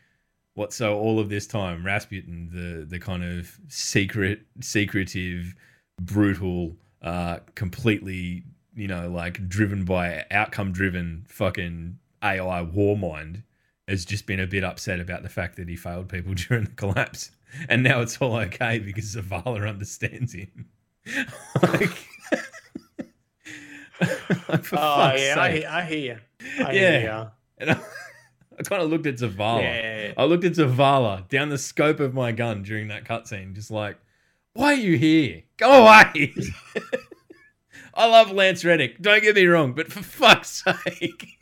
what 0.53 0.73
so 0.73 0.97
all 0.97 1.19
of 1.19 1.29
this 1.29 1.47
time 1.47 1.85
Rasputin, 1.85 2.49
the 2.51 2.85
the 2.85 2.99
kind 2.99 3.23
of 3.23 3.59
secret, 3.67 4.41
secretive, 4.61 5.55
brutal, 6.01 6.75
uh, 7.01 7.39
completely 7.55 8.43
you 8.75 8.87
know 8.87 9.09
like 9.09 9.47
driven 9.47 9.85
by 9.85 10.25
outcome 10.31 10.71
driven 10.71 11.25
fucking 11.27 11.97
AI 12.23 12.61
war 12.61 12.97
mind 12.97 13.43
has 13.87 14.05
just 14.05 14.27
been 14.27 14.39
a 14.39 14.45
bit 14.45 14.63
upset 14.63 14.99
about 14.99 15.23
the 15.23 15.29
fact 15.29 15.55
that 15.55 15.67
he 15.67 15.75
failed 15.75 16.09
people 16.09 16.33
during 16.35 16.65
the 16.65 16.71
collapse, 16.71 17.31
and 17.67 17.83
now 17.83 18.01
it's 18.01 18.17
all 18.17 18.35
okay 18.35 18.79
because 18.79 19.15
Zavala 19.15 19.67
understands 19.67 20.33
him. 20.33 20.67
like, 21.63 22.07
like, 24.49 24.73
Oh 24.73 25.13
yeah, 25.15 25.35
I, 25.37 25.65
I 25.69 25.83
hear 25.85 25.97
you. 25.97 26.17
I 26.65 26.71
Yeah. 26.71 26.99
hear. 26.99 27.31
And 27.57 27.71
I, 27.71 27.79
I 28.59 28.63
kind 28.63 28.81
of 28.81 28.89
looked 28.89 29.05
at 29.07 29.15
Zavala. 29.15 29.61
Yeah. 29.61 30.13
I 30.17 30.23
looked 30.25 30.43
at 30.43 30.53
Zavala 30.53 31.27
down 31.29 31.49
the 31.49 31.57
scope 31.57 31.99
of 31.99 32.13
my 32.13 32.31
gun 32.31 32.63
during 32.63 32.87
that 32.89 33.03
cutscene, 33.05 33.53
just 33.53 33.71
like, 33.71 33.97
why 34.53 34.73
are 34.73 34.77
you 34.77 34.97
here? 34.97 35.43
Go 35.57 35.83
away. 35.85 36.33
I 37.93 38.05
love 38.05 38.31
Lance 38.31 38.63
Reddick. 38.63 39.01
Don't 39.01 39.21
get 39.21 39.35
me 39.35 39.45
wrong, 39.45 39.73
but 39.73 39.91
for 39.91 40.01
fuck's 40.03 40.63
sake. 40.63 41.37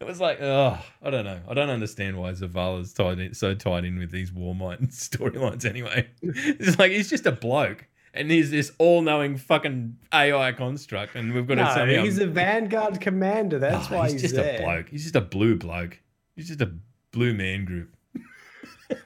It 0.00 0.04
was 0.06 0.20
like, 0.20 0.40
oh, 0.40 0.78
I 1.00 1.10
don't 1.10 1.24
know. 1.24 1.40
I 1.48 1.54
don't 1.54 1.70
understand 1.70 2.16
why 2.18 2.32
Zavala's 2.32 2.92
tied 2.92 3.20
in, 3.20 3.34
so 3.34 3.54
tied 3.54 3.84
in 3.84 3.98
with 3.98 4.10
these 4.10 4.30
Warmind 4.32 4.88
storylines 4.92 5.64
anyway. 5.64 6.08
It's 6.22 6.78
like 6.78 6.90
he's 6.92 7.08
just 7.08 7.24
a 7.26 7.32
bloke. 7.32 7.86
And 8.14 8.30
he's 8.30 8.50
this 8.50 8.72
all-knowing 8.78 9.38
fucking 9.38 9.96
AI 10.12 10.52
construct, 10.52 11.14
and 11.14 11.32
we've 11.32 11.46
got 11.46 11.54
to 11.54 11.64
No, 11.64 11.74
somehow 11.74 12.04
he's 12.04 12.18
a 12.18 12.26
Vanguard 12.26 13.00
commander. 13.00 13.58
That's 13.58 13.90
Oh, 13.90 13.96
why 13.96 14.10
he's, 14.10 14.20
just 14.20 14.34
there. 14.34 14.60
a 14.60 14.62
bloke. 14.62 14.88
He's 14.90 15.02
just 15.04 15.16
a 15.16 15.20
blue 15.22 15.56
bloke. 15.56 15.98
He's 16.36 16.48
just 16.48 16.60
a 16.60 16.74
blue 17.12 17.32
man 17.32 17.64
group. 17.64 17.94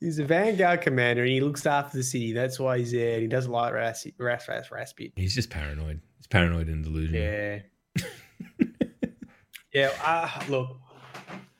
He's 0.00 0.18
a 0.18 0.24
Vanguard 0.24 0.80
commander, 0.80 1.22
and 1.22 1.30
he 1.30 1.42
looks 1.42 1.66
after 1.66 1.98
the 1.98 2.02
city. 2.02 2.32
That's 2.32 2.58
why 2.58 2.78
he's 2.78 2.90
there. 2.92 3.12
And 3.14 3.22
he 3.22 3.28
doesn't 3.28 3.52
like 3.52 3.74
Ras 3.74 4.06
Ras 4.18 4.48
Ras 4.48 4.70
Rasputin. 4.70 5.12
He's 5.14 5.34
just 5.34 5.50
paranoid. 5.50 6.00
He's 6.16 6.26
paranoid 6.26 6.68
and 6.68 6.82
delusional. 6.82 7.20
Yeah. 7.20 7.58
yeah. 9.74 9.90
Uh, 10.02 10.42
look, 10.48 10.78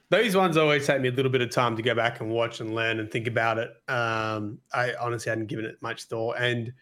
those 0.08 0.34
ones 0.34 0.56
always 0.56 0.86
take 0.86 1.02
me 1.02 1.08
a 1.08 1.12
little 1.12 1.30
bit 1.30 1.42
of 1.42 1.50
time 1.50 1.76
to 1.76 1.82
go 1.82 1.94
back 1.94 2.20
and 2.20 2.30
watch 2.30 2.60
and 2.60 2.74
learn 2.74 2.98
and 2.98 3.10
think 3.10 3.26
about 3.26 3.58
it. 3.58 3.70
Um, 3.88 4.58
I 4.72 4.94
honestly 5.00 5.28
hadn't 5.30 5.46
given 5.48 5.66
it 5.66 5.76
much 5.82 6.04
thought. 6.04 6.36
And 6.38 6.72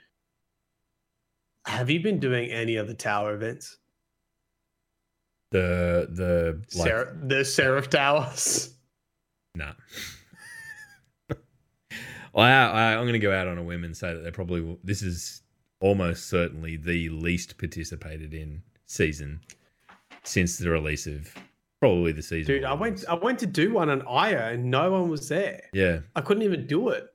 have 1.68 1.90
you 1.90 2.00
been 2.00 2.18
doing 2.18 2.50
any 2.50 2.76
of 2.76 2.88
the 2.88 2.94
tower 2.94 3.34
events? 3.34 3.76
The 5.50 6.08
the 6.10 6.62
like 6.78 6.88
Ser- 6.88 7.18
the 7.22 7.44
Seraph 7.44 7.90
Towers. 7.90 8.74
nah. 9.54 9.72
well, 12.32 12.44
I, 12.44 12.50
I, 12.50 12.94
I'm 12.94 13.04
going 13.04 13.12
to 13.14 13.18
go 13.18 13.32
out 13.32 13.48
on 13.48 13.58
a 13.58 13.62
whim 13.62 13.84
and 13.84 13.96
say 13.96 14.12
that 14.12 14.20
they 14.20 14.30
probably 14.30 14.60
will, 14.60 14.78
this 14.84 15.02
is 15.02 15.42
almost 15.80 16.28
certainly 16.28 16.76
the 16.76 17.08
least 17.10 17.56
participated 17.58 18.34
in 18.34 18.62
season 18.86 19.40
since 20.24 20.58
the 20.58 20.68
release 20.68 21.06
of 21.06 21.32
probably 21.80 22.12
the 22.12 22.22
season. 22.22 22.54
Dude, 22.54 22.64
I 22.64 22.74
went 22.74 23.04
I 23.08 23.14
went 23.14 23.38
to 23.40 23.46
do 23.46 23.72
one 23.72 23.88
on 23.88 24.02
IO 24.06 24.52
and 24.52 24.70
no 24.70 24.90
one 24.90 25.08
was 25.08 25.28
there. 25.28 25.62
Yeah, 25.72 26.00
I 26.16 26.20
couldn't 26.20 26.42
even 26.42 26.66
do 26.66 26.88
it. 26.90 27.06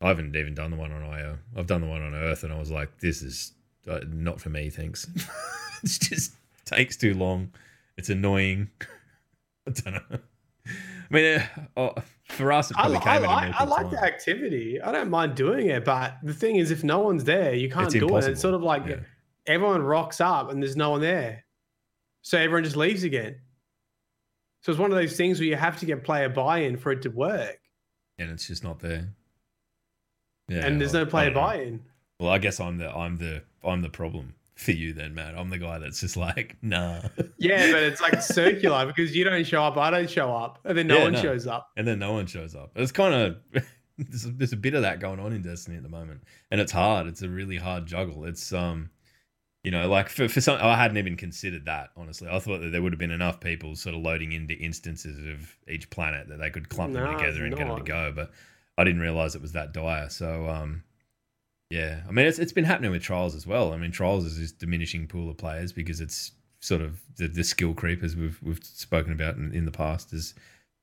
I 0.00 0.08
haven't 0.08 0.36
even 0.36 0.54
done 0.54 0.70
the 0.70 0.76
one 0.76 0.92
on 0.92 1.02
IO. 1.02 1.38
I've 1.56 1.66
done 1.66 1.80
the 1.80 1.86
one 1.88 2.02
on 2.02 2.14
Earth, 2.14 2.44
and 2.44 2.52
I 2.52 2.58
was 2.58 2.70
like, 2.70 2.98
"This 3.00 3.22
is 3.22 3.52
uh, 3.88 4.00
not 4.08 4.40
for 4.40 4.48
me." 4.50 4.70
Thanks. 4.70 5.08
it 5.82 5.88
just 6.00 6.34
takes 6.64 6.96
too 6.96 7.14
long. 7.14 7.50
It's 7.96 8.08
annoying. 8.08 8.70
I 9.66 9.70
don't 9.72 9.94
know. 9.94 10.18
I 11.10 11.14
mean, 11.14 11.40
uh, 11.40 11.46
oh, 11.76 11.94
for 12.24 12.52
us, 12.52 12.70
it 12.70 12.76
I, 12.76 12.82
probably 12.82 12.96
li- 12.98 13.02
came 13.04 13.12
I, 13.24 13.46
like, 13.48 13.60
I 13.60 13.64
like 13.64 13.90
the 13.90 14.02
activity. 14.04 14.80
I 14.80 14.92
don't 14.92 15.10
mind 15.10 15.34
doing 15.34 15.68
it, 15.68 15.84
but 15.84 16.16
the 16.22 16.34
thing 16.34 16.56
is, 16.56 16.70
if 16.70 16.84
no 16.84 17.00
one's 17.00 17.24
there, 17.24 17.54
you 17.54 17.70
can't 17.70 17.86
It's 17.86 17.94
do 17.94 18.16
it. 18.16 18.24
It's 18.24 18.40
sort 18.40 18.54
of 18.54 18.62
like 18.62 18.86
Yeah. 18.86 19.00
everyone 19.46 19.82
rocks 19.82 20.20
up 20.20 20.50
and 20.50 20.62
there's 20.62 20.76
no 20.76 20.90
one 20.90 21.00
there, 21.00 21.44
so 22.22 22.38
everyone 22.38 22.64
just 22.64 22.76
leaves 22.76 23.02
again. 23.02 23.36
So 24.60 24.70
it's 24.72 24.78
one 24.78 24.90
of 24.92 24.98
those 24.98 25.16
things 25.16 25.38
where 25.38 25.48
you 25.48 25.56
have 25.56 25.78
to 25.78 25.86
get 25.86 26.04
player 26.04 26.28
buy-in 26.28 26.76
for 26.76 26.92
it 26.92 27.00
to 27.02 27.08
work, 27.08 27.58
and 28.18 28.30
it's 28.30 28.46
just 28.46 28.62
not 28.62 28.78
there. 28.78 29.08
Yeah, 30.48 30.66
and 30.66 30.80
there's 30.80 30.92
no 30.94 31.04
player 31.06 31.30
buy-in. 31.30 31.80
Well, 32.20 32.30
I 32.30 32.38
guess 32.38 32.58
I'm 32.60 32.78
the 32.78 32.90
I'm 32.94 33.16
the 33.18 33.42
I'm 33.64 33.82
the 33.82 33.88
problem 33.90 34.34
for 34.56 34.72
you 34.72 34.92
then, 34.92 35.14
Matt. 35.14 35.38
I'm 35.38 35.50
the 35.50 35.58
guy 35.58 35.78
that's 35.78 36.00
just 36.00 36.16
like, 36.16 36.56
nah. 36.62 37.00
Yeah, 37.36 37.70
but 37.72 37.82
it's 37.82 38.00
like 38.00 38.20
circular 38.22 38.86
because 38.86 39.14
you 39.14 39.22
don't 39.24 39.44
show 39.46 39.62
up, 39.62 39.76
I 39.76 39.90
don't 39.90 40.10
show 40.10 40.34
up, 40.34 40.58
and 40.64 40.76
then 40.76 40.86
no 40.88 40.96
Yeah, 40.98 41.04
one 41.04 41.12
no. 41.12 41.22
shows 41.22 41.46
up. 41.46 41.70
and 41.76 41.86
then 41.86 41.98
no 41.98 42.12
one 42.12 42.26
shows 42.26 42.54
up. 42.56 42.72
It's 42.74 42.90
kind 42.92 43.14
of 43.14 43.36
there's, 43.98 44.24
a- 44.24 44.30
there's 44.30 44.52
a 44.52 44.56
bit 44.56 44.74
of 44.74 44.82
that 44.82 44.98
going 45.00 45.20
on 45.20 45.32
in 45.32 45.42
Destiny 45.42 45.76
at 45.76 45.82
the 45.82 45.88
moment, 45.88 46.22
and 46.50 46.60
it's 46.60 46.72
hard. 46.72 47.06
It's 47.06 47.22
a 47.22 47.28
really 47.28 47.56
hard 47.56 47.86
juggle. 47.86 48.24
It's 48.24 48.52
um, 48.52 48.90
you 49.62 49.70
know, 49.70 49.88
like 49.88 50.08
for 50.08 50.28
for 50.28 50.40
some, 50.40 50.58
I 50.60 50.76
hadn't 50.76 50.96
even 50.96 51.16
considered 51.16 51.66
that 51.66 51.90
honestly. 51.96 52.28
I 52.28 52.38
thought 52.40 52.60
that 52.62 52.70
there 52.72 52.80
would 52.82 52.92
have 52.92 52.98
been 52.98 53.10
enough 53.10 53.38
people 53.40 53.76
sort 53.76 53.94
of 53.94 54.00
loading 54.02 54.32
into 54.32 54.54
instances 54.54 55.18
of 55.26 55.56
each 55.68 55.88
planet 55.90 56.28
that 56.30 56.38
they 56.38 56.50
could 56.50 56.68
clump 56.68 56.94
No, 56.94 57.04
them 57.04 57.16
together 57.18 57.44
and 57.44 57.54
get 57.56 57.66
them 57.68 57.76
to 57.76 57.82
go. 57.84 58.12
But 58.14 58.30
I 58.78 58.84
didn't 58.84 59.00
realize 59.02 59.34
it 59.34 59.42
was 59.42 59.52
that 59.52 59.72
dire. 59.74 60.08
So 60.08 60.48
um. 60.48 60.84
Yeah, 61.70 62.00
I 62.08 62.12
mean 62.12 62.24
it's 62.26 62.38
it's 62.38 62.52
been 62.52 62.64
happening 62.64 62.90
with 62.92 63.02
trials 63.02 63.34
as 63.34 63.46
well. 63.46 63.74
I 63.74 63.76
mean 63.76 63.90
trials 63.90 64.24
is 64.24 64.38
this 64.38 64.52
diminishing 64.52 65.06
pool 65.06 65.28
of 65.28 65.36
players 65.36 65.70
because 65.70 66.00
it's 66.00 66.32
sort 66.60 66.80
of 66.80 67.00
the, 67.16 67.28
the 67.28 67.44
skill 67.44 67.74
creep 67.74 68.02
as 68.02 68.16
we've 68.16 68.38
we've 68.42 68.64
spoken 68.64 69.12
about 69.12 69.36
in, 69.36 69.52
in 69.52 69.66
the 69.66 69.70
past 69.70 70.14
is 70.14 70.32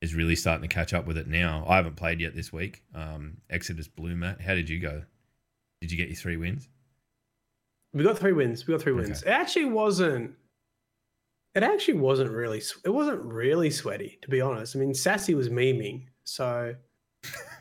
is 0.00 0.14
really 0.14 0.36
starting 0.36 0.68
to 0.68 0.72
catch 0.72 0.94
up 0.94 1.06
with 1.06 1.18
it 1.18 1.26
now. 1.26 1.64
I 1.66 1.76
haven't 1.76 1.96
played 1.96 2.20
yet 2.20 2.36
this 2.36 2.52
week. 2.52 2.82
Um, 2.94 3.38
Exodus 3.50 3.88
Blue, 3.88 4.14
Matt. 4.14 4.40
How 4.40 4.54
did 4.54 4.68
you 4.68 4.78
go? 4.78 5.02
Did 5.80 5.90
you 5.90 5.96
get 5.98 6.08
your 6.08 6.16
three 6.16 6.36
wins? 6.36 6.68
We 7.92 8.04
got 8.04 8.18
three 8.18 8.32
wins. 8.32 8.66
We 8.66 8.72
got 8.74 8.82
three 8.82 8.92
Okay. 8.92 9.02
wins. 9.06 9.22
It 9.22 9.28
actually 9.30 9.64
wasn't. 9.66 10.32
It 11.54 11.62
actually 11.62 11.98
wasn't 11.98 12.30
really. 12.30 12.62
It 12.84 12.90
wasn't 12.90 13.22
really 13.22 13.70
sweaty, 13.70 14.18
to 14.22 14.28
be 14.28 14.40
honest. 14.40 14.76
I 14.76 14.78
mean, 14.78 14.92
Sassy 14.94 15.34
was 15.34 15.48
memeing, 15.48 16.02
so 16.24 16.74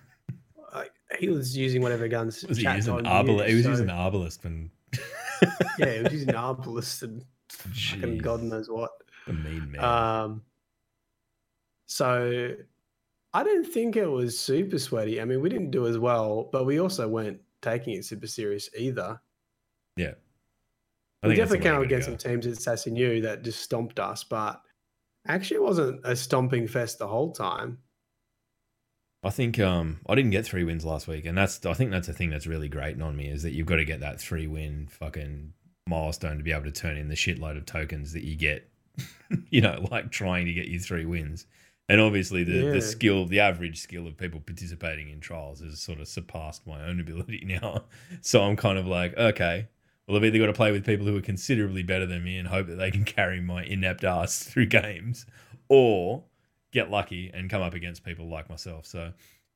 he 1.19 1.29
was 1.29 1.55
using 1.57 1.81
whatever 1.81 2.07
guns. 2.07 2.43
Was 2.47 2.57
he 2.57 2.63
using 2.63 2.93
told 2.93 2.99
him 2.99 3.05
to 3.05 3.09
Arbalest? 3.11 3.47
He 3.47 3.55
was 3.55 3.63
so- 3.63 3.69
using 3.71 3.87
Arbalest 3.87 4.45
and. 4.45 4.69
yeah, 5.79 5.93
he 5.93 6.01
was 6.03 6.13
using 6.13 6.27
Arbalest 6.33 7.03
and 7.03 7.25
fucking 7.49 8.17
God 8.19 8.43
knows 8.43 8.69
what. 8.69 8.91
a 9.27 9.33
mean 9.33 9.71
man. 9.71 9.83
Um, 9.83 10.41
so 11.87 12.53
I 13.33 13.43
didn't 13.43 13.65
think 13.65 13.95
it 13.95 14.07
was 14.07 14.39
super 14.39 14.79
sweaty. 14.79 15.19
I 15.21 15.25
mean, 15.25 15.41
we 15.41 15.49
didn't 15.49 15.71
do 15.71 15.87
as 15.87 15.97
well, 15.97 16.49
but 16.51 16.65
we 16.65 16.79
also 16.79 17.07
weren't 17.07 17.39
taking 17.61 17.93
it 17.95 18.05
super 18.05 18.27
serious 18.27 18.69
either. 18.77 19.19
yeah, 19.97 20.13
I 21.23 21.27
we 21.27 21.33
the 21.33 21.41
definitely 21.41 21.65
came 21.65 21.75
up 21.75 21.81
against 21.83 22.05
some 22.05 22.17
teams 22.17 22.47
at 22.47 22.57
Sassy 22.57 22.91
New 22.91 23.21
that 23.21 23.43
just 23.43 23.61
stomped 23.61 23.99
us, 23.99 24.23
but 24.23 24.61
actually 25.27 25.57
it 25.57 25.63
wasn't 25.63 25.99
a 26.05 26.15
stomping 26.15 26.67
fest 26.67 26.99
the 26.99 27.07
whole 27.07 27.31
time. 27.31 27.79
I 29.25 29.31
think 29.31 29.59
um 29.59 29.99
I 30.07 30.13
didn't 30.13 30.31
get 30.31 30.45
three 30.45 30.63
wins 30.63 30.85
last 30.85 31.07
week, 31.07 31.25
and 31.25 31.35
that's 31.37 31.65
I 31.65 31.73
think 31.73 31.89
that's 31.91 32.07
the 32.07 32.13
thing 32.13 32.29
that's 32.29 32.45
really 32.45 32.69
grating 32.69 33.01
on 33.01 33.17
me 33.17 33.27
is 33.27 33.41
that 33.43 33.53
you've 33.53 33.65
got 33.65 33.77
to 33.77 33.85
get 33.85 33.99
that 34.01 34.21
three 34.21 34.45
win 34.45 34.87
fucking 34.87 35.53
milestone 35.87 36.37
to 36.37 36.43
be 36.43 36.51
able 36.51 36.65
to 36.65 36.71
turn 36.71 36.95
in 36.95 37.07
the 37.09 37.15
shitload 37.15 37.57
of 37.57 37.65
tokens 37.65 38.13
that 38.13 38.23
you 38.23 38.35
get, 38.35 38.69
you 39.49 39.61
know, 39.61 39.85
like 39.91 40.11
trying 40.11 40.45
to 40.45 40.53
get 40.53 40.67
you 40.67 40.79
three 40.79 41.05
wins. 41.05 41.47
And 41.89 41.99
obviously 42.01 42.43
the 42.43 42.51
Yeah. 42.65 42.71
the 42.73 42.81
skill, 42.81 43.25
the 43.25 43.39
average 43.39 43.79
skill 43.79 44.05
of 44.07 44.15
people 44.15 44.39
participating 44.41 45.09
in 45.09 45.19
trials 45.21 45.59
has 45.61 45.79
sort 45.81 45.99
of 45.99 46.07
surpassed 46.07 46.67
my 46.67 46.83
own 46.85 46.99
ability 47.05 47.45
now. 47.47 47.85
So 48.21 48.43
I'm 48.43 48.55
kind 48.55 48.77
of 48.77 48.85
like, 48.85 49.17
okay, 49.17 49.67
well 50.07 50.17
I've 50.17 50.25
either 50.25 50.37
got 50.37 50.47
to 50.47 50.53
play 50.53 50.71
with 50.71 50.85
people 50.85 51.07
who 51.07 51.17
are 51.17 51.21
considerably 51.21 51.81
better 51.81 52.05
than 52.05 52.23
me 52.23 52.37
and 52.37 52.47
hope 52.47 52.67
that 52.67 52.75
they 52.75 52.91
can 52.91 53.05
carry 53.05 53.41
my 53.41 53.63
inept 53.63 54.03
ass 54.03 54.43
through 54.43 54.67
games, 54.67 55.25
or 55.67 56.23
get 56.75 56.91
lucky 56.91 57.31
and 57.33 57.49
come 57.49 57.63
up 57.63 57.73
against 57.73 58.03
people 58.03 58.29
like 58.29 58.49
myself. 58.49 58.85
So 58.85 59.11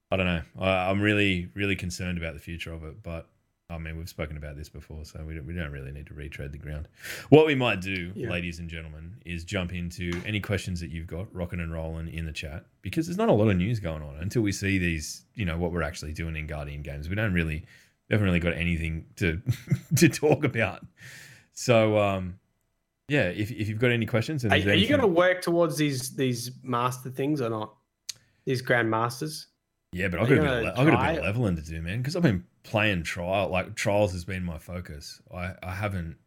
I 0.10 0.18
don't 0.18 0.26
know. 0.26 0.42
I, 0.60 0.90
I'm 0.90 1.00
really, 1.02 1.50
really 1.54 1.76
concerned 1.76 2.18
about 2.18 2.34
the 2.34 2.40
future 2.40 2.74
of 2.74 2.84
it. 2.84 3.04
But 3.04 3.28
I 3.70 3.78
mean, 3.78 3.98
we've 3.98 4.10
spoken 4.10 4.36
about 4.38 4.56
this 4.58 4.68
before, 4.70 5.06
so 5.06 5.24
we 5.24 5.36
don't, 5.36 5.46
we 5.46 5.54
don't 5.54 5.72
really 5.72 5.92
need 5.92 6.08
to 6.08 6.16
retread 6.16 6.52
the 6.52 6.58
ground. 6.58 6.88
What 7.30 7.46
we 7.46 7.54
might 7.54 7.82
do, 7.82 8.12
Yeah. 8.16 8.28
ladies 8.32 8.58
and 8.58 8.68
gentlemen, 8.68 9.18
is 9.26 9.44
jump 9.44 9.76
into 9.76 10.12
any 10.26 10.40
questions 10.40 10.80
that 10.80 10.90
you've 10.90 11.06
got, 11.06 11.28
rocking 11.36 11.60
and 11.60 11.72
rolling 11.72 12.08
in 12.12 12.26
the 12.26 12.32
chat, 12.32 12.66
because 12.82 13.06
there's 13.06 13.20
not 13.20 13.30
a 13.30 13.34
lot 13.34 13.48
of 13.48 13.58
news 13.58 13.80
going 13.80 14.02
on 14.02 14.16
until 14.22 14.42
we 14.42 14.52
see 14.52 14.80
these, 14.80 15.24
you 15.36 15.46
know, 15.46 15.56
what 15.56 15.72
we're 15.72 15.84
actually 15.84 16.14
doing 16.14 16.36
in 16.36 16.48
Guardian 16.48 16.82
games. 16.82 17.10
We 17.10 17.16
don't 17.16 17.32
really, 17.34 17.64
we 18.10 18.14
haven't 18.16 18.26
really 18.26 18.40
got 18.40 18.54
anything 18.54 19.06
to 19.18 19.40
to 19.98 20.10
talk 20.10 20.44
about. 20.44 20.84
So, 21.54 22.00
um, 22.00 22.40
yeah, 23.10 23.24
if, 23.24 23.52
if 23.52 23.68
you've 23.68 23.80
got 23.80 23.92
any 23.92 24.06
questions, 24.06 24.44
and 24.44 24.54
Are, 24.54 24.56
are 24.56 24.74
you 24.74 24.88
going 24.88 25.02
to 25.02 25.08
work 25.08 25.42
towards 25.42 25.78
these 25.78 26.16
these 26.16 26.52
master 26.64 27.10
things 27.10 27.42
or 27.42 27.50
not? 27.50 27.76
These 28.46 28.62
grand 28.62 28.90
masters? 28.90 29.48
Yeah, 29.92 30.08
but 30.08 30.20
I've 30.20 30.30
got, 30.30 30.38
a 30.38 30.42
bit, 30.42 30.48
of, 30.48 30.80
I've 30.80 30.88
got 30.88 31.10
a 31.10 31.14
bit 31.14 31.20
of 31.20 31.26
leveling 31.26 31.56
to 31.56 31.62
do, 31.64 31.82
man, 31.82 31.98
because 31.98 32.16
I've 32.16 32.22
been 32.22 32.46
playing 32.64 33.04
trial. 33.04 33.50
Like 33.50 33.76
trials 33.76 34.12
has 34.14 34.24
been 34.24 34.44
my 34.44 34.60
focus. 34.60 35.22
I, 35.34 35.54
I 35.64 35.74
haven't. 35.74 36.18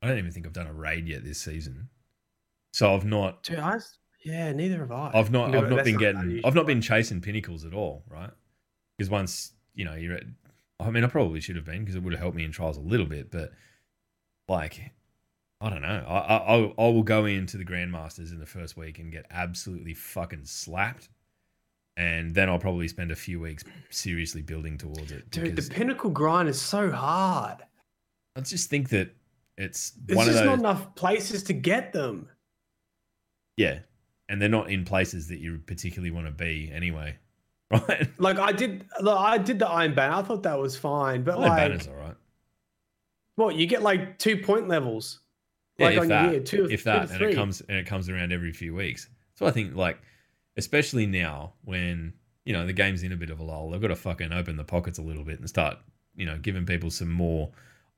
I 0.00 0.06
don't 0.06 0.18
even 0.18 0.30
think 0.30 0.46
I've 0.46 0.52
done 0.52 0.68
a 0.68 0.72
raid 0.72 1.08
yet 1.08 1.24
this 1.24 1.40
season. 1.40 1.88
So 2.72 2.94
I've 2.94 3.04
not. 3.04 3.42
Dude, 3.42 3.58
I, 3.58 3.78
yeah, 4.24 4.52
neither 4.52 4.78
have 4.78 4.92
I. 4.92 5.10
I've 5.14 5.32
not. 5.32 5.50
No, 5.50 5.58
I've 5.58 5.70
not 5.70 5.84
been 5.84 5.94
not 5.94 6.00
getting. 6.00 6.40
I've 6.44 6.54
not 6.54 6.66
been 6.66 6.80
chasing 6.80 7.20
pinnacles 7.20 7.64
at 7.64 7.74
all, 7.74 8.04
right? 8.08 8.30
Because 8.96 9.10
once 9.10 9.52
you 9.74 9.84
know 9.84 9.94
you're. 9.94 10.14
At, 10.14 10.24
I 10.80 10.90
mean, 10.90 11.02
I 11.02 11.08
probably 11.08 11.40
should 11.40 11.56
have 11.56 11.64
been 11.64 11.80
because 11.80 11.96
it 11.96 12.04
would 12.04 12.12
have 12.12 12.20
helped 12.20 12.36
me 12.36 12.44
in 12.44 12.52
trials 12.52 12.76
a 12.76 12.80
little 12.80 13.06
bit, 13.06 13.30
but 13.30 13.52
like. 14.48 14.92
I 15.60 15.70
don't 15.70 15.82
know. 15.82 16.04
I, 16.06 16.18
I 16.18 16.56
I- 16.78 16.88
will 16.90 17.02
go 17.02 17.24
into 17.24 17.56
the 17.56 17.64
grandmasters 17.64 18.30
in 18.30 18.38
the 18.38 18.46
first 18.46 18.76
week 18.76 18.98
and 18.98 19.10
get 19.10 19.26
absolutely 19.30 19.92
fucking 19.94 20.44
slapped, 20.44 21.08
and 21.96 22.34
then 22.34 22.48
I'll 22.48 22.60
probably 22.60 22.86
spend 22.88 23.10
a 23.10 23.16
few 23.16 23.40
weeks 23.40 23.64
seriously 23.90 24.40
building 24.42 24.78
towards 24.78 25.10
it. 25.10 25.30
Dude, 25.30 25.56
the 25.56 25.62
pinnacle 25.74 26.10
grind 26.10 26.48
is 26.48 26.60
so 26.60 26.90
hard. 26.92 27.58
I 28.36 28.40
just 28.42 28.70
think 28.70 28.90
that 28.90 29.10
it's 29.56 29.90
There's 30.06 30.16
one 30.16 30.28
of 30.28 30.32
just 30.34 30.44
those. 30.44 30.50
not 30.50 30.58
enough 30.60 30.94
places 30.94 31.42
to 31.44 31.52
get 31.52 31.92
them. 31.92 32.28
yeah, 33.56 33.80
and 34.28 34.40
they're 34.40 34.48
not 34.48 34.70
in 34.70 34.84
places 34.84 35.26
that 35.28 35.40
you 35.40 35.58
particularly 35.66 36.12
want 36.12 36.26
to 36.26 36.32
be 36.32 36.70
anyway, 36.72 37.16
right? 37.72 38.08
Like 38.20 38.38
I 38.38 38.52
did, 38.52 38.86
look, 39.00 39.18
I 39.18 39.38
did 39.38 39.58
the 39.58 39.66
Iron 39.66 39.92
Banner. 39.96 40.14
I 40.14 40.22
thought 40.22 40.44
that 40.44 40.56
was 40.56 40.76
fine, 40.76 41.24
but 41.24 41.36
Well, 41.38 41.48
like, 41.48 41.56
banners 41.58 41.88
all 41.88 41.94
right. 41.96 42.14
what 43.34 43.56
you 43.56 43.66
get 43.66 43.82
like 43.82 44.18
two 44.18 44.36
point 44.36 44.68
levels, 44.68 45.18
Yeah, 45.78 45.86
like 45.86 45.94
if 45.96 46.00
on 46.02 46.08
that, 46.08 46.30
year, 46.32 46.40
two, 46.40 46.68
if 46.70 46.84
that, 46.84 47.10
and 47.10 47.22
it 47.22 47.34
comes 47.34 47.60
and 47.68 47.78
it 47.78 47.86
comes 47.86 48.08
around 48.08 48.32
every 48.32 48.52
few 48.52 48.74
weeks. 48.74 49.08
So 49.34 49.46
I 49.46 49.50
think 49.50 49.74
like, 49.76 49.98
especially 50.56 51.06
now 51.06 51.52
when 51.64 52.12
you 52.44 52.52
know 52.52 52.66
the 52.66 52.72
game's 52.72 53.02
in 53.02 53.12
a 53.12 53.16
bit 53.16 53.30
of 53.30 53.38
a 53.40 53.44
lull, 53.44 53.70
they've 53.70 53.80
got 53.80 53.88
to 53.88 53.96
fucking 53.96 54.32
open 54.32 54.56
the 54.56 54.64
pockets 54.64 54.98
a 54.98 55.02
little 55.02 55.24
bit 55.24 55.38
and 55.38 55.48
start 55.48 55.76
you 56.16 56.26
know 56.26 56.36
giving 56.38 56.66
people 56.66 56.90
some 56.90 57.10
more 57.10 57.50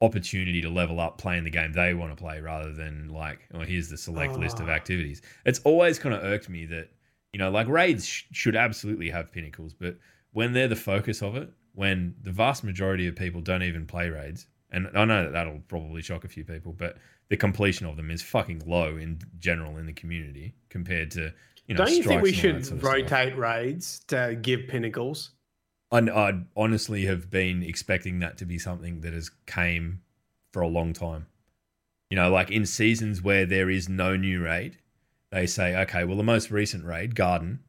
opportunity 0.02 0.60
to 0.62 0.68
level 0.70 0.98
up 0.98 1.18
playing 1.18 1.44
the 1.44 1.50
game 1.50 1.72
they 1.72 1.92
want 1.94 2.10
to 2.10 2.16
play 2.22 2.40
rather 2.40 2.72
than 2.72 3.08
like 3.10 3.38
oh 3.54 3.60
here's 3.60 3.88
the 3.90 3.96
select 3.98 4.34
list 4.36 4.60
of 4.60 4.68
Ah. 4.68 4.72
activities. 4.72 5.22
It's 5.44 5.60
always 5.60 5.98
kind 5.98 6.14
of 6.14 6.22
irked 6.24 6.48
me 6.48 6.66
that 6.66 6.88
you 7.32 7.38
know 7.38 7.50
like 7.50 7.68
raids 7.68 8.06
sh- 8.06 8.24
should 8.32 8.56
absolutely 8.56 9.10
have 9.10 9.32
pinnacles, 9.32 9.72
but 9.74 9.96
when 10.32 10.52
they're 10.52 10.68
the 10.68 10.76
focus 10.76 11.22
of 11.22 11.36
it, 11.36 11.50
when 11.74 12.14
the 12.22 12.30
vast 12.32 12.62
majority 12.64 13.06
of 13.06 13.16
people 13.16 13.40
don't 13.40 13.62
even 13.62 13.86
play 13.86 14.08
raids, 14.10 14.46
and 14.72 14.88
I 14.94 15.04
know 15.04 15.24
that 15.24 15.32
that'll 15.32 15.60
probably 15.68 16.02
shock 16.02 16.24
a 16.24 16.28
few 16.28 16.44
people, 16.44 16.72
but 16.72 16.96
the 17.28 17.36
completion 17.36 17.86
of 17.86 17.96
them 17.96 18.10
is 18.10 18.22
fucking 18.22 18.62
low 18.66 18.96
in 18.96 19.20
general 19.38 19.76
in 19.76 19.86
the 19.86 19.92
community 19.92 20.54
compared 20.68 21.10
to 21.12 21.32
you 21.66 21.74
know. 21.74 21.84
Don't 21.84 21.94
you 21.94 22.02
think 22.02 22.22
we 22.22 22.32
strikes 22.32 22.44
and 22.44 22.54
all 22.54 22.58
should 22.58 22.66
sort 22.66 22.76
of 22.76 22.80
stuff. 22.80 22.94
rotate 22.94 23.38
raids 23.38 24.00
to 24.08 24.38
give 24.40 24.68
pinnacles? 24.68 25.30
I, 25.92 25.98
I 25.98 26.40
honestly 26.56 27.06
have 27.06 27.30
been 27.30 27.62
expecting 27.62 28.20
that 28.20 28.38
to 28.38 28.44
be 28.44 28.58
something 28.58 29.00
that 29.00 29.12
has 29.12 29.30
came 29.46 30.02
for 30.52 30.62
a 30.62 30.68
long 30.68 30.92
time. 30.92 31.26
You 32.10 32.16
know, 32.16 32.30
like 32.30 32.50
in 32.50 32.66
seasons 32.66 33.22
where 33.22 33.46
there 33.46 33.70
is 33.70 33.88
no 33.88 34.16
new 34.16 34.42
raid, 34.42 34.78
they 35.30 35.46
say, 35.46 35.76
okay, 35.82 36.04
well, 36.04 36.16
the 36.16 36.24
most 36.24 36.50
recent 36.50 36.84
raid, 36.84 37.14
Garden, 37.14 37.60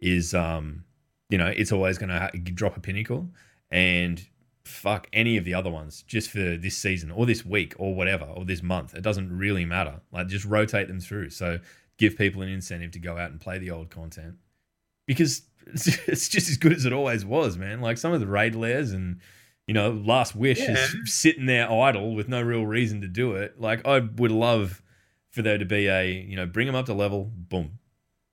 is, 0.00 0.34
um, 0.34 0.84
you 1.28 1.36
know, 1.36 1.48
it's 1.48 1.72
always 1.72 1.98
going 1.98 2.08
to 2.08 2.18
ha- 2.18 2.30
drop 2.54 2.76
a 2.76 2.80
pinnacle, 2.80 3.28
and 3.70 4.26
fuck 4.64 5.08
any 5.12 5.36
of 5.36 5.44
the 5.44 5.54
other 5.54 5.70
ones 5.70 6.02
just 6.06 6.30
for 6.30 6.56
this 6.56 6.76
season 6.76 7.10
or 7.10 7.26
this 7.26 7.44
week 7.44 7.74
or 7.78 7.94
whatever 7.94 8.24
or 8.24 8.44
this 8.44 8.62
month. 8.62 8.94
It 8.94 9.02
doesn't 9.02 9.36
really 9.36 9.64
matter. 9.64 10.00
Like, 10.12 10.28
just 10.28 10.44
rotate 10.44 10.88
them 10.88 11.00
through. 11.00 11.30
So 11.30 11.58
give 11.98 12.16
people 12.16 12.42
an 12.42 12.48
incentive 12.48 12.92
to 12.92 12.98
go 12.98 13.16
out 13.18 13.30
and 13.30 13.40
play 13.40 13.58
the 13.58 13.70
old 13.70 13.90
content 13.90 14.36
because 15.06 15.42
it's 15.66 16.28
just 16.28 16.48
as 16.48 16.56
good 16.56 16.72
as 16.72 16.84
it 16.84 16.92
always 16.92 17.24
was, 17.24 17.56
man. 17.56 17.80
Like 17.80 17.98
some 17.98 18.12
of 18.12 18.20
the 18.20 18.26
raid 18.26 18.54
layers 18.54 18.92
and 18.92 19.20
you 19.68 19.74
know, 19.74 19.90
Last 19.92 20.34
Wish 20.34 20.58
Yeah. 20.58 20.72
is 20.72 21.14
sitting 21.14 21.46
there 21.46 21.70
idle 21.70 22.14
with 22.16 22.28
no 22.28 22.42
real 22.42 22.66
reason 22.66 23.00
to 23.02 23.08
do 23.08 23.34
it. 23.34 23.60
Like 23.60 23.86
I 23.86 24.00
would 24.00 24.32
love 24.32 24.82
for 25.30 25.40
there 25.42 25.56
to 25.56 25.64
be 25.64 25.86
a 25.88 26.10
you 26.10 26.36
know 26.36 26.46
bring 26.46 26.66
them 26.66 26.74
up 26.76 26.86
to 26.86 26.94
level, 26.94 27.30
boom. 27.32 27.78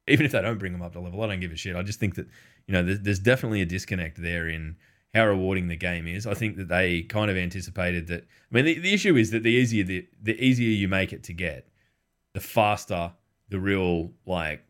Even 0.07 0.25
if 0.25 0.31
they 0.31 0.41
don't 0.41 0.57
bring 0.57 0.73
them 0.73 0.81
up 0.81 0.93
to 0.93 0.99
level, 0.99 1.21
I 1.21 1.27
don't 1.27 1.39
give 1.39 1.51
a 1.51 1.55
shit. 1.55 1.75
I 1.75 1.83
just 1.83 1.99
think 1.99 2.15
that 2.15 2.27
you 2.67 2.73
know 2.73 2.83
there's, 2.83 2.99
there's 3.01 3.19
definitely 3.19 3.61
a 3.61 3.65
disconnect 3.65 4.19
there 4.21 4.47
in 4.49 4.75
how 5.13 5.25
rewarding 5.27 5.67
the 5.67 5.75
game 5.75 6.07
is. 6.07 6.27
I 6.27 6.33
think 6.33 6.57
that 6.57 6.67
they 6.67 7.01
kind 7.01 7.31
of 7.31 7.37
anticipated 7.37 8.07
that. 8.07 8.23
I 8.23 8.55
mean, 8.55 8.65
the, 8.65 8.79
the 8.79 8.93
issue 8.93 9.15
is 9.15 9.31
that 9.31 9.43
the 9.43 9.49
easier 9.49 9.83
the 9.83 10.07
the 10.21 10.39
easier 10.43 10.69
you 10.69 10.87
make 10.87 11.13
it 11.13 11.23
to 11.23 11.33
get, 11.33 11.67
the 12.33 12.39
faster 12.39 13.13
the 13.49 13.59
real 13.59 14.11
like 14.25 14.63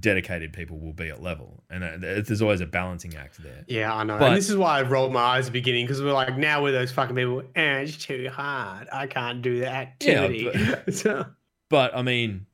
dedicated 0.00 0.54
people 0.54 0.78
will 0.78 0.94
be 0.94 1.10
at 1.10 1.22
level, 1.22 1.62
and 1.68 2.02
there's 2.02 2.40
always 2.40 2.62
a 2.62 2.66
balancing 2.66 3.14
act 3.14 3.42
there. 3.42 3.64
Yeah, 3.68 3.94
I 3.94 4.04
know. 4.04 4.18
But- 4.18 4.28
and 4.28 4.36
this 4.36 4.48
is 4.48 4.56
why 4.56 4.78
I 4.78 4.82
rolled 4.82 5.12
my 5.12 5.20
eyes 5.20 5.46
at 5.46 5.52
the 5.52 5.58
beginning 5.60 5.84
because 5.86 6.00
we're 6.02 6.12
like, 6.12 6.36
now 6.38 6.62
we're 6.62 6.72
those 6.72 6.90
fucking 6.90 7.14
people. 7.14 7.42
Eh, 7.54 7.80
it's 7.80 7.98
too 7.98 8.30
hard. 8.32 8.88
I 8.90 9.06
can't 9.06 9.42
do 9.42 9.60
the 9.60 9.68
activity. 9.68 10.50
so, 10.92 11.26
But 11.68 11.94
I 11.94 12.00
mean, 12.00 12.46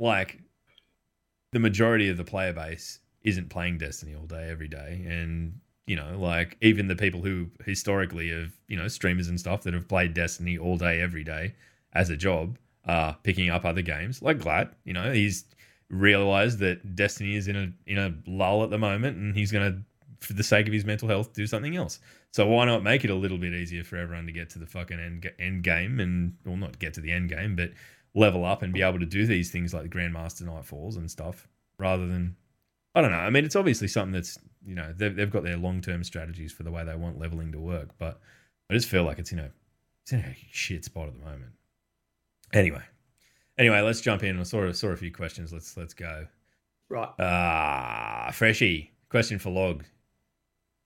like 0.00 0.40
the 1.52 1.60
majority 1.60 2.08
of 2.08 2.16
the 2.16 2.24
player 2.24 2.52
base 2.52 2.98
isn't 3.22 3.50
playing 3.50 3.78
Destiny 3.78 4.16
all 4.16 4.26
day 4.26 4.48
every 4.50 4.68
day, 4.68 5.04
and 5.08 5.60
you 5.90 5.96
know, 5.96 6.16
like 6.20 6.56
even 6.60 6.86
the 6.86 6.94
people 6.94 7.20
who 7.20 7.48
historically 7.64 8.30
have 8.30 8.52
you 8.68 8.76
know 8.76 8.86
streamers 8.86 9.26
and 9.26 9.40
stuff 9.40 9.62
that 9.64 9.74
have 9.74 9.88
played 9.88 10.14
Destiny 10.14 10.56
all 10.56 10.78
day 10.78 11.00
every 11.00 11.24
day 11.24 11.52
as 11.94 12.10
a 12.10 12.16
job 12.16 12.56
are 12.84 13.16
picking 13.24 13.50
up 13.50 13.64
other 13.64 13.82
games 13.82 14.22
like 14.22 14.38
Gladd. 14.38 14.70
You 14.84 14.92
know, 14.92 15.12
he's 15.12 15.46
realized 15.88 16.60
that 16.60 16.94
Destiny 16.94 17.34
is 17.34 17.48
in 17.48 17.56
a 17.56 17.72
in 17.90 17.98
a 17.98 18.14
lull 18.28 18.62
at 18.62 18.70
the 18.70 18.78
moment, 18.78 19.16
and 19.16 19.34
he's 19.34 19.50
gonna, 19.50 19.82
for 20.20 20.34
the 20.34 20.44
sake 20.44 20.68
of 20.68 20.72
his 20.72 20.84
mental 20.84 21.08
health, 21.08 21.32
do 21.32 21.44
something 21.44 21.74
else. 21.74 21.98
So 22.30 22.46
why 22.46 22.66
not 22.66 22.84
make 22.84 23.02
it 23.02 23.10
a 23.10 23.14
little 23.16 23.38
bit 23.38 23.52
easier 23.52 23.82
for 23.82 23.96
everyone 23.96 24.26
to 24.26 24.32
get 24.32 24.48
to 24.50 24.60
the 24.60 24.66
fucking 24.66 25.00
end 25.00 25.28
end 25.40 25.64
game 25.64 25.98
and 25.98 26.36
well, 26.46 26.56
not 26.56 26.78
get 26.78 26.94
to 26.94 27.00
the 27.00 27.10
end 27.10 27.30
game, 27.30 27.56
but 27.56 27.72
level 28.14 28.44
up 28.44 28.62
and 28.62 28.72
be 28.72 28.82
able 28.82 29.00
to 29.00 29.06
do 29.06 29.26
these 29.26 29.50
things 29.50 29.74
like 29.74 29.90
Grandmaster 29.90 30.42
Nightfalls 30.42 30.96
and 30.96 31.10
stuff, 31.10 31.48
rather 31.78 32.06
than 32.06 32.36
I 32.94 33.00
don't 33.00 33.12
know. 33.12 33.18
I 33.18 33.30
mean, 33.30 33.44
it's 33.44 33.56
obviously 33.56 33.88
something 33.88 34.12
that's 34.12 34.38
you 34.64 34.74
know 34.74 34.92
they've 34.96 35.14
they've 35.14 35.30
got 35.30 35.44
their 35.44 35.56
long 35.56 35.80
term 35.80 36.04
strategies 36.04 36.52
for 36.52 36.62
the 36.62 36.70
way 36.70 36.84
they 36.84 36.94
want 36.94 37.18
leveling 37.18 37.52
to 37.52 37.60
work, 37.60 37.90
but 37.98 38.20
I 38.68 38.74
just 38.74 38.88
feel 38.88 39.04
like 39.04 39.18
it's 39.18 39.32
in 39.32 39.38
a 39.38 39.50
it's 40.02 40.12
in 40.12 40.20
a 40.20 40.36
shit 40.50 40.84
spot 40.84 41.08
at 41.08 41.14
the 41.14 41.24
moment. 41.24 41.52
Anyway, 42.52 42.82
anyway, 43.58 43.80
let's 43.80 44.00
jump 44.00 44.24
in. 44.24 44.38
I 44.40 44.42
saw 44.42 44.70
saw 44.72 44.88
a 44.88 44.96
few 44.96 45.12
questions. 45.12 45.52
Let's 45.52 45.76
let's 45.76 45.94
go. 45.94 46.26
right. 46.88 47.08
Ah, 47.18 48.30
Freshy. 48.32 48.92
Question 49.08 49.38
for 49.38 49.50
Log. 49.50 49.84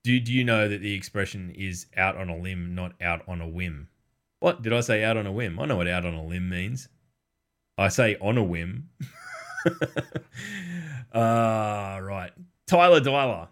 Do, 0.03 0.19
do 0.19 0.31
you 0.31 0.43
know 0.43 0.67
that 0.67 0.81
the 0.81 0.93
expression 0.93 1.51
is 1.55 1.87
out 1.97 2.15
on 2.15 2.29
a 2.29 2.37
limb, 2.37 2.75
not 2.75 2.93
out 3.01 3.23
on 3.27 3.41
a 3.41 3.47
whim? 3.47 3.87
What? 4.39 4.61
Did 4.61 4.73
I 4.73 4.81
say 4.81 5.03
out 5.03 5.17
on 5.17 5.25
a 5.25 5.31
whim? 5.31 5.59
I 5.59 5.65
know 5.65 5.77
what 5.77 5.87
out 5.87 6.05
on 6.05 6.13
a 6.13 6.23
limb 6.23 6.47
means. 6.49 6.87
I 7.77 7.87
say 7.87 8.15
on 8.21 8.37
a 8.37 8.43
whim. 8.43 8.89
Ah, 11.15 11.97
right. 12.01 12.31
Tyler 12.67 12.99
Dyler. 12.99 13.47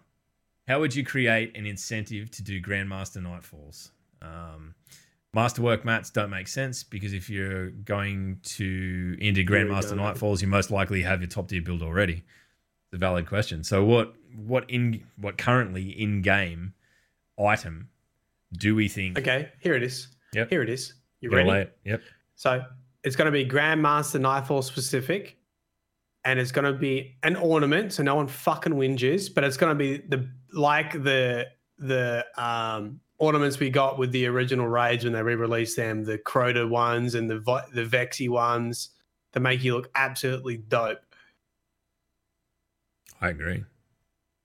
How 0.68 0.80
would 0.80 0.94
you 0.94 1.04
create 1.04 1.56
an 1.56 1.66
incentive 1.66 2.30
to 2.32 2.42
do 2.42 2.60
Grandmaster 2.60 3.18
Nightfalls? 3.18 3.90
Um, 4.22 4.74
Masterwork 5.34 5.84
mats 5.84 6.10
don't 6.10 6.30
make 6.30 6.46
sense 6.46 6.84
because 6.84 7.12
if 7.12 7.28
you're 7.28 7.70
going 7.70 8.38
to 8.44 9.16
into 9.20 9.44
Grandmaster. 9.44 9.94
Nightfalls, 9.94 10.40
you 10.40 10.46
most 10.46 10.70
likely 10.70 11.02
have 11.02 11.20
your 11.20 11.28
top 11.28 11.48
tier 11.48 11.60
build 11.60 11.82
already. 11.82 12.22
It's 12.86 12.94
a 12.94 12.98
valid 12.98 13.26
question. 13.26 13.64
So 13.64 13.84
what 13.84 14.14
what 14.36 14.68
in 14.70 15.04
what 15.16 15.36
currently 15.36 15.90
in 15.90 16.22
game 16.22 16.74
item 17.38 17.88
do 18.52 18.76
we 18.76 18.88
think? 18.88 19.18
Okay, 19.18 19.48
here 19.60 19.74
it 19.74 19.82
is. 19.82 20.08
Yep. 20.34 20.50
Here 20.50 20.62
it 20.62 20.68
is. 20.68 20.94
You 21.20 21.30
ready? 21.30 21.68
Yep. 21.84 22.02
So 22.36 22.62
it's 23.02 23.16
going 23.16 23.26
to 23.26 23.32
be 23.32 23.44
Grandmaster 23.44 24.20
Nightfall 24.20 24.62
specific, 24.62 25.36
and 26.24 26.38
it's 26.38 26.52
going 26.52 26.64
to 26.64 26.78
be 26.78 27.16
an 27.22 27.36
ornament, 27.36 27.92
so 27.92 28.02
no 28.02 28.14
one 28.14 28.28
fucking 28.28 28.72
whinges. 28.72 29.32
But 29.32 29.44
it's 29.44 29.56
going 29.56 29.70
to 29.70 29.78
be 29.78 29.98
the 30.08 30.28
like 30.52 30.92
the 30.92 31.46
the 31.78 32.24
um, 32.36 33.00
ornaments 33.18 33.58
we 33.58 33.70
got 33.70 33.98
with 33.98 34.12
the 34.12 34.26
original 34.26 34.66
raids 34.66 35.04
when 35.04 35.12
they 35.12 35.22
re-released 35.22 35.76
them, 35.76 36.04
the 36.04 36.18
Crota 36.18 36.68
ones 36.68 37.14
and 37.14 37.28
the 37.28 37.62
the 37.72 37.84
Vexy 37.84 38.28
ones 38.28 38.90
that 39.32 39.40
make 39.40 39.62
you 39.62 39.74
look 39.74 39.90
absolutely 39.94 40.56
dope. 40.56 41.00
I 43.20 43.28
agree. 43.28 43.64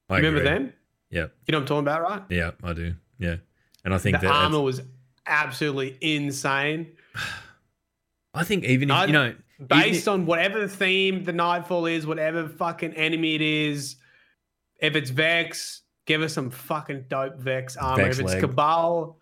I 0.10 0.18
Remember 0.18 0.40
agree. 0.40 0.50
them? 0.50 0.74
Yeah. 1.10 1.28
You 1.46 1.52
know 1.52 1.58
what 1.58 1.62
I'm 1.62 1.66
talking 1.66 1.80
about, 1.80 2.02
right? 2.02 2.22
Yeah, 2.30 2.52
I 2.64 2.74
do. 2.74 2.96
Yeah. 3.20 3.36
And 3.84 3.94
I 3.94 3.98
think 3.98 4.20
the 4.20 4.28
that 4.28 4.34
armor 4.34 4.62
was 4.62 4.82
absolutely 5.26 5.98
insane. 6.02 6.94
I 8.34 8.44
think 8.44 8.64
even 8.64 8.92
if 8.92 9.08
you 9.08 9.14
know 9.14 9.34
based 9.68 10.08
on 10.08 10.26
whatever 10.26 10.62
the 10.62 10.70
theme 10.70 11.24
the 11.24 11.34
nightfall 11.34 11.86
is, 11.86 12.08
whatever 12.08 12.48
fucking 12.48 12.94
enemy 12.94 13.36
it 13.36 13.42
is. 13.42 13.98
If 14.82 14.96
it's 14.96 15.10
Vex, 15.10 15.82
give 16.06 16.22
us 16.22 16.34
some 16.34 16.50
fucking 16.50 17.06
dope 17.10 17.38
Vex 17.40 17.76
armor. 17.76 18.04
Vex 18.04 18.18
if 18.18 18.26
it's 18.26 18.34
leg. 18.34 18.42
Cabal, 18.42 19.20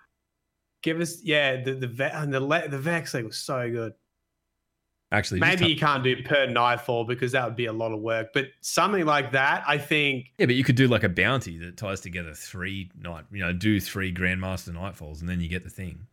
give 0.83 1.01
us 1.01 1.23
yeah 1.23 1.61
the 1.63 1.73
the 1.73 1.87
the 1.87 2.39
le- 2.39 2.67
the 2.67 2.77
Vex 2.77 3.13
leg 3.13 3.25
was 3.25 3.37
so 3.37 3.69
good. 3.69 3.93
actually 5.11 5.39
Maybe 5.39 5.67
you 5.67 5.75
can't 5.77 6.03
do 6.03 6.21
per 6.23 6.45
nightfall 6.45 7.05
because 7.05 7.31
that 7.31 7.43
would 7.45 7.55
be 7.55 7.65
a 7.65 7.73
lot 7.73 7.91
of 7.91 7.99
work, 8.01 8.27
but 8.33 8.45
something 8.61 9.05
like 9.05 9.31
that, 9.31 9.63
I 9.67 9.77
think. 9.77 10.27
Yeah, 10.37 10.45
but 10.45 10.55
you 10.55 10.63
could 10.63 10.75
do 10.75 10.87
like 10.87 11.03
a 11.03 11.09
bounty 11.09 11.57
that 11.57 11.77
ties 11.77 12.01
together 12.01 12.33
three 12.33 12.91
night, 13.01 13.25
you 13.31 13.39
know, 13.39 13.53
do 13.53 13.79
three 13.79 14.13
Grandmaster 14.13 14.69
Nightfalls, 14.69 15.21
and 15.21 15.29
then 15.29 15.39
you 15.41 15.49
get 15.49 15.63
the 15.63 15.69
thing. 15.69 16.05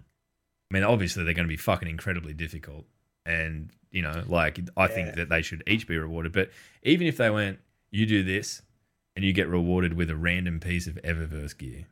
I 0.70 0.74
mean, 0.74 0.84
obviously 0.84 1.24
they're 1.24 1.34
going 1.34 1.46
to 1.46 1.52
be 1.52 1.58
fucking 1.58 1.88
incredibly 1.88 2.32
difficult, 2.32 2.86
and 3.26 3.70
you 3.90 4.02
know, 4.02 4.24
like 4.26 4.58
I 4.76 4.86
think 4.88 5.08
Yeah. 5.08 5.14
that 5.16 5.28
they 5.28 5.42
should 5.42 5.62
each 5.66 5.86
be 5.86 5.96
rewarded. 5.96 6.32
But 6.32 6.50
even 6.82 7.06
if 7.06 7.16
they 7.16 7.30
went, 7.30 7.58
you 7.90 8.06
do 8.06 8.22
this, 8.24 8.62
and 9.14 9.24
you 9.24 9.32
get 9.32 9.48
rewarded 9.48 9.94
with 9.94 10.10
a 10.10 10.16
random 10.16 10.58
piece 10.58 10.86
of 10.88 10.96
Eververse 11.04 11.56
gear, 11.56 11.84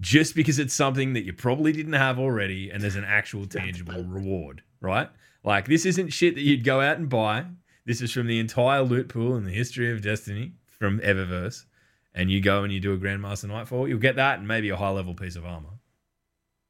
just 0.00 0.34
because 0.34 0.58
it's 0.58 0.74
something 0.74 1.12
that 1.12 1.24
you 1.24 1.32
probably 1.32 1.72
didn't 1.72 1.92
have 1.92 2.18
already, 2.18 2.70
and 2.70 2.82
there's 2.82 2.96
an 2.96 3.04
actual 3.04 3.46
tangible 3.46 4.02
reward, 4.04 4.62
right? 4.80 5.08
Like 5.44 5.66
this 5.66 5.84
isn't 5.86 6.10
shit 6.12 6.34
that 6.34 6.40
you'd 6.42 6.64
go 6.64 6.80
out 6.80 6.96
and 6.98 7.08
buy. 7.08 7.44
This 7.84 8.00
is 8.00 8.10
from 8.10 8.26
the 8.26 8.38
entire 8.40 8.80
loot 8.82 9.08
pool 9.08 9.36
in 9.36 9.44
the 9.44 9.52
history 9.52 9.92
of 9.92 10.00
Destiny 10.00 10.52
from 10.66 11.00
Eververse. 11.00 11.66
And 12.14 12.30
you 12.30 12.40
go 12.40 12.62
and 12.62 12.72
you 12.72 12.80
do 12.80 12.94
a 12.94 12.96
Grandmaster 12.96 13.48
Nightfall, 13.48 13.88
you'll 13.88 13.98
get 13.98 14.16
that 14.16 14.38
and 14.38 14.48
maybe 14.48 14.70
a 14.70 14.76
high 14.76 14.90
level 14.90 15.14
piece 15.14 15.36
of 15.36 15.44
armor. 15.44 15.68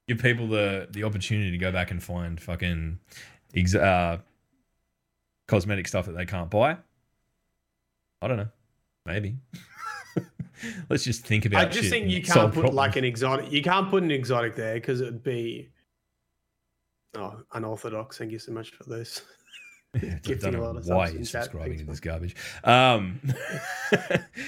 Give 0.09 0.19
people 0.19 0.49
the 0.49 0.89
the 0.91 1.05
opportunity 1.05 1.51
to 1.51 1.59
go 1.59 1.73
back 1.73 1.91
and 1.91 2.03
find 2.03 2.41
fucking 2.41 2.99
ex- 3.55 3.75
uh, 3.75 4.19
cosmetic 5.49 5.89
stuff 5.89 6.07
that 6.07 6.13
they 6.13 6.27
can't 6.27 6.51
buy. 6.51 6.77
I 8.21 8.29
don't 8.29 8.37
know. 8.37 8.49
Maybe. 9.07 9.37
Let's 10.89 11.05
just 11.05 11.27
think 11.27 11.45
about 11.47 11.63
it. 11.63 11.69
I 11.69 11.71
just 11.71 11.91
think 11.91 12.11
you 12.11 12.23
can't 12.23 12.53
put 12.53 12.73
like 12.75 12.97
an 12.97 13.05
exotic. 13.05 13.51
You 13.51 13.63
can't 13.63 13.91
put 13.91 14.03
an 14.03 14.11
exotic 14.11 14.55
there 14.55 14.75
because 14.75 15.01
it 15.01 15.07
would 15.07 15.23
be 15.23 15.71
oh 17.17 17.41
unorthodox. 17.53 18.19
Thank 18.19 18.33
you 18.33 18.39
so 18.39 18.53
much 18.53 18.71
for 18.71 18.85
this. 18.85 19.23
Yeah, 19.95 20.19
gifting 20.23 20.39
don't 20.39 20.55
a 20.55 20.59
know 20.59 20.65
lot 20.73 20.77
of 20.77 20.87
why 20.87 21.09
you're 21.09 21.25
subscribing 21.25 21.79
to 21.79 21.85
this 21.85 22.01
garbage. 22.01 22.35
Um, 22.65 23.21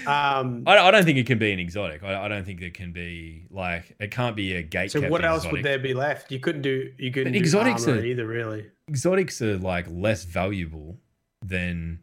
Um, 0.07 0.63
I, 0.67 0.79
I 0.79 0.91
don't 0.91 1.05
think 1.05 1.19
it 1.19 1.27
can 1.27 1.39
be 1.39 1.53
an 1.53 1.59
exotic. 1.59 2.03
I, 2.03 2.25
I 2.25 2.29
don't 2.29 2.45
think 2.45 2.63
it 2.63 2.75
can 2.75 2.93
be 2.93 3.47
like 3.51 3.95
it 3.99 4.11
can't 4.11 4.37
be 4.37 4.55
a 4.55 4.63
gate. 4.63 4.91
so 4.93 5.01
what 5.09 5.25
else 5.25 5.39
exotic. 5.45 5.53
would 5.53 5.65
there 5.65 5.79
be 5.79 5.95
left? 5.95 6.31
You 6.31 6.39
couldn't 6.41 6.63
do 6.63 6.93
you 6.99 7.11
couldn't 7.11 7.33
But 7.33 7.39
do 7.39 7.43
exotics 7.43 7.87
are- 7.89 8.05
either, 8.05 8.27
really. 8.27 8.67
Exotics 8.89 9.41
are 9.43 9.57
like 9.59 9.87
less 9.91 10.25
valuable 10.25 10.99
than 11.45 12.01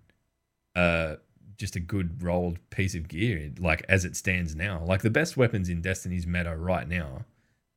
uh 0.75 1.15
just 1.57 1.75
a 1.75 1.79
good 1.79 2.21
rolled 2.23 2.57
piece 2.71 2.95
of 2.95 3.07
gear. 3.07 3.51
Like 3.59 3.85
as 3.87 4.03
it 4.05 4.15
stands 4.15 4.55
now, 4.55 4.83
like 4.85 5.01
the 5.01 5.09
best 5.09 5.37
weapons 5.37 5.69
in 5.69 5.81
Destiny's 5.81 6.27
meta 6.27 6.55
right 6.57 6.87
now, 6.87 7.25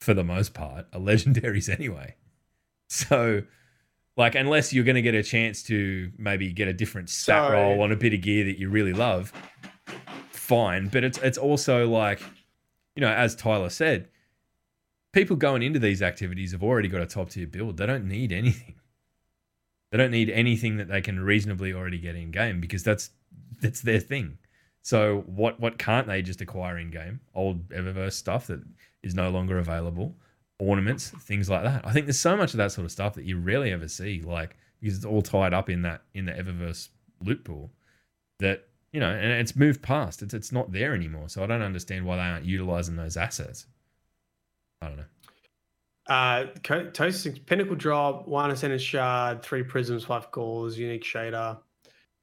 for 0.00 0.12
the 0.14 0.24
most 0.24 0.54
part, 0.54 0.86
are 0.92 1.00
legendaries 1.00 1.72
anyway. 1.72 2.14
So. 2.88 3.42
Like, 4.16 4.34
unless 4.34 4.72
you're 4.72 4.84
going 4.84 4.94
to 4.96 5.02
get 5.02 5.14
a 5.14 5.22
chance 5.22 5.62
to 5.64 6.10
maybe 6.16 6.50
get 6.52 6.68
a 6.68 6.72
different 6.72 7.10
stat 7.10 7.48
So- 7.48 7.52
roll 7.52 7.82
on 7.82 7.92
a 7.92 7.96
bit 7.96 8.14
of 8.14 8.22
gear 8.22 8.44
that 8.46 8.58
you 8.58 8.70
really 8.70 8.92
love, 8.94 9.32
fine. 10.30 10.88
But 10.88 11.04
it's 11.04 11.18
it's 11.18 11.38
also 11.38 11.88
like, 11.88 12.20
you 12.94 13.00
know, 13.02 13.10
as 13.10 13.34
Tyler 13.36 13.68
said, 13.68 14.08
people 15.12 15.36
going 15.36 15.62
into 15.62 15.78
these 15.78 16.00
activities 16.02 16.52
have 16.52 16.62
already 16.62 16.88
got 16.88 17.02
a 17.02 17.06
top 17.06 17.30
tier 17.30 17.46
build. 17.46 17.76
They 17.76 17.86
don't 17.86 18.08
need 18.08 18.32
anything. 18.32 18.74
They 19.92 19.98
don't 19.98 20.10
need 20.10 20.30
anything 20.30 20.78
that 20.78 20.88
they 20.88 21.00
can 21.00 21.20
reasonably 21.20 21.72
already 21.72 21.98
get 21.98 22.16
in 22.16 22.32
game 22.32 22.60
because 22.60 22.82
that's 22.82 23.10
that's 23.60 23.80
their 23.82 24.00
thing. 24.00 24.38
So 24.82 25.22
what 25.26 25.60
what 25.60 25.78
can't 25.78 26.06
they 26.06 26.22
just 26.22 26.40
acquire 26.40 26.76
in 26.78 26.90
game? 26.90 27.20
Old 27.34 27.68
Eververse 27.68 28.14
stuff 28.14 28.48
that 28.48 28.62
is 29.02 29.14
no 29.14 29.30
longer 29.30 29.58
available, 29.58 30.16
ornaments, 30.58 31.10
things 31.10 31.50
like 31.50 31.62
that. 31.64 31.86
I 31.86 31.92
think 31.92 32.06
there's 32.06 32.20
so 32.20 32.36
much 32.36 32.54
of 32.54 32.58
that 32.58 32.72
sort 32.72 32.84
of 32.84 32.92
stuff 32.92 33.14
that 33.14 33.24
you 33.24 33.38
rarely 33.38 33.72
ever 33.72 33.88
see, 33.88 34.22
like 34.22 34.56
because 34.80 34.96
it's 34.96 35.04
all 35.04 35.22
tied 35.22 35.54
up 35.54 35.68
in 35.70 35.82
that 35.82 36.02
in 36.14 36.26
the 36.26 36.32
Eververse 36.32 36.88
loot 37.22 37.44
pool. 37.44 37.70
That 38.38 38.68
you 38.92 39.00
know, 39.00 39.10
and 39.10 39.32
it's 39.32 39.56
moved 39.56 39.82
past. 39.82 40.22
It's 40.22 40.34
it's 40.34 40.52
not 40.52 40.72
there 40.72 40.94
anymore. 40.94 41.28
So 41.28 41.42
I 41.42 41.46
don't 41.46 41.62
understand 41.62 42.04
why 42.04 42.16
they 42.16 42.22
aren't 42.22 42.44
utilizing 42.44 42.96
those 42.96 43.16
assets. 43.16 43.66
I 44.82 44.88
don't 44.88 44.96
know. 44.98 45.04
Uh, 46.08 46.46
Toast 46.92 47.46
Pinnacle 47.46 47.74
Drop, 47.74 48.28
one 48.28 48.50
Ascendant 48.50 48.80
Shard, 48.80 49.42
three 49.42 49.64
Prisms, 49.64 50.04
five 50.04 50.30
Cores, 50.30 50.78
Unique 50.78 51.02
Shader, 51.02 51.58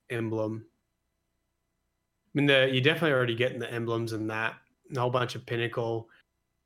Emblem. 0.09 0.65
I 0.65 2.29
mean, 2.34 2.45
the, 2.45 2.69
you're 2.71 2.81
definitely 2.81 3.11
already 3.11 3.36
getting 3.36 3.59
the 3.59 3.71
emblems 3.71 4.13
and 4.13 4.29
that, 4.29 4.55
and 4.88 4.97
a 4.97 5.01
whole 5.01 5.09
bunch 5.09 5.36
of 5.36 5.45
Pinnacle 5.45 6.09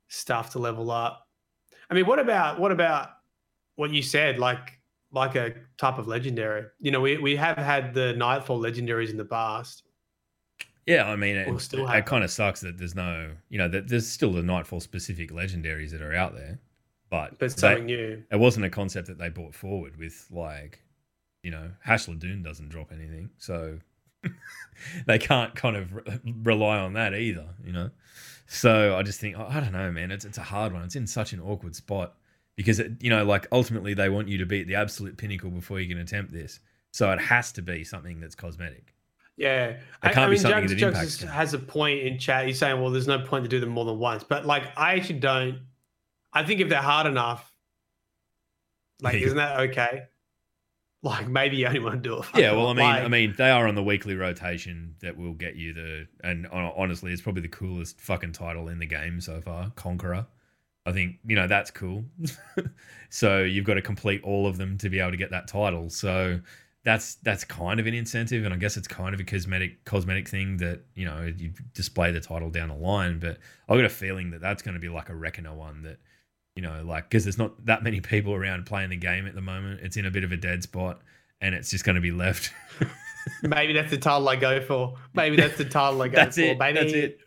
stuff 0.06 0.50
to 0.52 0.58
level 0.58 0.90
up. 0.90 1.27
I 1.90 1.94
mean, 1.94 2.06
what 2.06 2.18
about 2.18 2.58
what 2.60 2.72
about 2.72 3.10
what 3.76 3.90
you 3.92 4.02
said? 4.02 4.38
Like 4.38 4.78
like 5.12 5.34
a 5.36 5.54
type 5.78 5.98
of 5.98 6.06
legendary. 6.06 6.66
You 6.78 6.90
know, 6.90 7.00
we, 7.00 7.16
we 7.18 7.34
have 7.36 7.56
had 7.56 7.94
the 7.94 8.12
Nightfall 8.14 8.60
legendaries 8.60 9.10
in 9.10 9.16
the 9.16 9.24
past. 9.24 9.84
Yeah, 10.86 11.04
I 11.08 11.16
mean, 11.16 11.36
it, 11.36 11.48
it 11.48 11.88
have 11.88 12.04
kind 12.06 12.24
of 12.24 12.30
sucks 12.30 12.60
that 12.62 12.78
there's 12.78 12.94
no, 12.94 13.30
you 13.50 13.58
know, 13.58 13.68
that 13.68 13.88
there's 13.88 14.06
still 14.06 14.32
the 14.32 14.42
Nightfall 14.42 14.80
specific 14.80 15.30
legendaries 15.30 15.90
that 15.90 16.00
are 16.02 16.14
out 16.14 16.34
there, 16.34 16.58
but 17.10 17.38
But 17.38 17.46
it's 17.46 17.60
they- 17.60 17.80
new. 17.80 18.22
it 18.30 18.36
wasn't 18.36 18.64
a 18.66 18.70
concept 18.70 19.06
that 19.08 19.18
they 19.18 19.28
brought 19.28 19.54
forward 19.54 19.96
with 19.98 20.26
like, 20.30 20.80
you 21.42 21.50
know, 21.50 21.70
Hashladûn 21.86 22.42
doesn't 22.42 22.68
drop 22.70 22.90
anything, 22.92 23.28
so 23.38 23.78
they 25.06 25.18
can't 25.18 25.54
kind 25.54 25.76
of 25.76 25.94
re- 25.94 26.20
rely 26.42 26.78
on 26.78 26.94
that 26.94 27.14
either, 27.14 27.48
you 27.64 27.72
know. 27.72 27.90
So 28.50 28.96
I 28.96 29.02
just 29.02 29.20
think 29.20 29.36
oh, 29.38 29.46
I 29.48 29.60
don't 29.60 29.72
know, 29.72 29.92
man. 29.92 30.10
It's 30.10 30.24
it's 30.24 30.38
a 30.38 30.42
hard 30.42 30.72
one. 30.72 30.82
It's 30.82 30.96
in 30.96 31.06
such 31.06 31.32
an 31.34 31.40
awkward 31.40 31.76
spot 31.76 32.14
because 32.56 32.80
it, 32.80 32.92
you 33.00 33.10
know, 33.10 33.24
like 33.24 33.46
ultimately 33.52 33.92
they 33.94 34.08
want 34.08 34.26
you 34.28 34.38
to 34.38 34.46
be 34.46 34.62
at 34.62 34.66
the 34.66 34.74
absolute 34.74 35.18
pinnacle 35.18 35.50
before 35.50 35.78
you 35.78 35.88
can 35.88 35.98
attempt 35.98 36.32
this. 36.32 36.58
So 36.90 37.12
it 37.12 37.20
has 37.20 37.52
to 37.52 37.62
be 37.62 37.84
something 37.84 38.20
that's 38.20 38.34
cosmetic. 38.34 38.94
Yeah, 39.36 39.76
It 40.02 40.12
can't 40.12 40.30
be 40.30 40.36
something 40.38 40.66
Jugs, 40.66 40.80
that 40.80 40.88
impacts 40.88 41.20
has- 41.20 41.30
has 41.30 41.54
a 41.54 41.58
point 41.60 42.00
in 42.00 42.18
chat. 42.18 42.46
He's 42.46 42.58
saying, 42.58 42.80
"Well, 42.80 42.90
there's 42.90 43.06
no 43.06 43.20
point 43.20 43.44
to 43.44 43.48
do 43.48 43.60
them 43.60 43.68
more 43.68 43.84
than 43.84 43.98
once." 43.98 44.24
But 44.24 44.46
like, 44.46 44.64
I 44.76 44.94
actually 44.94 45.20
don't. 45.20 45.60
I 46.32 46.42
think 46.42 46.60
if 46.60 46.68
they're 46.70 46.82
hard 46.82 47.06
enough, 47.06 47.52
like, 49.02 49.14
isn't 49.16 49.36
that 49.36 49.60
okay? 49.70 50.04
Like, 51.02 51.28
maybe 51.28 51.58
you 51.58 51.66
only 51.66 51.78
want 51.78 51.94
to 51.94 52.00
do 52.00 52.18
it. 52.18 52.26
Yeah, 52.34 52.52
well, 52.52 52.68
I 52.68 52.72
mean, 52.72 52.86
I 52.86 53.08
mean, 53.08 53.34
they 53.38 53.50
are 53.50 53.68
on 53.68 53.76
the 53.76 53.82
weekly 53.82 54.16
rotation 54.16 54.96
that 55.00 55.16
will 55.16 55.34
get 55.34 55.54
you 55.54 55.72
the, 55.72 56.08
and 56.24 56.48
honestly, 56.48 57.12
it's 57.12 57.22
probably 57.22 57.42
the 57.42 57.48
coolest 57.48 58.00
fucking 58.00 58.32
title 58.32 58.68
in 58.68 58.80
the 58.80 58.86
game 58.86 59.20
so 59.20 59.40
far, 59.40 59.70
Conqueror. 59.76 60.26
I 60.86 60.92
think 60.92 61.16
you 61.26 61.36
know 61.36 61.46
that's 61.46 61.70
cool. 61.70 62.04
so 63.10 63.42
you've 63.42 63.66
got 63.66 63.74
to 63.74 63.82
complete 63.82 64.22
all 64.24 64.46
of 64.46 64.56
them 64.56 64.78
to 64.78 64.88
be 64.88 64.98
able 64.98 65.10
to 65.10 65.18
get 65.18 65.30
that 65.30 65.46
title. 65.46 65.90
So 65.90 66.40
that's 66.82 67.16
that's 67.16 67.44
kind 67.44 67.78
of 67.78 67.86
an 67.86 67.92
incentive, 67.92 68.44
and 68.46 68.54
I 68.54 68.56
guess 68.56 68.78
it's 68.78 68.88
kind 68.88 69.12
of 69.12 69.20
a 69.20 69.24
cosmetic 69.24 69.84
cosmetic 69.84 70.28
thing 70.28 70.56
that 70.58 70.80
you 70.94 71.04
know 71.04 71.30
you 71.36 71.52
display 71.74 72.10
the 72.10 72.20
title 72.20 72.48
down 72.48 72.70
the 72.70 72.74
line. 72.74 73.18
But 73.18 73.36
I've 73.68 73.76
got 73.76 73.84
a 73.84 73.90
feeling 73.90 74.30
that 74.30 74.40
that's 74.40 74.62
going 74.62 74.74
to 74.74 74.80
be 74.80 74.88
like 74.88 75.10
a 75.10 75.14
Reckoner 75.14 75.54
one 75.54 75.82
that 75.82 75.98
you 76.58 76.62
know, 76.62 76.82
like 76.84 77.08
because 77.08 77.22
there's 77.22 77.38
not 77.38 77.66
that 77.66 77.84
many 77.84 78.00
people 78.00 78.34
around 78.34 78.66
playing 78.66 78.90
the 78.90 78.96
game 78.96 79.28
at 79.28 79.36
the 79.36 79.40
moment. 79.40 79.78
It's 79.80 79.96
in 79.96 80.04
a 80.04 80.10
bit 80.10 80.24
of 80.24 80.32
a 80.32 80.36
dead 80.36 80.64
spot, 80.64 81.00
and 81.40 81.54
it's 81.54 81.70
just 81.70 81.84
going 81.84 81.94
to 81.94 82.00
be 82.00 82.10
left. 82.10 82.52
maybe 83.44 83.72
that's 83.72 83.92
the 83.92 83.96
title 83.96 84.28
I 84.28 84.34
go 84.34 84.60
for. 84.60 84.96
Maybe 85.14 85.36
that's 85.36 85.56
the 85.56 85.64
title 85.64 86.02
I 86.02 86.08
go 86.08 86.16
That's 86.16 86.34
for. 86.34 86.42
it. 86.42 86.58
Baby. 86.58 86.80
That's 86.80 86.92
it. 86.92 87.20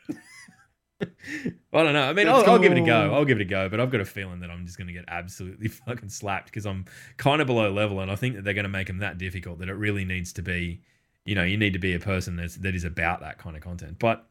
I 1.71 1.83
don't 1.83 1.93
know. 1.93 2.09
I 2.09 2.11
mean, 2.11 2.27
I'll, 2.27 2.43
I'll 2.45 2.59
give 2.59 2.73
it 2.73 2.77
a 2.77 2.81
go. 2.81 3.07
go. 3.07 3.15
I'll 3.15 3.23
give 3.23 3.39
it 3.39 3.43
a 3.43 3.45
go, 3.45 3.69
but 3.69 3.79
I've 3.79 3.89
got 3.89 4.01
a 4.01 4.05
feeling 4.05 4.41
that 4.41 4.51
I'm 4.51 4.65
just 4.65 4.77
going 4.77 4.87
to 4.87 4.93
get 4.93 5.05
absolutely 5.07 5.67
fucking 5.87 6.09
slapped 6.09 6.47
because 6.47 6.65
I'm 6.65 6.83
kind 7.15 7.39
of 7.39 7.47
below 7.47 7.71
level, 7.71 8.01
and 8.01 8.11
I 8.11 8.15
think 8.17 8.35
that 8.35 8.43
they're 8.43 8.53
going 8.53 8.63
to 8.63 8.69
make 8.69 8.87
them 8.87 8.97
that 8.97 9.17
difficult 9.17 9.59
that 9.59 9.69
it 9.69 9.75
really 9.75 10.03
needs 10.03 10.33
to 10.33 10.41
be. 10.41 10.81
You 11.25 11.35
know, 11.35 11.43
you 11.43 11.57
need 11.57 11.73
to 11.73 11.79
be 11.79 11.93
a 11.93 11.99
person 11.99 12.35
that's 12.35 12.55
that 12.57 12.75
is 12.75 12.83
about 12.83 13.21
that 13.21 13.37
kind 13.37 13.55
of 13.55 13.61
content. 13.61 13.97
But 13.99 14.25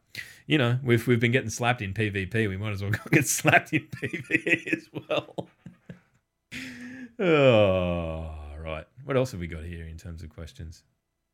you 0.45 0.57
know, 0.57 0.79
we've 0.83 1.05
we've 1.07 1.19
been 1.19 1.31
getting 1.31 1.49
slapped 1.49 1.81
in 1.81 1.93
PvP. 1.93 2.49
We 2.49 2.57
might 2.57 2.71
as 2.71 2.81
well 2.81 2.91
get 3.11 3.27
slapped 3.27 3.73
in 3.73 3.87
PvE 3.87 4.73
as 4.73 4.89
well. 5.07 5.47
oh, 7.19 8.35
right. 8.59 8.85
What 9.05 9.17
else 9.17 9.31
have 9.31 9.39
we 9.39 9.47
got 9.47 9.63
here 9.63 9.85
in 9.85 9.97
terms 9.97 10.23
of 10.23 10.29
questions? 10.29 10.83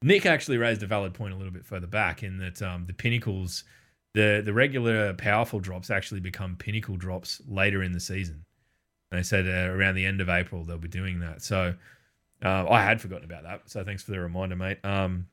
Nick 0.03 0.26
actually 0.26 0.58
raised 0.58 0.84
a 0.84 0.88
valid 0.88 1.14
point 1.14 1.34
a 1.34 1.38
little 1.38 1.51
bit 1.51 1.66
further 1.66 1.88
back 1.88 2.22
in 2.22 2.38
that 2.38 2.62
um, 2.62 2.86
the 2.86 2.93
pinnacles, 2.93 3.64
the 4.14 4.41
the 4.45 4.53
regular 4.53 5.14
powerful 5.14 5.60
drops 5.60 5.89
actually 5.89 6.20
become 6.20 6.55
pinnacle 6.55 6.97
drops 6.97 7.41
later 7.47 7.82
in 7.82 7.93
the 7.93 7.99
season. 7.99 8.45
They 9.12 9.24
said 9.24 9.47
uh, 9.47 9.74
around 9.74 9.95
the 9.95 10.05
end 10.05 10.22
of 10.22 10.30
April 10.30 10.64
they'll 10.64 10.78
be 10.78 10.88
doing 10.88 11.20
that. 11.22 11.41
So 11.41 11.74
uh, 12.43 12.70
I 12.70 12.84
had 12.84 13.01
forgotten 13.01 13.26
about 13.26 13.43
that. 13.43 13.62
So 13.66 13.84
thanks 13.84 14.03
for 14.03 14.12
the 14.12 14.20
reminder, 14.20 14.55
mate. 14.55 14.78
Um, 14.84 15.28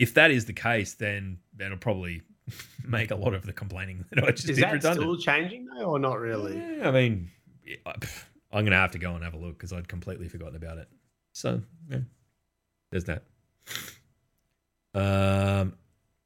if 0.00 0.14
that 0.14 0.30
is 0.30 0.46
the 0.46 0.52
case, 0.54 0.94
then 0.94 1.38
that'll 1.56 1.76
probably 1.76 2.22
make 2.88 3.10
a 3.10 3.14
lot 3.14 3.34
of 3.34 3.44
the 3.44 3.52
complaining 3.52 4.04
that 4.12 4.24
I 4.24 4.30
just 4.30 4.48
Is 4.48 4.56
did 4.56 4.64
that 4.64 4.72
redundant. 4.72 5.02
still 5.02 5.16
changing 5.18 5.66
though, 5.66 5.84
or 5.84 5.98
not 6.00 6.18
really? 6.18 6.56
Yeah, 6.56 6.88
I 6.88 6.90
mean, 6.90 7.30
I'm 8.52 8.64
gonna 8.64 8.76
have 8.76 8.92
to 8.92 8.98
go 8.98 9.14
and 9.14 9.22
have 9.22 9.34
a 9.34 9.38
look 9.38 9.58
because 9.58 9.72
I'd 9.72 9.86
completely 9.86 10.28
forgotten 10.28 10.56
about 10.56 10.78
it. 10.78 10.88
So 11.32 11.60
yeah, 11.88 11.98
there's 12.90 13.04
that. 13.04 13.22
Um, 14.92 15.74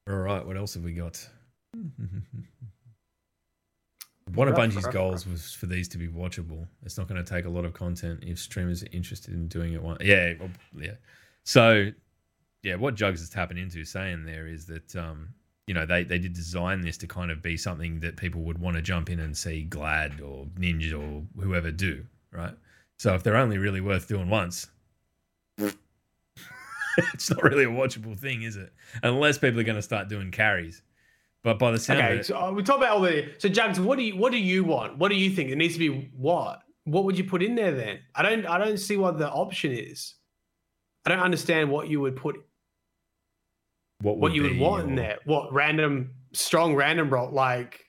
all 0.09 0.15
right, 0.17 0.47
what 0.47 0.57
else 0.57 0.75
have 0.75 0.85
we 0.85 0.93
got? 0.93 1.29
One 4.35 4.49
of 4.49 4.55
Bungie's 4.55 4.87
goals 4.87 5.27
was 5.27 5.53
for 5.53 5.67
these 5.67 5.87
to 5.89 5.99
be 5.99 6.09
watchable. 6.09 6.67
It's 6.83 6.97
not 6.97 7.09
going 7.09 7.23
to 7.23 7.31
take 7.31 7.45
a 7.45 7.49
lot 7.51 7.67
of 7.67 7.75
content 7.75 8.25
if 8.27 8.39
streamers 8.39 8.83
are 8.83 8.89
interested 8.91 9.35
in 9.35 9.49
doing 9.49 9.75
it. 9.75 9.83
One, 9.83 9.99
yeah, 10.01 10.33
well, 10.41 10.49
yeah. 10.81 10.93
So, 11.45 11.91
yeah, 12.65 12.77
what 12.77 12.95
Jugs 12.95 13.21
is 13.21 13.29
tapping 13.29 13.59
into 13.59 13.85
saying 13.85 14.25
there 14.25 14.47
is 14.47 14.67
that 14.67 14.97
um, 14.97 15.29
you 15.67 15.75
know 15.75 15.85
they 15.85 16.03
they 16.03 16.19
did 16.19 16.33
design 16.33 16.81
this 16.81 16.97
to 16.99 17.07
kind 17.07 17.31
of 17.31 17.43
be 17.43 17.57
something 17.59 18.01
that 18.01 18.17
people 18.17 18.41
would 18.41 18.59
want 18.59 18.77
to 18.77 18.83
jump 18.83 19.11
in 19.11 19.21
and 19.21 19.37
see 19.37 19.67
Gladd 19.69 20.21
or 20.23 20.47
Ninja 20.59 20.95
or 20.95 21.23
whoever 21.43 21.71
do, 21.71 22.05
right? 22.33 22.55
So 22.97 23.15
if 23.15 23.23
they're 23.23 23.37
only 23.37 23.59
really 23.59 23.83
worth 23.83 24.09
doing 24.09 24.31
once, 24.31 24.69
it's 25.59 27.31
not 27.31 27.43
really 27.43 27.65
a 27.65 27.69
watchable 27.69 28.19
thing, 28.19 28.43
is 28.43 28.57
it? 28.57 28.73
Unless 29.03 29.39
people 29.39 29.61
are 29.61 29.65
going 29.65 29.77
to 29.77 29.83
start 29.83 30.09
doing 30.09 30.31
carries. 30.31 30.81
But 31.43 31.59
by 31.59 31.71
the 31.71 31.79
sound 31.79 32.01
of 32.01 32.07
Okay, 32.07 32.17
it, 32.21 32.27
so 32.27 32.39
uh, 32.39 32.51
we 32.51 32.63
talk 32.63 32.79
about 32.79 32.97
all 32.97 33.03
the. 33.03 33.31
So, 33.37 33.51
James, 33.51 33.79
what 33.79 33.99
do 33.99 34.05
you 34.05 34.17
what 34.17 34.33
do 34.33 34.39
you 34.39 34.65
want? 34.65 34.97
What 34.97 35.11
do 35.11 35.17
you 35.17 35.29
think? 35.29 35.51
It 35.51 35.57
needs 35.57 35.75
to 35.75 35.81
be 35.81 36.11
what? 36.17 36.63
What 36.85 37.05
would 37.05 37.19
you 37.19 37.25
put 37.25 37.43
in 37.43 37.57
there 37.57 37.73
then? 37.73 37.99
I 38.15 38.23
don't 38.23 38.47
I 38.47 38.57
don't 38.57 38.79
see 38.79 38.97
what 38.97 39.19
the 39.19 39.31
option 39.31 39.71
is. 39.73 40.15
I 41.05 41.11
don't 41.11 41.21
understand 41.21 41.71
what 41.71 41.89
you 41.89 42.01
would 42.01 42.17
put 42.17 42.37
what, 44.01 44.19
what 44.19 44.35
you 44.35 44.43
would 44.43 44.59
want 44.59 44.89
in 44.89 44.95
there. 44.95 45.19
What 45.25 45.53
random 45.53 46.13
strong 46.33 46.75
random 46.75 47.11
roll 47.11 47.31
like 47.31 47.85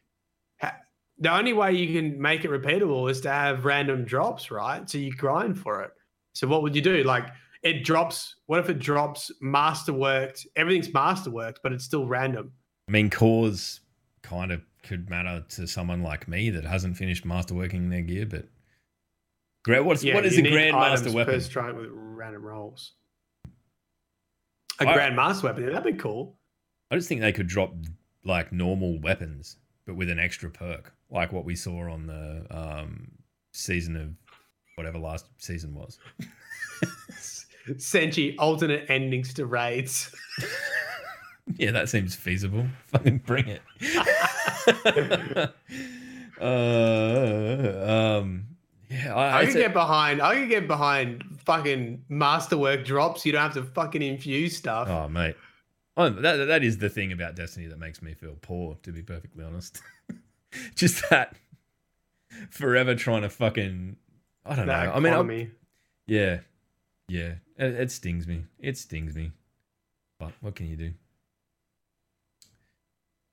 ha- 0.61 0.77
the 1.17 1.33
only 1.33 1.53
way 1.53 1.73
you 1.73 1.93
can 1.93 2.21
make 2.21 2.45
it 2.45 2.51
repeatable 2.51 3.09
is 3.09 3.21
to 3.21 3.29
have 3.29 3.65
random 3.65 4.05
drops, 4.05 4.51
right? 4.51 4.89
So 4.89 4.97
you 4.97 5.11
grind 5.13 5.59
for 5.59 5.81
it. 5.83 5.91
So 6.33 6.47
what 6.47 6.61
would 6.61 6.75
you 6.75 6.81
do? 6.81 7.03
Like 7.03 7.27
it 7.63 7.83
drops. 7.83 8.35
What 8.45 8.59
if 8.59 8.69
it 8.69 8.79
drops 8.79 9.31
masterworked? 9.43 10.45
Everything's 10.55 10.89
masterworked, 10.89 11.57
but 11.63 11.73
it's 11.73 11.83
still 11.83 12.05
random. 12.05 12.51
I 12.87 12.91
mean, 12.91 13.09
cause 13.09 13.79
kind 14.21 14.51
of 14.51 14.61
could 14.83 15.09
matter 15.09 15.43
to 15.49 15.67
someone 15.67 16.03
like 16.03 16.27
me 16.27 16.49
that 16.51 16.63
hasn't 16.63 16.97
finished 16.97 17.25
masterworking 17.25 17.89
their 17.89 18.01
gear, 18.01 18.25
but 18.25 18.45
what's 19.83 20.03
Yeah, 20.03 20.13
what 20.13 20.25
is 20.25 20.37
a 20.37 20.41
grandmaster 20.43 21.11
weapon? 21.13 21.33
Per 21.33 21.39
strike 21.39 21.75
with 21.75 21.89
random 21.91 22.43
rolls. 22.43 22.93
A 24.80 24.88
I- 24.88 24.97
grandmaster 24.97 25.43
weapon. 25.43 25.65
That'd 25.65 25.84
be 25.84 25.99
cool. 25.99 26.36
I 26.91 26.95
just 26.95 27.07
think 27.09 27.21
they 27.21 27.32
could 27.32 27.47
drop 27.47 27.73
like 28.23 28.51
normal 28.51 28.99
weapons, 29.01 29.57
but 29.86 29.95
with 29.95 30.09
an 30.09 30.19
extra 30.19 30.49
perk, 30.49 30.93
like 31.09 31.32
what 31.32 31.45
we 31.45 31.55
saw 31.55 31.89
on 31.91 32.07
the 32.07 32.45
um, 32.51 33.11
season 33.53 33.95
of 33.95 34.09
whatever 34.76 34.97
last 34.99 35.28
season 35.38 35.73
was. 35.73 35.97
Senchi 37.71 38.36
alternate 38.38 38.89
endings 38.89 39.34
to 39.36 39.45
raids. 39.45 40.13
Yeah, 41.57 41.69
that 41.71 41.89
seems 41.89 42.15
feasible. 42.15 42.65
Fucking 42.88 43.19
bring 43.19 43.47
it. 43.47 43.61
uh, 46.41 48.19
um, 48.21 48.45
yeah, 48.89 49.13
I, 49.13 49.28
I, 49.28 49.38
I 49.41 49.45
could 49.45 49.53
get 49.53 49.73
behind. 49.73 50.21
I 50.21 50.36
could 50.36 50.49
get 50.49 50.67
behind 50.67 51.23
fucking 51.45 52.03
masterwork 52.09 52.85
drops. 52.85 53.25
You 53.25 53.31
don't 53.31 53.41
have 53.41 53.53
to 53.53 53.63
fucking 53.63 54.01
infuse 54.01 54.55
stuff. 54.55 54.87
Oh, 54.89 55.07
mate. 55.07 55.35
Oh, 55.97 56.09
that, 56.09 56.45
that 56.47 56.63
is 56.63 56.77
the 56.77 56.89
thing 56.89 57.11
about 57.11 57.35
Destiny 57.35 57.67
that 57.67 57.79
makes 57.79 58.01
me 58.01 58.13
feel 58.13 58.35
poor, 58.41 58.77
to 58.83 58.91
be 58.91 59.01
perfectly 59.01 59.43
honest. 59.45 59.81
Just 60.75 61.09
that 61.09 61.35
forever 62.49 62.95
trying 62.95 63.21
to 63.21 63.29
fucking. 63.29 63.95
I 64.45 64.55
don't 64.55 64.67
know. 64.67 64.73
that 64.73 64.95
I 64.95 64.99
mean, 64.99 65.05
I, 65.07 65.15
economy. 65.15 65.51
yeah. 66.07 66.39
Yeah. 67.07 67.35
It, 67.57 67.73
it 67.75 67.91
stings 67.91 68.27
me. 68.27 68.43
It 68.59 68.77
stings 68.77 69.15
me. 69.15 69.31
But 70.19 70.31
what 70.41 70.55
can 70.55 70.67
you 70.67 70.75
do? 70.75 70.93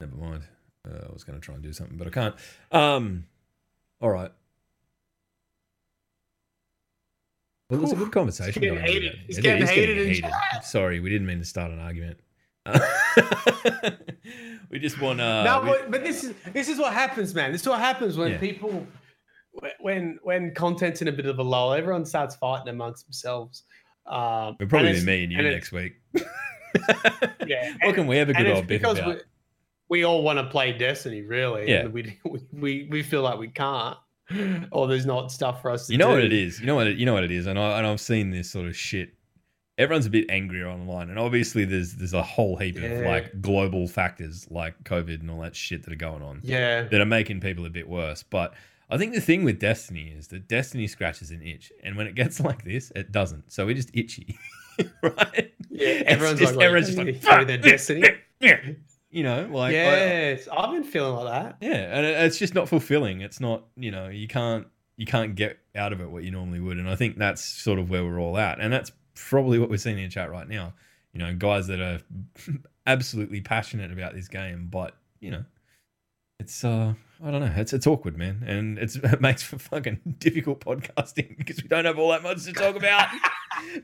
Never 0.01 0.17
mind. 0.17 0.43
Uh, 0.89 1.07
I 1.09 1.13
was 1.13 1.25
going 1.25 1.39
to 1.39 1.45
try 1.45 1.55
and 1.55 1.63
do 1.63 1.73
something, 1.73 1.97
but 1.97 2.07
I 2.07 2.11
can't. 2.11 2.35
Um, 2.73 3.27
all 4.01 4.11
right. 4.11 4.33
Well, 7.73 7.81
it 7.81 7.85
was 7.85 7.93
a 7.93 7.97
good 7.97 8.13
conversation. 8.13 8.63
It's 8.63 8.73
getting 8.75 8.85
heated. 8.87 9.13
today. 9.31 9.43
Getting 9.43 9.63
is 9.63 9.71
heated 9.71 10.25
in 10.25 10.31
Sorry, 10.63 11.01
we 11.01 11.09
didn't 11.09 11.27
mean 11.27 11.39
to 11.39 11.45
start 11.45 11.71
an 11.73 11.79
argument. 11.81 12.19
we 14.71 14.79
just 14.79 15.01
want 15.01 15.21
uh, 15.21 15.43
no, 15.43 15.63
we- 15.63 15.91
but, 15.91 16.05
this 16.05 16.23
is 16.23 16.35
this 16.53 16.69
is 16.69 16.79
what 16.79 16.93
happens, 16.93 17.35
man. 17.35 17.51
This 17.51 17.63
is 17.63 17.69
what 17.69 17.81
happens 17.81 18.17
when 18.17 18.33
Yeah. 18.33 18.39
people 18.39 18.87
when 19.81 20.19
when 20.23 20.55
content's 20.55 21.01
in 21.03 21.09
a 21.09 21.13
bit 21.13 21.27
of 21.27 21.39
a 21.39 21.43
lull. 21.43 21.73
Everyone 21.73 22.05
starts 22.05 22.37
fighting 22.37 22.69
amongst 22.69 23.07
themselves. 23.07 23.65
Um, 24.07 24.57
It'll 24.61 24.69
probably 24.69 24.93
be 24.93 25.05
me 25.05 25.25
and 25.25 25.33
you 25.33 25.39
and 25.39 25.49
next 25.49 25.73
week. 25.73 25.95
Yeah, 27.47 27.75
what 27.83 27.95
can 27.95 28.07
we 28.07 28.17
have 28.17 28.31
a 28.31 28.33
good 28.35 28.47
old 28.49 28.67
biff 28.67 28.81
because 28.81 28.99
about? 28.99 29.17
we, 29.89 29.99
we 30.01 30.05
all 30.05 30.23
want 30.23 30.39
to 30.39 30.45
play 30.47 30.73
Destiny, 30.73 31.21
really. 31.23 31.69
Yeah. 31.71 31.87
we 31.87 32.19
we 32.53 32.89
we 32.91 33.03
feel 33.03 33.23
like 33.23 33.39
we 33.39 33.49
can't. 33.49 33.97
or 34.73 34.87
there's 34.89 35.07
not 35.07 35.31
stuff 35.33 35.63
for 35.63 35.71
us 35.71 35.87
to 35.87 35.89
do. 35.89 35.93
You 35.95 35.99
know 35.99 36.09
do. 36.09 36.15
what 36.15 36.25
it 36.25 36.33
is. 36.33 36.61
You 36.61 36.67
know 36.67 36.75
what 36.75 36.87
it, 36.87 36.97
you 36.99 37.07
know 37.07 37.15
what 37.15 37.25
it 37.25 37.31
is, 37.31 37.47
and 37.47 37.59
I 37.59 37.79
and 37.79 37.87
I've 37.87 38.01
seen 38.01 38.31
this 38.31 38.51
sort 38.51 38.67
of 38.67 38.77
shit. 38.77 39.15
Everyone's 39.79 40.05
a 40.07 40.11
bit 40.11 40.27
angrier 40.29 40.69
online, 40.69 41.09
and 41.09 41.19
obviously 41.19 41.65
there's 41.65 41.95
there's 41.95 42.13
a 42.13 42.23
whole 42.23 42.57
heap 42.57 42.77
of 42.77 43.01
like 43.07 43.41
global 43.41 43.89
factors 43.89 44.47
like 44.51 44.83
COVID 44.85 45.21
and 45.21 45.31
all 45.31 45.41
that 45.41 45.57
shit 45.57 45.83
that 45.85 45.93
are 45.93 45.97
going 45.97 46.23
on 46.23 46.41
Yeah. 46.45 46.83
that 46.83 47.01
are 47.01 47.07
making 47.07 47.41
people 47.41 47.65
a 47.65 47.71
bit 47.71 47.89
worse. 47.89 48.23
But 48.23 48.53
I 48.91 48.99
think 48.99 49.15
the 49.15 49.21
thing 49.23 49.45
with 49.45 49.59
Destiny 49.59 50.13
is 50.17 50.29
that 50.29 50.47
Destiny 50.47 50.87
scratches 50.87 51.31
an 51.31 51.41
itch, 51.43 51.73
and 51.83 51.97
when 51.97 52.07
it 52.07 52.15
gets 52.15 52.39
like 52.49 52.63
this, 52.65 52.93
it 52.95 53.13
doesn't. 53.13 53.51
So 53.51 53.65
we're 53.65 53.75
just 53.75 53.91
itchy, 53.95 54.39
right? 55.03 55.53
Yeah. 55.71 55.89
It's 55.89 56.11
Everyone's 56.11 56.41
just- 56.41 56.55
like, 56.55 56.65
everyone's 56.67 56.87
just 56.89 56.99
like, 56.99 57.07
like, 57.07 57.23
"Fuck 57.23 57.47
their 57.47 57.57
this." 57.57 57.87
destiny. 57.89 58.09
You 59.13 59.23
know, 59.23 59.49
like 59.53 59.71
I- 59.71 59.73
yes, 59.75 60.49
I've 60.51 60.73
been 60.73 60.85
feeling 60.85 61.25
like 61.25 61.33
that. 61.33 61.57
yeah, 61.61 61.97
and 61.99 62.07
it's 62.07 62.39
just 62.39 62.55
not 62.55 62.69
fulfilling. 62.69 63.21
It's 63.21 63.39
not, 63.41 63.65
you 63.77 63.91
know, 63.91 64.09
you 64.09 64.27
can't 64.27 64.67
you 64.97 65.07
can't 65.07 65.35
get 65.35 65.59
out 65.77 65.93
of 65.93 66.01
it 66.01 66.11
what 66.11 66.25
you 66.25 66.31
normally 66.31 66.61
would, 66.61 66.79
and 66.79 66.89
I 66.89 66.97
think 66.97 67.19
that's 67.19 67.43
sort 67.45 67.79
of 67.79 67.91
where 67.91 68.03
we're 68.05 68.19
all 68.19 68.39
at, 68.39 68.59
and 68.59 68.73
that's 68.73 68.91
probably 69.15 69.59
what 69.59 69.69
we're 69.69 69.77
seeing 69.77 69.99
in 69.99 70.09
chat 70.11 70.31
right 70.31 70.49
now. 70.49 70.73
You 71.13 71.19
know, 71.21 71.35
guys 71.35 71.67
that 71.67 71.79
are 71.81 72.01
absolutely 72.87 73.43
passionate 73.43 73.93
about 73.93 74.15
this 74.15 74.29
game, 74.29 74.69
but 74.71 74.97
you 75.21 75.31
know, 75.31 75.45
it's 76.41 76.65
uh, 76.65 76.95
I 77.23 77.31
don't 77.31 77.41
know, 77.41 77.53
it's 77.55 77.75
it's 77.75 77.87
awkward, 77.87 78.17
man, 78.17 78.43
and 78.47 78.79
it's 78.79 78.97
it 79.03 79.21
makes 79.21 79.43
for 79.43 79.59
fucking 79.59 80.01
difficult 80.21 80.61
podcasting 80.65 81.37
because 81.37 81.63
we 81.63 81.69
don't 81.69 81.85
have 81.85 81.99
all 81.99 82.11
that 82.13 82.23
much 82.23 82.45
to 82.45 82.53
talk 82.55 82.77
about. 82.77 83.09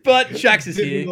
but 0.05 0.29
Shax 0.29 0.67
is 0.67 0.77
here, 0.79 1.07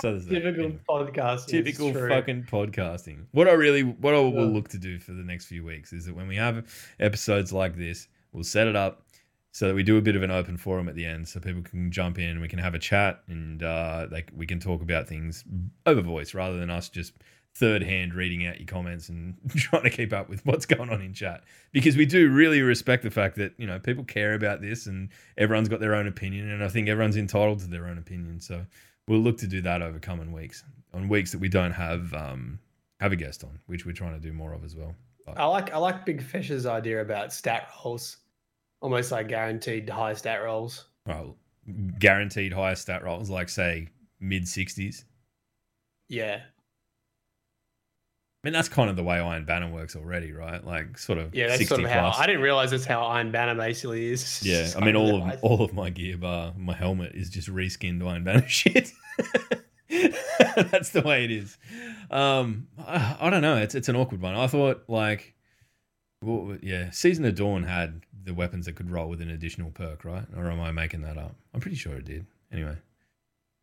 so 0.00 0.12
there's 0.12 0.26
that. 0.26 0.34
difficult 0.34 0.66
Anyway. 0.66 0.80
podcasting. 0.88 1.46
Typical 1.48 1.92
fucking 1.94 2.44
podcasting. 2.44 3.24
What 3.32 3.48
I 3.48 3.52
really, 3.52 3.82
what 3.82 4.14
I 4.14 4.18
will 4.20 4.32
Yeah. 4.32 4.40
look 4.54 4.68
to 4.70 4.78
do 4.78 4.98
for 4.98 5.12
the 5.12 5.22
next 5.22 5.46
few 5.46 5.64
weeks 5.64 5.92
is 5.92 6.06
that 6.06 6.14
when 6.14 6.26
we 6.28 6.36
have 6.36 6.66
episodes 6.98 7.52
like 7.52 7.76
this, 7.76 8.08
we'll 8.32 8.44
set 8.44 8.66
it 8.66 8.76
up 8.76 9.06
so 9.52 9.66
that 9.66 9.74
we 9.74 9.82
do 9.82 9.96
a 9.96 10.00
bit 10.00 10.14
of 10.14 10.22
an 10.22 10.30
open 10.30 10.56
forum 10.56 10.88
at 10.88 10.94
the 10.94 11.04
end, 11.04 11.26
so 11.26 11.40
people 11.40 11.62
can 11.62 11.90
jump 11.90 12.18
in, 12.20 12.40
we 12.40 12.46
can 12.46 12.60
have 12.60 12.74
a 12.74 12.78
chat, 12.78 13.20
and 13.26 13.62
uh, 13.64 14.06
like 14.10 14.30
we 14.34 14.46
can 14.46 14.60
talk 14.60 14.80
about 14.80 15.08
things 15.08 15.44
over 15.86 16.00
voice 16.00 16.34
rather 16.34 16.56
than 16.58 16.70
us 16.70 16.88
just 16.88 17.14
third 17.52 17.82
hand 17.82 18.14
reading 18.14 18.46
out 18.46 18.60
your 18.60 18.66
comments 18.68 19.08
and 19.08 19.34
trying 19.56 19.82
to 19.82 19.90
keep 19.90 20.12
up 20.12 20.28
with 20.28 20.46
what's 20.46 20.64
going 20.66 20.88
on 20.88 21.02
in 21.02 21.12
chat 21.12 21.42
because 21.72 21.96
we 21.96 22.06
do 22.06 22.30
really 22.30 22.62
respect 22.62 23.02
the 23.02 23.10
fact 23.10 23.34
that 23.34 23.52
you 23.58 23.66
know 23.66 23.76
people 23.80 24.04
care 24.04 24.34
about 24.34 24.60
this 24.60 24.86
and 24.86 25.08
everyone's 25.36 25.68
got 25.68 25.80
their 25.80 25.92
own 25.96 26.06
opinion 26.06 26.48
and 26.48 26.62
i 26.62 26.68
think 26.68 26.88
everyone's 26.88 27.16
entitled 27.16 27.58
to 27.58 27.66
their 27.66 27.86
own 27.86 27.98
opinion 27.98 28.38
so 28.38 28.64
we'll 29.10 29.20
look 29.20 29.36
to 29.38 29.46
do 29.46 29.60
that 29.60 29.82
over 29.82 29.98
coming 29.98 30.32
weeks 30.32 30.62
on 30.94 31.08
weeks 31.08 31.32
that 31.32 31.38
we 31.38 31.48
don't 31.48 31.72
have 31.72 32.14
um 32.14 32.58
have 33.00 33.12
a 33.12 33.16
guest 33.16 33.44
on 33.44 33.58
which 33.66 33.84
we're 33.84 33.92
trying 33.92 34.14
to 34.14 34.20
do 34.20 34.32
more 34.32 34.52
of 34.54 34.64
as 34.64 34.74
well. 34.76 34.94
I 35.36 35.44
like 35.46 35.72
I 35.72 35.78
like 35.78 36.06
Big 36.06 36.22
Fish's 36.22 36.64
idea 36.66 37.00
about 37.02 37.32
stat 37.32 37.68
rolls, 37.84 38.16
almost 38.80 39.12
like 39.12 39.28
guaranteed 39.28 39.88
high 39.88 40.14
stat 40.14 40.42
rolls. 40.42 40.86
well 41.06 41.36
guaranteed 41.98 42.52
higher 42.52 42.74
stat 42.74 43.04
rolls 43.04 43.30
like 43.30 43.48
say 43.48 43.88
mid 44.18 44.42
60s 44.44 45.04
Yeah, 46.08 46.40
i 48.42 48.46
mean 48.46 48.52
that's 48.52 48.68
kind 48.68 48.88
of 48.88 48.96
the 48.96 49.02
way 49.02 49.18
iron 49.18 49.44
banner 49.44 49.70
works 49.70 49.94
already 49.96 50.32
right 50.32 50.64
like 50.64 50.96
sort 50.98 51.18
of 51.18 51.34
yeah, 51.34 51.46
that's 51.46 51.58
60 51.58 51.74
sort 51.74 51.84
of 51.84 51.90
how 51.90 52.10
plus. 52.10 52.18
I 52.18 52.26
didn't 52.26 52.42
realize 52.42 52.70
that's 52.70 52.84
how 52.84 53.02
Iron 53.02 53.30
Banner 53.30 53.54
basically 53.54 54.10
is. 54.10 54.42
Yeah, 54.42 54.68
I 54.76 54.84
mean 54.84 54.96
all 54.96 55.22
of 55.22 55.38
all 55.42 55.62
of 55.62 55.72
my 55.72 55.90
gear 55.90 56.16
bar, 56.16 56.52
my 56.56 56.74
helmet 56.74 57.12
is 57.14 57.28
just 57.28 57.48
reskinned 57.48 58.06
Iron 58.06 58.24
Banner 58.24 58.46
shit. 58.48 58.92
That's 59.88 60.90
the 60.90 61.02
way 61.02 61.24
it 61.24 61.30
is. 61.30 61.58
Um, 62.10 62.68
I, 62.78 63.16
I 63.20 63.30
don't 63.30 63.42
know. 63.42 63.56
It's 63.56 63.74
it's 63.74 63.88
an 63.88 63.96
awkward 63.96 64.22
one. 64.22 64.34
I 64.34 64.46
thought 64.46 64.84
like, 64.88 65.34
well, 66.22 66.56
yeah, 66.62 66.90
Season 66.90 67.24
of 67.24 67.34
Dawn 67.34 67.64
had 67.64 68.02
the 68.24 68.34
weapons 68.34 68.66
that 68.66 68.76
could 68.76 68.90
roll 68.90 69.08
with 69.08 69.20
an 69.20 69.30
additional 69.30 69.70
perk, 69.70 70.04
right? 70.04 70.24
Or 70.36 70.50
am 70.50 70.60
I 70.60 70.70
making 70.72 71.02
that 71.02 71.18
up? 71.18 71.34
I'm 71.54 71.60
pretty 71.60 71.76
sure 71.76 71.96
it 71.96 72.04
did. 72.04 72.26
Anyway, 72.52 72.76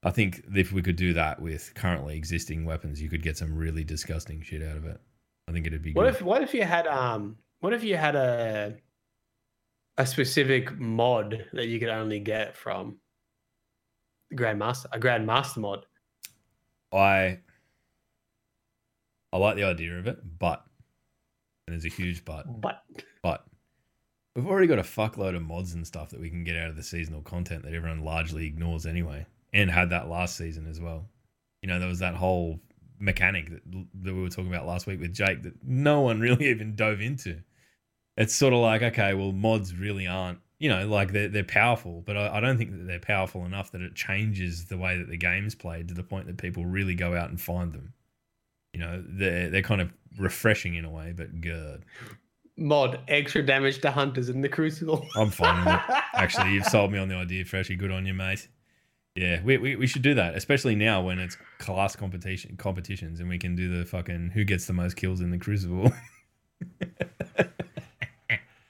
I 0.03 0.11
think 0.11 0.43
if 0.55 0.71
we 0.71 0.81
could 0.81 0.95
do 0.95 1.13
that 1.13 1.41
with 1.41 1.73
currently 1.73 2.15
existing 2.17 2.65
weapons, 2.65 3.01
you 3.01 3.09
could 3.09 3.23
get 3.23 3.37
some 3.37 3.55
really 3.55 3.83
disgusting 3.83 4.41
shit 4.41 4.61
out 4.63 4.77
of 4.77 4.85
it. 4.85 4.99
I 5.47 5.51
think 5.51 5.65
it'd 5.65 5.81
be 5.81 5.93
What 5.93 6.03
good. 6.03 6.15
if 6.15 6.21
what 6.21 6.41
if 6.43 6.53
you 6.53 6.63
had 6.63 6.85
um 6.87 7.37
what 7.59 7.73
if 7.73 7.83
you 7.83 7.97
had 7.97 8.15
a 8.15 8.75
a 9.97 10.05
specific 10.05 10.77
mod 10.77 11.45
that 11.53 11.67
you 11.67 11.79
could 11.79 11.89
only 11.89 12.19
get 12.19 12.55
from 12.55 12.97
the 14.29 14.35
Grandmaster, 14.35 14.85
a 14.91 14.99
Grandmaster 14.99 15.57
mod? 15.57 15.85
I 16.93 17.39
I 19.33 19.37
like 19.37 19.55
the 19.55 19.63
idea 19.63 19.97
of 19.97 20.07
it, 20.07 20.19
but 20.39 20.63
and 21.67 21.73
there's 21.73 21.85
a 21.85 21.89
huge 21.89 22.23
but. 22.23 22.61
But 22.61 22.83
But 23.23 23.45
we've 24.35 24.47
already 24.47 24.67
got 24.67 24.79
a 24.79 24.83
fuckload 24.83 25.35
of 25.35 25.41
mods 25.41 25.73
and 25.73 25.85
stuff 25.85 26.11
that 26.11 26.19
we 26.21 26.29
can 26.29 26.43
get 26.43 26.55
out 26.55 26.69
of 26.69 26.75
the 26.75 26.83
seasonal 26.83 27.21
content 27.21 27.63
that 27.63 27.73
everyone 27.73 28.03
largely 28.05 28.45
ignores 28.45 28.85
anyway, 28.85 29.25
and 29.53 29.71
had 29.71 29.89
that 29.89 30.09
last 30.09 30.35
season 30.35 30.67
as 30.67 30.79
well. 30.79 31.07
You 31.61 31.69
know, 31.69 31.79
there 31.79 31.87
was 31.87 31.99
that 31.99 32.15
whole 32.15 32.59
mechanic 32.99 33.49
that, 33.49 33.61
that 34.03 34.13
we 34.13 34.21
were 34.21 34.29
talking 34.29 34.53
about 34.53 34.65
last 34.65 34.87
week 34.87 34.99
with 34.99 35.13
Jake 35.13 35.43
that 35.43 35.53
no 35.63 36.01
one 36.01 36.19
really 36.21 36.49
even 36.49 36.75
dove 36.75 37.01
into. 37.01 37.41
It's 38.15 38.33
sort 38.33 38.53
of 38.53 38.59
like, 38.59 38.81
okay, 38.81 39.13
well, 39.13 39.31
mods 39.31 39.75
really 39.75 40.07
aren't, 40.07 40.39
you 40.59 40.69
know, 40.69 40.87
like 40.87 41.11
they're, 41.11 41.27
they're 41.27 41.43
powerful, 41.43 42.01
but 42.05 42.17
I, 42.17 42.37
I 42.37 42.39
don't 42.39 42.57
think 42.57 42.71
that 42.71 42.87
they're 42.87 42.99
powerful 42.99 43.45
enough 43.45 43.71
that 43.71 43.81
it 43.81 43.93
changes 43.93 44.65
the 44.65 44.77
way 44.77 44.97
that 44.97 45.07
the 45.07 45.17
game's 45.17 45.53
played 45.53 45.87
to 45.89 45.93
the 45.93 46.03
point 46.03 46.25
that 46.25 46.37
people 46.37 46.65
really 46.65 46.95
go 46.95 47.15
out 47.15 47.29
and 47.29 47.39
find 47.39 47.73
them. 47.73 47.93
You 48.73 48.79
know, 48.79 49.03
they're, 49.07 49.49
they're 49.49 49.61
kind 49.61 49.81
of 49.81 49.93
refreshing 50.17 50.75
in 50.75 50.83
a 50.83 50.89
way, 50.89 51.13
but 51.15 51.41
good. 51.41 51.85
mod 52.57 52.99
extra 53.07 53.45
damage 53.45 53.81
to 53.81 53.91
hunters 53.91 54.29
in 54.29 54.41
the 54.41 54.49
Crucible. 54.49 55.05
I'm 55.15 55.29
fine 55.29 55.63
with 55.63 55.75
it. 55.75 55.81
Actually, 56.13 56.53
you've 56.53 56.65
sold 56.65 56.91
me 56.91 56.97
on 56.97 57.07
the 57.07 57.15
idea, 57.15 57.45
Freshy. 57.45 57.75
Good 57.75 57.91
on 57.91 58.07
you, 58.07 58.15
mate. 58.15 58.47
Yeah, 59.17 59.41
we, 59.43 59.57
we, 59.57 59.75
we 59.75 59.87
should 59.87 60.03
do 60.03 60.13
that, 60.13 60.35
especially 60.35 60.75
now 60.75 61.01
when 61.01 61.17
it's 61.17 61.35
class 61.57 61.95
competition 61.95 62.55
competitions 62.55 63.19
and 63.19 63.27
we 63.27 63.39
can 63.39 63.55
do 63.55 63.75
the 63.75 63.83
fucking 63.83 64.29
who 64.29 64.43
gets 64.43 64.67
the 64.67 64.73
most 64.73 64.95
kills 64.95 65.21
in 65.21 65.31
the 65.31 65.39
Crucible. 65.39 65.91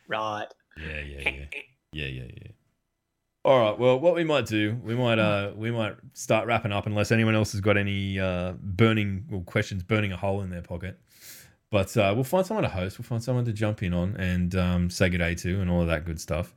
right. 0.08 0.48
yeah, 0.78 1.02
yeah, 1.02 1.30
yeah, 1.30 1.46
yeah, 1.92 2.06
yeah, 2.06 2.24
yeah. 2.24 2.52
All 3.44 3.60
right. 3.60 3.78
Well, 3.78 4.00
what 4.00 4.16
we 4.16 4.24
might 4.24 4.46
do, 4.46 4.80
we 4.84 4.96
might 4.96 5.20
uh 5.20 5.52
we 5.54 5.70
might 5.70 5.98
start 6.14 6.48
wrapping 6.48 6.72
up 6.72 6.86
unless 6.86 7.12
anyone 7.12 7.36
else 7.36 7.52
has 7.52 7.60
got 7.60 7.76
any 7.76 8.18
uh 8.18 8.54
burning 8.62 9.26
well, 9.30 9.42
questions 9.42 9.84
burning 9.84 10.14
a 10.14 10.18
hole 10.18 10.42
in 10.42 10.50
their 10.50 10.62
pocket. 10.62 10.98
But 11.72 11.98
uh, 11.98 12.14
we'll 12.16 12.24
find 12.24 12.46
someone 12.46 12.64
to 12.64 12.70
host. 12.70 12.98
We'll 12.98 13.06
find 13.06 13.22
someone 13.22 13.44
to 13.44 13.52
jump 13.52 13.84
in 13.84 13.94
on 13.94 14.16
and 14.16 14.56
um, 14.56 14.90
say 14.90 15.10
good 15.10 15.18
day 15.18 15.36
to 15.36 15.60
and 15.60 15.70
all 15.70 15.82
of 15.82 15.88
that 15.88 16.06
good 16.06 16.22
stuff. 16.22 16.56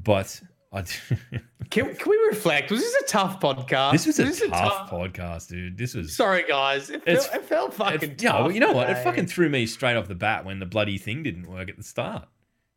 But. 0.00 0.40
Can, 1.70 1.94
can 1.96 2.10
we 2.10 2.16
reflect? 2.28 2.70
Was 2.70 2.80
this 2.80 2.94
a 3.02 3.06
tough 3.06 3.40
podcast? 3.40 3.92
This 3.92 4.06
was 4.06 4.18
a 4.20 4.24
Was 4.26 4.38
tough 4.40 4.90
podcast, 4.90 5.48
dude. 5.48 5.76
This 5.78 5.94
was. 5.94 6.14
Sorry, 6.14 6.44
guys. 6.46 6.90
It 6.90 7.02
felt, 7.04 7.30
it 7.34 7.42
felt 7.44 7.74
fucking 7.74 8.10
It, 8.12 8.22
yeah, 8.22 8.38
well, 8.40 8.52
you 8.52 8.60
know 8.60 8.72
what? 8.72 8.90
It 8.90 9.02
fucking 9.02 9.26
threw 9.26 9.48
me 9.48 9.66
straight 9.66 9.96
off 9.96 10.06
the 10.06 10.14
bat 10.14 10.44
when 10.44 10.58
the 10.60 10.66
bloody 10.66 10.98
thing 10.98 11.22
didn't 11.22 11.46
work 11.50 11.68
at 11.68 11.76
the 11.76 11.82
start. 11.82 12.28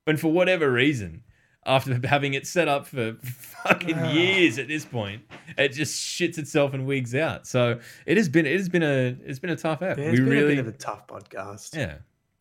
And 0.08 0.20
for 0.20 0.32
whatever 0.32 0.72
reason, 0.72 1.24
after 1.66 2.00
having 2.08 2.34
it 2.34 2.48
set 2.48 2.68
up 2.68 2.88
for 2.88 3.16
fucking 3.24 3.96
Ah. 4.00 4.12
years 4.14 4.58
at 4.58 4.68
this 4.68 4.86
point, 4.86 5.24
it 5.58 5.70
just 5.74 6.02
shits 6.02 6.38
itself 6.38 6.74
and 6.74 6.88
wigs 6.88 7.14
out. 7.14 7.46
So 7.46 7.80
it 8.06 8.18
has 8.18 8.30
been 8.30 8.46
it 8.46 8.56
has 8.58 8.70
been 8.70 8.84
a 8.84 9.16
it's 9.26 9.40
been 9.40 9.50
a 9.52 9.56
tough 9.58 9.82
app. 9.82 9.98
Yeah, 9.98 10.06
we 10.06 10.10
it's 10.12 10.20
been 10.22 10.30
really 10.30 10.54
a 10.54 10.56
bit 10.56 10.60
of 10.60 10.68
a 10.68 10.78
tough 10.78 11.06
podcast. 11.08 11.76
yeah, 11.76 11.96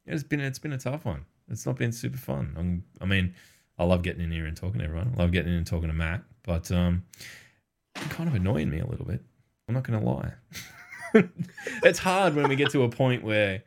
it's 0.07 0.23
been 0.23 0.41
it's 0.41 0.61
been 0.61 0.73
a 0.73 0.79
tough 0.79 1.05
one. 1.05 1.25
It's 1.49 1.67
not 1.67 1.77
been 1.77 1.93
super 1.93 2.19
fun. 2.19 2.55
I'm, 2.57 2.85
I 3.01 3.05
mean, 3.05 3.35
I 3.79 3.85
love 3.85 4.03
getting 4.03 4.23
in 4.23 4.31
here 4.31 4.47
and 4.47 4.57
talking 4.57 4.79
to 4.79 4.85
everyone. 4.85 5.15
I 5.17 5.23
love 5.23 5.33
getting 5.33 5.53
in 5.53 5.59
and 5.59 5.67
talking 5.67 5.89
to 5.89 5.95
Matt, 5.95 6.23
but 6.43 6.71
um, 6.73 7.05
it's 7.95 8.07
kind 8.07 8.29
of 8.29 8.35
annoying 8.35 8.71
me 8.71 8.81
a 8.81 8.87
little 8.87 9.07
bit. 9.07 9.23
I'm 9.69 9.75
not 9.75 9.85
gonna 9.85 10.03
lie. 10.03 10.33
it's 11.83 11.99
hard 11.99 12.35
when 12.35 12.49
we 12.49 12.57
get 12.57 12.71
to 12.71 12.85
a 12.85 12.89
point 12.89 13.23
where, 13.23 13.63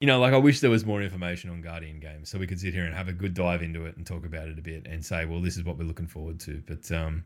you 0.00 0.06
know, 0.06 0.20
like 0.20 0.32
I 0.32 0.36
wish 0.36 0.60
there 0.60 0.70
was 0.70 0.84
more 0.84 1.02
information 1.02 1.50
on 1.50 1.60
Guardian 1.60 2.00
games 2.00 2.28
so 2.28 2.38
we 2.38 2.46
could 2.46 2.60
sit 2.60 2.74
here 2.74 2.84
and 2.84 2.94
have 2.94 3.08
a 3.08 3.12
good 3.12 3.34
dive 3.34 3.62
into 3.62 3.86
it 3.86 3.96
and 3.96 4.06
talk 4.06 4.24
about 4.24 4.48
it 4.48 4.58
a 4.58 4.62
bit 4.62 4.86
and 4.86 5.04
say, 5.04 5.24
well, 5.24 5.40
this 5.40 5.56
is 5.56 5.64
what 5.64 5.78
we're 5.78 5.84
looking 5.84 6.06
forward 6.06 6.38
to. 6.40 6.62
But 6.66 6.90
um, 6.92 7.24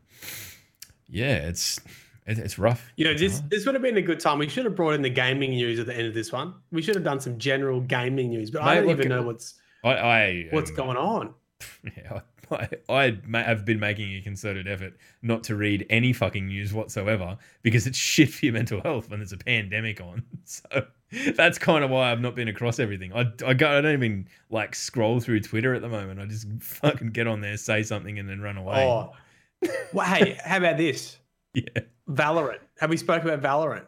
yeah, 1.07 1.35
it's 1.47 1.79
it, 2.25 2.39
it's 2.39 2.57
rough. 2.57 2.91
You 2.95 3.05
know, 3.05 3.13
this 3.13 3.41
this 3.49 3.65
would 3.65 3.75
have 3.75 3.81
been 3.81 3.97
a 3.97 4.01
good 4.01 4.19
time. 4.19 4.39
We 4.39 4.49
should 4.49 4.65
have 4.65 4.75
brought 4.75 4.93
in 4.95 5.01
the 5.01 5.09
gaming 5.09 5.51
news 5.51 5.79
at 5.79 5.85
the 5.85 5.95
end 5.95 6.07
of 6.07 6.13
this 6.13 6.31
one. 6.31 6.55
We 6.71 6.81
should 6.81 6.95
have 6.95 7.03
done 7.03 7.19
some 7.19 7.37
general 7.37 7.81
gaming 7.81 8.29
news, 8.29 8.51
but 8.51 8.63
I 8.63 8.75
don't 8.75 8.89
even 8.89 9.09
know 9.09 9.21
what's 9.21 9.55
I, 9.83 9.93
I 9.93 10.47
what's 10.51 10.71
um, 10.71 10.75
going 10.75 10.97
on. 10.97 11.33
Yeah, 11.97 12.21
I, 12.51 13.17
I 13.33 13.41
have 13.41 13.65
been 13.65 13.79
making 13.79 14.13
a 14.15 14.21
concerted 14.21 14.67
effort 14.67 14.93
not 15.21 15.43
to 15.45 15.55
read 15.55 15.85
any 15.89 16.13
fucking 16.13 16.47
news 16.47 16.73
whatsoever 16.73 17.37
because 17.61 17.87
it's 17.87 17.97
shit 18.13 18.29
for 18.29 18.45
your 18.45 18.53
mental 18.53 18.81
health 18.81 19.09
when 19.09 19.19
there's 19.19 19.33
a 19.33 19.37
pandemic 19.37 20.01
on. 20.01 20.23
So 20.47 20.85
that's 21.35 21.57
kind 21.57 21.83
of 21.83 21.89
why 21.89 22.11
I've 22.11 22.19
not 22.21 22.35
been 22.35 22.47
across 22.47 22.77
everything. 22.77 23.13
I, 23.13 23.31
I, 23.45 23.53
go, 23.53 23.77
I 23.77 23.81
don't 23.81 23.93
even 23.93 24.27
like 24.49 24.75
scroll 24.75 25.19
through 25.19 25.39
Twitter 25.39 25.73
at 25.73 25.81
the 25.81 25.89
moment. 25.89 26.19
I 26.19 26.25
just 26.25 26.47
fucking 26.59 27.11
get 27.11 27.25
on 27.25 27.41
there, 27.41 27.57
say 27.57 27.81
something, 27.81 28.19
and 28.19 28.29
then 28.29 28.41
run 28.41 28.57
away. 28.57 28.85
Oh, 28.85 29.13
well, 29.93 30.05
hey, 30.05 30.37
how 30.43 30.57
about 30.57 30.77
this? 30.77 31.17
Yeah. 31.55 31.63
Valorant. 32.09 32.59
Have 32.79 32.89
we 32.89 32.97
spoke 32.97 33.23
about 33.23 33.41
Valorant? 33.41 33.85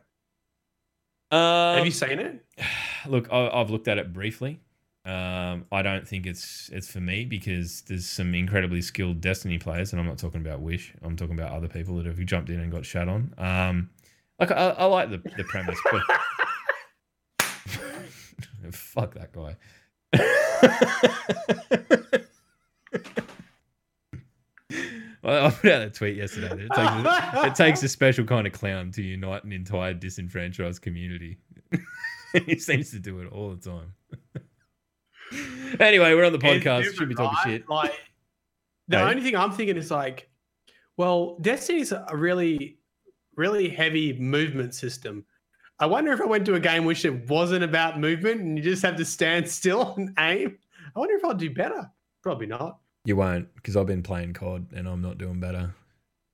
Um, 1.31 1.77
Have 1.77 1.85
you 1.85 1.91
seen 1.91 2.19
it? 2.19 2.45
look, 3.07 3.27
I, 3.31 3.49
I've 3.49 3.69
looked 3.69 3.87
at 3.87 3.97
it 3.97 4.13
briefly. 4.13 4.59
Um, 5.07 5.65
I 5.71 5.81
don't 5.83 6.05
think 6.05 6.27
it's 6.27 6.69
it's 6.73 6.91
for 6.91 6.99
me 6.99 7.23
because 7.23 7.83
there's 7.83 8.05
some 8.05 8.35
incredibly 8.35 8.81
skilled 8.81 9.21
Destiny 9.21 9.57
players, 9.57 9.93
and 9.93 10.01
I'm 10.01 10.05
not 10.05 10.17
talking 10.17 10.41
about 10.41 10.59
Wish. 10.59 10.93
I'm 11.01 11.15
talking 11.15 11.39
about 11.39 11.53
other 11.53 11.69
people 11.69 11.95
that 11.95 12.05
have 12.05 12.17
jumped 12.25 12.49
in 12.49 12.59
and 12.59 12.69
got 12.69 12.85
shot 12.85 13.07
on. 13.07 13.33
Um, 13.37 13.89
like 14.37 14.51
I, 14.51 14.71
I 14.71 14.83
like 14.85 15.09
the 15.09 15.19
the 15.37 15.45
premise, 15.45 15.79
but 15.89 16.01
fuck 18.73 19.13
that 19.13 19.31
guy. 19.31 19.55
I 25.23 25.49
put 25.49 25.71
out 25.71 25.81
a 25.83 25.89
tweet 25.89 26.17
yesterday. 26.17 26.49
That 26.49 26.59
it, 26.59 26.69
takes 26.69 26.91
a, 27.35 27.45
it 27.47 27.55
takes 27.55 27.81
a 27.83 27.87
special 27.87 28.25
kind 28.25 28.45
of 28.45 28.51
clown 28.53 28.91
to 28.91 29.01
unite 29.01 29.45
an 29.45 29.53
entire 29.53 29.93
disenfranchised 29.93 30.81
community. 30.81 31.37
he 32.45 32.59
seems 32.59 32.91
to 32.91 32.99
do 32.99 33.21
it 33.21 33.31
all 33.31 33.55
the 33.55 33.69
time. 33.69 33.93
anyway, 35.79 36.13
we're 36.13 36.25
on 36.25 36.31
the 36.31 36.39
podcast. 36.39 36.95
Should 36.95 37.09
be 37.09 37.15
talking 37.15 37.37
right? 37.45 37.59
shit. 37.59 37.69
Like 37.69 37.93
the 38.87 39.01
only 39.01 39.21
thing 39.21 39.35
I'm 39.35 39.51
thinking 39.51 39.77
is 39.77 39.91
like, 39.91 40.29
well, 40.95 41.37
Destiny's 41.41 41.91
a 41.91 42.07
really, 42.13 42.77
really 43.35 43.69
heavy 43.69 44.13
movement 44.13 44.73
system. 44.73 45.25
I 45.79 45.85
wonder 45.85 46.11
if 46.11 46.21
I 46.21 46.25
went 46.25 46.45
to 46.47 46.55
a 46.55 46.59
game 46.59 46.85
which 46.85 47.05
it 47.05 47.29
wasn't 47.29 47.63
about 47.63 47.99
movement 47.99 48.41
and 48.41 48.57
you 48.57 48.63
just 48.63 48.81
have 48.81 48.95
to 48.97 49.05
stand 49.05 49.49
still 49.49 49.93
and 49.97 50.13
aim. 50.19 50.57
I 50.95 50.99
wonder 50.99 51.15
if 51.15 51.23
I'll 51.23 51.33
do 51.33 51.53
better. 51.53 51.89
Probably 52.23 52.47
not. 52.47 52.79
You 53.05 53.15
won't, 53.15 53.53
because 53.55 53.77
I've 53.77 53.85
been 53.85 54.03
playing 54.03 54.33
COD 54.33 54.73
and 54.73 54.87
I'm 54.87 55.01
not 55.01 55.17
doing 55.17 55.39
better. 55.39 55.73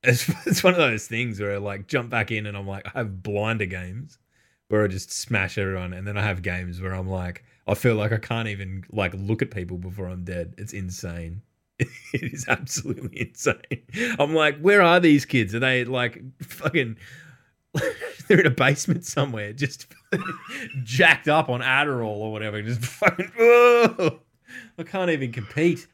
It's, 0.05 0.29
it's 0.45 0.61
one 0.61 0.73
of 0.73 0.79
those 0.79 1.07
things 1.07 1.39
where 1.39 1.53
I 1.53 1.57
like 1.59 1.87
jump 1.87 2.09
back 2.09 2.29
in 2.29 2.45
and 2.45 2.57
I'm 2.57 2.67
like, 2.67 2.85
I 2.87 2.97
have 2.97 3.23
blinder 3.23 3.65
games 3.65 4.19
where 4.67 4.83
I 4.83 4.87
just 4.87 5.13
smash 5.13 5.57
everyone, 5.57 5.93
and 5.93 6.05
then 6.05 6.17
I 6.17 6.23
have 6.23 6.41
games 6.41 6.81
where 6.81 6.93
I'm 6.93 7.07
like, 7.07 7.45
I 7.67 7.73
feel 7.75 7.95
like 7.95 8.11
I 8.11 8.17
can't 8.17 8.47
even 8.49 8.83
like 8.91 9.13
look 9.15 9.41
at 9.41 9.51
people 9.51 9.77
before 9.77 10.07
I'm 10.07 10.23
dead. 10.23 10.55
It's 10.57 10.73
insane. 10.73 11.41
It 12.13 12.31
is 12.31 12.45
absolutely 12.47 13.21
insane. 13.29 13.83
I'm 14.19 14.35
like, 14.35 14.59
where 14.59 14.81
are 14.83 14.99
these 14.99 15.25
kids? 15.25 15.55
Are 15.55 15.59
they 15.59 15.83
like 15.85 16.21
fucking? 16.41 16.97
They're 18.27 18.39
in 18.39 18.45
a 18.45 18.51
basement 18.51 19.03
somewhere, 19.05 19.51
just 19.51 19.87
jacked 20.83 21.27
up 21.27 21.49
on 21.49 21.61
Adderall 21.61 22.05
or 22.17 22.31
whatever. 22.31 22.61
Just 22.61 22.85
fucking. 22.85 23.31
I 24.77 24.83
can't 24.85 25.09
even 25.09 25.31
compete. 25.31 25.87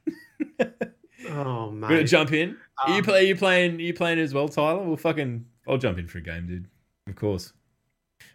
Oh 1.30 1.70
We're 1.74 1.88
gonna 1.88 2.04
jump 2.04 2.34
in. 2.34 2.58
Are 2.78 2.92
you 2.92 2.98
Um, 2.98 3.04
play? 3.04 3.20
Are 3.20 3.24
you 3.28 3.36
playing? 3.36 3.76
Are 3.78 3.82
you 3.82 3.94
playing 3.94 4.20
as 4.20 4.34
well, 4.34 4.50
Tyler? 4.50 4.84
Well, 4.84 4.98
fucking, 4.98 5.46
I'll 5.68 5.78
jump 5.78 5.98
in 6.00 6.08
for 6.08 6.18
a 6.18 6.22
game, 6.22 6.48
dude. 6.48 6.66
Of 7.08 7.16
course, 7.16 7.54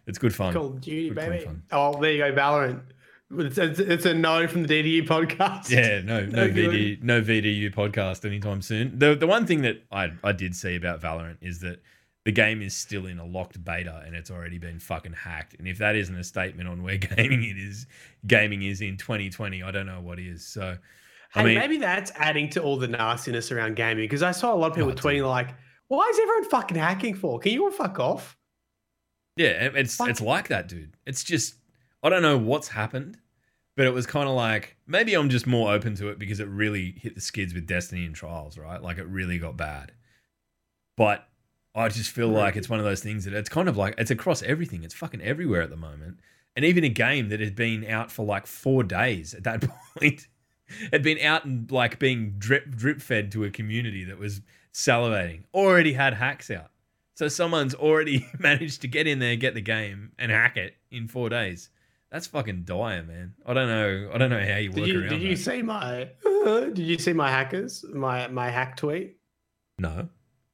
it's 0.07 0.17
good 0.17 0.33
fun. 0.33 0.53
Call 0.53 0.67
of 0.67 0.81
Duty, 0.81 1.09
Good, 1.09 1.15
baby. 1.15 1.45
fun. 1.45 1.63
Oh, 1.71 1.99
there 2.01 2.11
you 2.11 2.17
go, 2.19 2.33
Valorant. 2.33 2.81
It's, 3.31 3.57
it's, 3.57 3.79
it's 3.79 4.05
a 4.05 4.13
no 4.13 4.47
from 4.47 4.63
the 4.63 4.67
DDE 5.01 5.07
podcast. 5.07 5.69
Yeah, 5.69 6.01
no, 6.01 6.25
no 6.25 6.45
No 6.47 6.53
good. 6.53 6.69
VD, 6.71 7.03
no 7.03 7.21
VDU 7.21 7.73
podcast 7.73 8.23
anytime 8.25 8.61
soon. 8.61 8.97
The 8.99 9.15
the 9.15 9.27
one 9.27 9.45
thing 9.47 9.61
that 9.63 9.83
I 9.91 10.11
I 10.23 10.31
did 10.31 10.55
see 10.55 10.75
about 10.75 11.01
Valorant 11.01 11.37
is 11.41 11.59
that 11.61 11.81
the 12.25 12.31
game 12.31 12.61
is 12.61 12.75
still 12.75 13.05
in 13.07 13.19
a 13.19 13.25
locked 13.25 13.63
beta 13.63 14.03
and 14.05 14.15
it's 14.15 14.29
already 14.31 14.57
been 14.59 14.79
fucking 14.79 15.13
hacked. 15.13 15.55
And 15.57 15.67
if 15.67 15.77
that 15.79 15.95
isn't 15.95 16.15
a 16.15 16.23
statement 16.23 16.67
on 16.69 16.83
where 16.83 16.97
gaming 17.15 17.43
it 17.43 17.57
is, 17.57 17.87
gaming 18.27 18.61
is 18.63 18.81
in 18.81 18.97
2020, 18.97 19.61
I 19.63 19.71
don't 19.71 19.85
know 19.85 20.01
what 20.01 20.19
is. 20.19 20.45
So, 20.45 20.77
I 21.35 21.39
Hey, 21.39 21.45
mean, 21.45 21.59
maybe 21.59 21.77
that's 21.77 22.11
adding 22.15 22.49
to 22.51 22.61
all 22.63 22.77
the 22.77 22.87
nastiness 22.87 23.51
around 23.51 23.75
gaming 23.75 24.05
because 24.05 24.23
I 24.23 24.31
saw 24.31 24.53
a 24.53 24.55
lot 24.55 24.67
of 24.71 24.75
people 24.75 24.89
Oh, 24.91 24.93
dude. 24.93 25.03
tweeting 25.03 25.27
like, 25.27 25.49
"Why 25.87 26.07
is 26.13 26.19
everyone 26.19 26.49
fucking 26.49 26.77
hacking 26.77 27.15
for? 27.15 27.39
Can 27.39 27.51
you 27.53 27.63
all 27.65 27.71
fuck 27.71 27.99
off?" 27.99 28.37
Yeah, 29.35 29.69
it's 29.75 29.95
Fuck. 29.95 30.09
it's 30.09 30.21
like 30.21 30.47
that, 30.49 30.67
dude. 30.67 30.95
It's 31.05 31.23
just 31.23 31.55
I 32.05 32.09
don't 32.09 32.21
know 32.21 32.37
what's 32.37 32.67
happened, 32.67 33.17
but 33.75 33.87
it 33.87 33.93
was 33.93 34.05
kind 34.05 34.29
of 34.29 34.35
like 34.35 34.77
maybe 34.85 35.15
I'm 35.15 35.27
just 35.27 35.47
more 35.47 35.73
open 35.73 35.95
to 35.95 36.09
it 36.09 36.19
because 36.19 36.39
it 36.39 36.47
really 36.47 36.91
hit 37.01 37.15
the 37.15 37.21
skids 37.21 37.51
with 37.51 37.65
Destiny 37.65 38.05
and 38.05 38.13
Trials, 38.13 38.59
right? 38.59 38.79
Like 38.79 38.99
it 38.99 39.07
really 39.07 39.39
got 39.39 39.57
bad. 39.57 39.91
But 40.95 41.27
I 41.73 41.89
just 41.89 42.11
feel 42.11 42.27
like 42.27 42.55
it's 42.55 42.69
one 42.69 42.77
of 42.77 42.85
those 42.85 43.01
things 43.01 43.25
that 43.25 43.33
it's 43.33 43.49
kind 43.49 43.67
of 43.67 43.75
like 43.75 43.95
it's 43.97 44.11
across 44.11 44.43
everything. 44.43 44.83
It's 44.83 44.93
fucking 44.93 45.23
everywhere 45.23 45.63
at 45.63 45.71
the 45.71 45.77
moment. 45.77 46.19
And 46.55 46.63
even 46.63 46.83
a 46.83 46.89
game 46.89 47.29
that 47.29 47.39
had 47.39 47.55
been 47.55 47.83
out 47.83 48.11
for 48.11 48.23
like 48.23 48.45
four 48.45 48.83
days 48.83 49.33
at 49.33 49.43
that 49.45 49.63
point 49.97 50.27
had 50.91 51.01
been 51.01 51.17
out 51.19 51.43
and 51.43 51.71
like 51.71 51.97
being 51.97 52.35
drip 52.37 52.69
drip 52.69 53.01
fed 53.01 53.31
to 53.31 53.45
a 53.45 53.49
community 53.49 54.03
that 54.03 54.19
was 54.19 54.41
salivating 54.71 55.41
already 55.55 55.93
had 55.93 56.13
hacks 56.13 56.51
out. 56.51 56.69
So 57.15 57.29
someone's 57.29 57.73
already 57.73 58.27
managed 58.39 58.81
to 58.81 58.87
get 58.87 59.07
in 59.07 59.17
there, 59.17 59.35
get 59.35 59.55
the 59.55 59.61
game, 59.61 60.11
and 60.19 60.31
hack 60.31 60.55
it 60.55 60.75
in 60.91 61.07
four 61.07 61.29
days. 61.29 61.71
That's 62.15 62.27
fucking 62.27 62.63
dire, 62.63 63.03
man. 63.03 63.33
I 63.45 63.53
don't 63.53 63.67
know. 63.67 64.09
I 64.13 64.17
don't 64.17 64.29
know 64.29 64.39
how 64.39 64.55
you 64.55 64.69
work 64.69 64.75
Did 64.77 64.87
you 64.87 64.99
around 65.01 65.09
did 65.09 65.21
you 65.21 65.35
that. 65.35 65.41
see 65.43 65.61
my 65.61 66.07
did 66.45 66.79
you 66.79 66.97
see 66.97 67.11
my 67.11 67.29
hackers 67.29 67.83
my 67.93 68.27
my 68.29 68.49
hack 68.49 68.77
tweet? 68.77 69.17
no. 69.77 70.07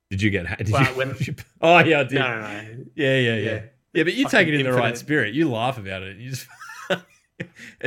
Did 0.10 0.24
you 0.24 0.32
get 0.32 0.48
hacked? 0.48 0.64
Did 0.66 0.74
Well, 0.74 0.90
you, 0.92 0.98
when- 0.98 1.16
oh 1.62 1.78
yeah, 1.80 2.00
I 2.00 2.04
did. 2.06 2.14
No, 2.14 2.28
no, 2.28 2.42
no. 2.42 2.50
Yeah, 2.96 3.16
yeah, 3.16 3.18
yeah, 3.20 3.36
Yeah. 3.36 3.62
yeah. 3.94 4.04
but 4.04 4.14
you 4.16 4.24
Fucking 4.24 4.40
take 4.40 4.48
it 4.48 4.54
in 4.56 4.64
the 4.66 4.74
right 4.74 4.98
spirit. 4.98 5.36
You 5.36 5.52
laugh 5.52 5.78
about 5.78 6.02
it. 6.02 6.18
You 6.18 6.32
just. 6.32 6.48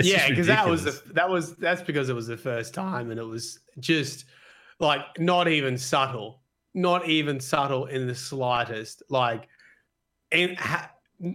Yeah, 0.02 0.28
because 0.28 0.46
that 0.46 0.68
was 0.68 0.84
the 0.84 1.12
that 1.12 1.28
was 1.28 1.56
that's 1.56 1.82
because 1.82 2.08
it 2.08 2.14
was 2.14 2.26
the 2.28 2.36
first 2.36 2.74
time 2.74 3.10
and 3.10 3.18
it 3.20 3.24
was 3.24 3.58
just 3.80 4.24
like 4.80 5.00
not 5.18 5.48
even 5.48 5.78
subtle, 5.78 6.42
not 6.74 7.08
even 7.08 7.40
subtle 7.40 7.86
in 7.86 8.06
the 8.06 8.14
slightest. 8.14 9.02
Like 9.10 9.48
in 10.32 10.54
ha- 10.56 10.90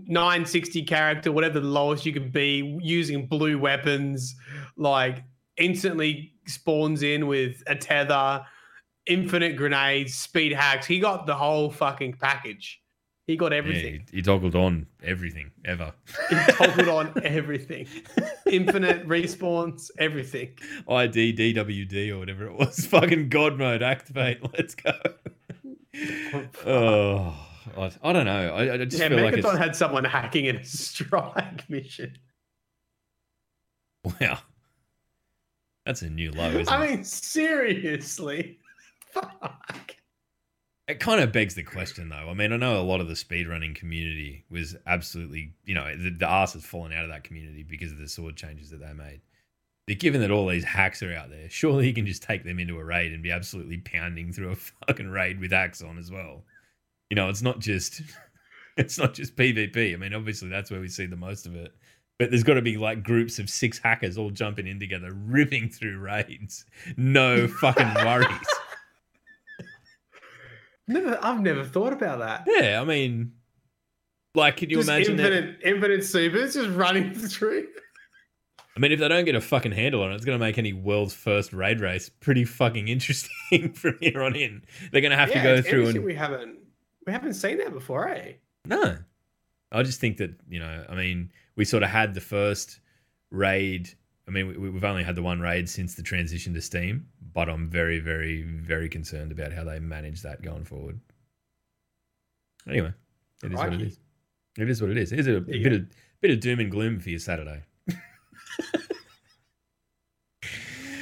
960 0.07 0.83
character, 0.83 1.31
whatever 1.31 1.59
the 1.59 1.67
lowest 1.67 2.05
you 2.05 2.13
could 2.13 2.31
be, 2.31 2.77
using 2.81 3.25
blue 3.25 3.57
weapons, 3.59 4.35
like 4.77 5.23
instantly 5.57 6.33
spawns 6.45 7.01
in 7.03 7.27
with 7.27 7.63
a 7.67 7.75
tether, 7.75 8.45
infinite 9.07 9.55
grenades, 9.55 10.13
speed 10.15 10.51
hacks. 10.53 10.85
He 10.85 10.99
got 10.99 11.25
the 11.25 11.35
whole 11.35 11.69
fucking 11.71 12.13
package. 12.21 12.81
He 13.25 13.35
got 13.37 13.51
Yeah, 13.51 13.59
everything. 13.59 14.05
he, 14.09 14.17
he 14.17 14.21
toggled 14.23 14.55
on 14.55 14.87
everything 15.03 15.51
ever. 15.65 15.93
He 16.29 16.35
toggled 16.53 16.87
on 16.87 17.13
everything. 17.23 17.87
Infinite 18.47 19.07
respawns, 19.07 19.91
everything. 19.99 20.49
ID 20.87 21.33
DWD 21.33 22.09
or 22.11 22.17
whatever 22.19 22.45
it 22.47 22.53
was. 22.57 22.85
Fucking 22.87 23.29
God 23.29 23.57
mode 23.59 23.83
activate. 23.83 24.39
Let's 24.57 24.73
go. 24.73 24.93
oh, 26.65 27.35
I, 27.79 27.91
I 28.03 28.13
don't 28.13 28.25
know. 28.25 28.53
I, 28.53 28.73
I 28.73 28.77
just 28.85 28.99
yeah, 28.99 29.09
feel 29.09 29.23
like 29.23 29.33
Megaton 29.35 29.53
it's 29.53 29.57
had 29.57 29.75
someone 29.75 30.03
hacking 30.03 30.45
in 30.45 30.57
a 30.57 30.63
strike 30.65 31.69
mission. 31.69 32.17
wow. 34.19 34.39
That's 35.85 36.01
a 36.01 36.09
new 36.09 36.31
low, 36.31 36.49
isn't 36.51 36.71
I 36.71 36.85
it? 36.85 36.89
mean, 36.89 37.03
seriously. 37.03 38.59
Fuck. 39.11 39.95
It 40.87 40.99
kind 40.99 41.21
of 41.21 41.31
begs 41.31 41.55
the 41.55 41.63
question, 41.63 42.09
though. 42.09 42.29
I 42.29 42.33
mean, 42.33 42.51
I 42.51 42.57
know 42.57 42.79
a 42.79 42.83
lot 42.83 42.99
of 42.99 43.07
the 43.07 43.13
speedrunning 43.13 43.75
community 43.75 44.43
was 44.49 44.75
absolutely, 44.87 45.53
you 45.63 45.75
know, 45.75 45.95
the, 45.95 46.09
the 46.09 46.25
arse 46.25 46.53
has 46.53 46.65
fallen 46.65 46.93
out 46.93 47.03
of 47.03 47.09
that 47.09 47.23
community 47.23 47.63
because 47.63 47.91
of 47.91 47.99
the 47.99 48.09
sword 48.09 48.35
changes 48.35 48.71
that 48.71 48.81
they 48.81 48.93
made. 48.93 49.21
But 49.87 49.99
given 49.99 50.21
that 50.21 50.31
all 50.31 50.47
these 50.47 50.63
hacks 50.63 51.01
are 51.01 51.13
out 51.13 51.29
there, 51.29 51.49
surely 51.49 51.87
you 51.87 51.93
can 51.93 52.05
just 52.05 52.23
take 52.23 52.43
them 52.43 52.59
into 52.59 52.77
a 52.77 52.83
raid 52.83 53.11
and 53.11 53.23
be 53.23 53.31
absolutely 53.31 53.77
pounding 53.77 54.33
through 54.33 54.51
a 54.51 54.55
fucking 54.87 55.09
raid 55.09 55.39
with 55.39 55.51
hacks 55.51 55.81
on 55.81 55.97
as 55.97 56.11
well. 56.11 56.43
You 57.09 57.15
know, 57.15 57.29
it's 57.29 57.41
not 57.41 57.59
just 57.59 58.01
it's 58.77 58.97
not 58.97 59.13
just 59.13 59.35
PvP. 59.35 59.93
I 59.93 59.97
mean, 59.97 60.13
obviously 60.13 60.49
that's 60.49 60.71
where 60.71 60.79
we 60.79 60.87
see 60.87 61.05
the 61.05 61.15
most 61.15 61.45
of 61.45 61.55
it. 61.55 61.73
But 62.17 62.31
there's 62.31 62.43
got 62.43 62.55
to 62.55 62.61
be 62.61 62.75
like 62.77 63.01
groups 63.03 63.39
of 63.39 63.49
six 63.49 63.79
hackers 63.79 64.17
all 64.17 64.29
jumping 64.29 64.67
in 64.67 64.77
together, 64.79 65.11
ripping 65.13 65.69
through 65.69 65.99
raids. 65.99 66.65
No 66.97 67.47
fucking 67.47 67.93
worries. 68.05 68.27
Never, 70.87 71.19
I've 71.21 71.41
never 71.41 71.63
thought 71.63 71.93
about 71.93 72.17
that. 72.17 72.45
Yeah, 72.47 72.81
I 72.81 72.83
mean, 72.83 73.33
like, 74.33 74.57
can 74.57 74.71
you 74.71 74.77
just 74.77 74.89
imagine 74.89 75.17
that? 75.17 75.31
infinite, 75.31 75.59
infinite 75.63 76.03
supers 76.03 76.55
just 76.55 76.69
running 76.71 77.13
through. 77.13 77.67
I 78.75 78.79
mean, 78.79 78.91
if 78.91 78.99
they 78.99 79.07
don't 79.07 79.25
get 79.25 79.35
a 79.35 79.41
fucking 79.41 79.71
handle 79.71 80.01
on 80.01 80.11
it, 80.11 80.15
it's 80.15 80.25
going 80.25 80.39
to 80.39 80.43
make 80.43 80.57
any 80.57 80.73
world's 80.73 81.13
first 81.13 81.53
raid 81.53 81.79
race 81.79 82.09
pretty 82.09 82.43
fucking 82.43 82.87
interesting 82.87 83.71
from 83.73 83.97
here 84.01 84.23
on 84.23 84.35
in. 84.35 84.63
They're 84.91 85.01
going 85.01 85.11
to 85.11 85.17
have 85.17 85.29
Yeah, 85.29 85.43
to 85.43 85.43
go 85.43 85.61
through 85.61 85.87
and 85.89 86.03
we 86.03 86.15
haven't 86.15 86.57
we 87.09 87.13
haven't 87.13 87.33
seen 87.33 87.57
that 87.57 87.73
before, 87.73 88.07
eh? 88.09 88.33
no. 88.65 88.97
I 89.71 89.81
just 89.83 89.99
think 89.99 90.17
that 90.17 90.31
you 90.47 90.59
know, 90.59 90.85
I 90.89 90.93
mean, 90.95 91.31
we 91.55 91.63
sort 91.65 91.81
of 91.83 91.89
had 91.89 92.13
the 92.13 92.21
first 92.21 92.79
raid. 93.31 93.89
I 94.27 94.31
mean, 94.31 94.47
we, 94.47 94.69
we've 94.69 94.83
only 94.83 95.03
had 95.03 95.15
the 95.15 95.21
one 95.23 95.39
raid 95.39 95.67
since 95.69 95.95
the 95.95 96.03
transition 96.03 96.53
to 96.55 96.61
Steam, 96.61 97.07
but 97.33 97.49
I'm 97.49 97.67
very, 97.67 97.99
very, 97.99 98.43
very 98.43 98.89
concerned 98.89 99.31
about 99.31 99.51
how 99.53 99.63
they 99.63 99.79
manage 99.79 100.21
that 100.21 100.41
going 100.43 100.65
forward. 100.65 100.99
Anyway, 102.67 102.93
it 103.43 103.51
is 103.51 103.57
what 103.57 103.67
it 103.67 103.69
Crikey. 103.69 103.83
is. 103.87 103.99
It 104.57 104.69
is 104.69 104.81
what 104.81 104.91
it 104.91 104.97
is. 104.97 105.09
Here's 105.11 105.27
a, 105.27 105.39
There 105.39 105.55
you 105.55 105.63
bit 105.63 105.73
of 105.73 105.85
bit 106.21 106.31
of 106.31 106.39
doom 106.39 106.59
and 106.59 106.69
gloom 106.71 106.99
for 106.99 107.09
your 107.09 107.19
Saturday. 107.19 107.61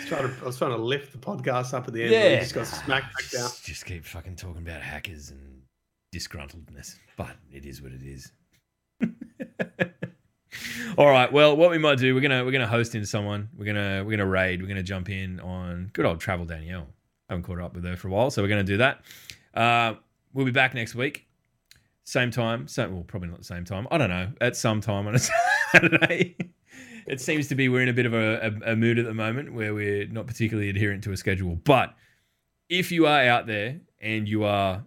Trying 0.08 0.30
to, 0.30 0.34
I 0.42 0.46
was 0.46 0.58
trying 0.58 0.72
to 0.72 0.78
lift 0.78 1.12
the 1.12 1.18
podcast 1.18 1.74
up 1.74 1.86
at 1.88 1.94
the 1.94 2.02
end. 2.04 2.12
we 2.12 2.40
just 2.40 2.54
got 2.56 2.66
smacked 2.68 3.14
back 3.14 3.30
down. 3.30 3.50
Just 3.62 3.86
keep 3.86 4.06
fucking 4.06 4.38
talking 4.38 4.62
about 4.62 4.82
hackers 4.82 5.32
and 5.32 5.57
disgruntledness, 6.14 6.96
but 7.18 7.36
it 7.52 7.66
is 7.66 7.82
what 7.82 7.92
it 7.92 8.02
is. 8.02 8.32
All 10.98 11.08
right. 11.08 11.32
Well, 11.32 11.56
what 11.56 11.70
we 11.70 11.78
might 11.78 12.00
do, 12.00 12.16
we're 12.16 12.22
gonna 12.22 12.44
we're 12.44 12.52
gonna 12.52 12.68
host 12.68 12.96
in 12.96 13.06
someone. 13.06 13.50
We're 13.58 13.66
gonna 13.66 14.04
we're 14.04 14.18
gonna 14.18 14.30
raid. 14.30 14.62
We're 14.62 14.68
gonna 14.68 14.84
jump 14.84 15.10
in 15.10 15.40
on 15.40 15.90
good 15.94 16.06
old 16.06 16.20
travel 16.20 16.46
Danielle. 16.46 16.88
I 17.30 17.34
haven't 17.34 17.44
caught 17.44 17.60
up 17.60 17.76
with 17.76 17.84
her 17.84 17.96
for 17.96 18.08
a 18.08 18.12
while, 18.12 18.32
so 18.32 18.42
we're 18.42 18.48
gonna 18.48 18.64
do 18.64 18.78
that. 18.78 19.02
Uh, 19.54 19.96
we'll 20.34 20.46
be 20.46 20.52
back 20.52 20.74
next 20.74 20.96
week, 20.96 21.28
same 22.04 22.32
time. 22.32 22.68
Same, 22.68 22.94
well, 22.94 23.04
probably 23.04 23.30
not 23.30 23.38
the 23.40 23.44
same 23.44 23.66
time. 23.66 23.88
I 23.92 23.98
don't 23.98 24.10
know. 24.10 24.32
At 24.40 24.56
some 24.56 24.82
time 24.82 25.08
on 25.08 25.16
a 25.16 25.20
Saturday. 25.72 26.38
it 27.06 27.22
seems 27.22 27.48
to 27.50 27.56
be 27.56 27.70
we're 27.70 27.82
in 27.82 27.90
a 27.90 27.94
bit 27.94 28.06
of 28.06 28.14
a, 28.14 28.54
a, 28.66 28.72
a 28.72 28.76
mood 28.76 28.98
at 28.98 29.06
the 29.06 29.14
moment 29.14 29.54
where 29.54 29.74
we're 29.74 30.08
not 30.08 30.26
particularly 30.26 30.70
adherent 30.70 31.04
to 31.04 31.12
a 31.12 31.18
schedule. 31.18 31.56
But 31.56 31.94
if 32.70 32.92
you 32.92 33.06
are 33.08 33.22
out 33.24 33.46
there 33.48 33.82
and 34.02 34.28
you 34.28 34.44
are 34.46 34.84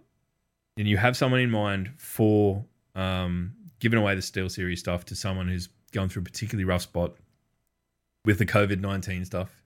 and 0.77 0.87
you 0.87 0.97
have 0.97 1.15
someone 1.17 1.39
in 1.39 1.51
mind 1.51 1.91
for 1.97 2.63
um, 2.95 3.53
giving 3.79 3.99
away 3.99 4.15
the 4.15 4.21
SteelSeries 4.21 4.79
stuff 4.79 5.05
to 5.05 5.15
someone 5.15 5.47
who's 5.47 5.69
going 5.91 6.09
through 6.09 6.21
a 6.21 6.25
particularly 6.25 6.65
rough 6.65 6.83
spot 6.83 7.13
with 8.25 8.37
the 8.37 8.45
COVID 8.45 8.79
nineteen 8.79 9.25
stuff, 9.25 9.63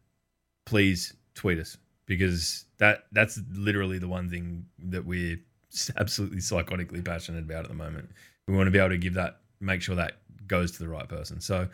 please 0.66 1.14
tweet 1.34 1.60
us 1.60 1.78
because 2.06 2.66
that 2.78 3.06
that's 3.12 3.40
literally 3.52 4.00
the 4.00 4.08
one 4.08 4.30
thing 4.30 4.66
that 4.80 5.06
we're 5.06 5.40
absolutely 5.98 6.38
psychotically 6.38 7.04
passionate 7.04 7.44
about 7.44 7.64
at 7.64 7.68
the 7.70 7.76
moment. 7.76 8.10
We 8.48 8.56
want 8.56 8.68
to 8.68 8.72
be 8.72 8.80
able 8.80 8.90
to 8.90 8.98
give 8.98 9.16
that, 9.16 9.40
make 9.60 9.82
sure 9.82 9.96
that 9.96 10.18
goes 10.48 10.72
to 10.74 10.80
the 10.80 10.88
right 10.88 11.08
person. 11.10 11.42
So, 11.42 11.68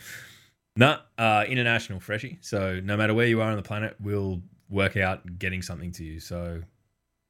nah, 0.75 0.99
uh, 1.17 1.45
international 1.47 1.99
freshie. 1.99 2.39
So 2.41 2.79
no 2.83 2.97
matter 2.97 3.13
where 3.13 3.27
you 3.27 3.41
are 3.41 3.51
on 3.51 3.57
the 3.57 3.61
planet, 3.61 3.95
we'll 3.99 4.41
work 4.69 4.97
out 4.97 5.37
getting 5.37 5.61
something 5.61 5.91
to 5.91 6.03
you. 6.03 6.19
So 6.19 6.63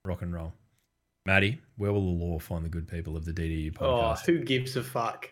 rock 0.06 0.22
and 0.22 0.34
roll. 0.34 0.54
Maddie, 1.26 1.62
where 1.78 1.94
will 1.94 2.02
the 2.02 2.26
law 2.26 2.40
find 2.40 2.66
the 2.66 2.70
good 2.70 2.88
people 2.88 3.16
of 3.16 3.26
the 3.26 3.32
DDU 3.32 3.74
podcast? 3.74 3.82
Oh, 3.82 4.02
podcast? 4.02 4.26
who 4.26 4.40
gives 4.40 4.76
a 4.76 4.84
fuck? 4.84 5.30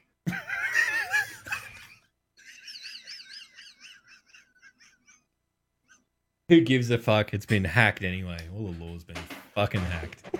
Who 6.49 6.61
gives 6.61 6.89
a 6.89 6.97
fuck? 6.97 7.33
It's 7.33 7.45
been 7.45 7.63
hacked 7.63 8.03
anyway. 8.03 8.39
All 8.55 8.71
the 8.71 8.83
lore's 8.83 9.03
been 9.03 9.15
fucking 9.53 9.81
hacked. 9.81 10.25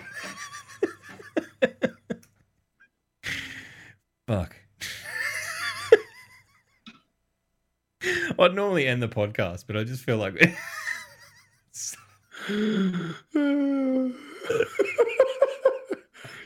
fuck. 4.28 4.56
I'd 8.40 8.56
normally 8.56 8.88
end 8.88 9.04
the 9.04 9.08
podcast, 9.08 9.66
but 9.68 9.78
I 9.78 9.84
just 9.84 10.04
feel 10.04 10.18
like 10.18 10.34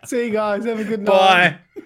See 0.05 0.25
you 0.25 0.31
guys. 0.31 0.65
Have 0.65 0.79
a 0.79 0.83
good 0.83 1.01
night. 1.01 1.59
bye. 1.75 1.83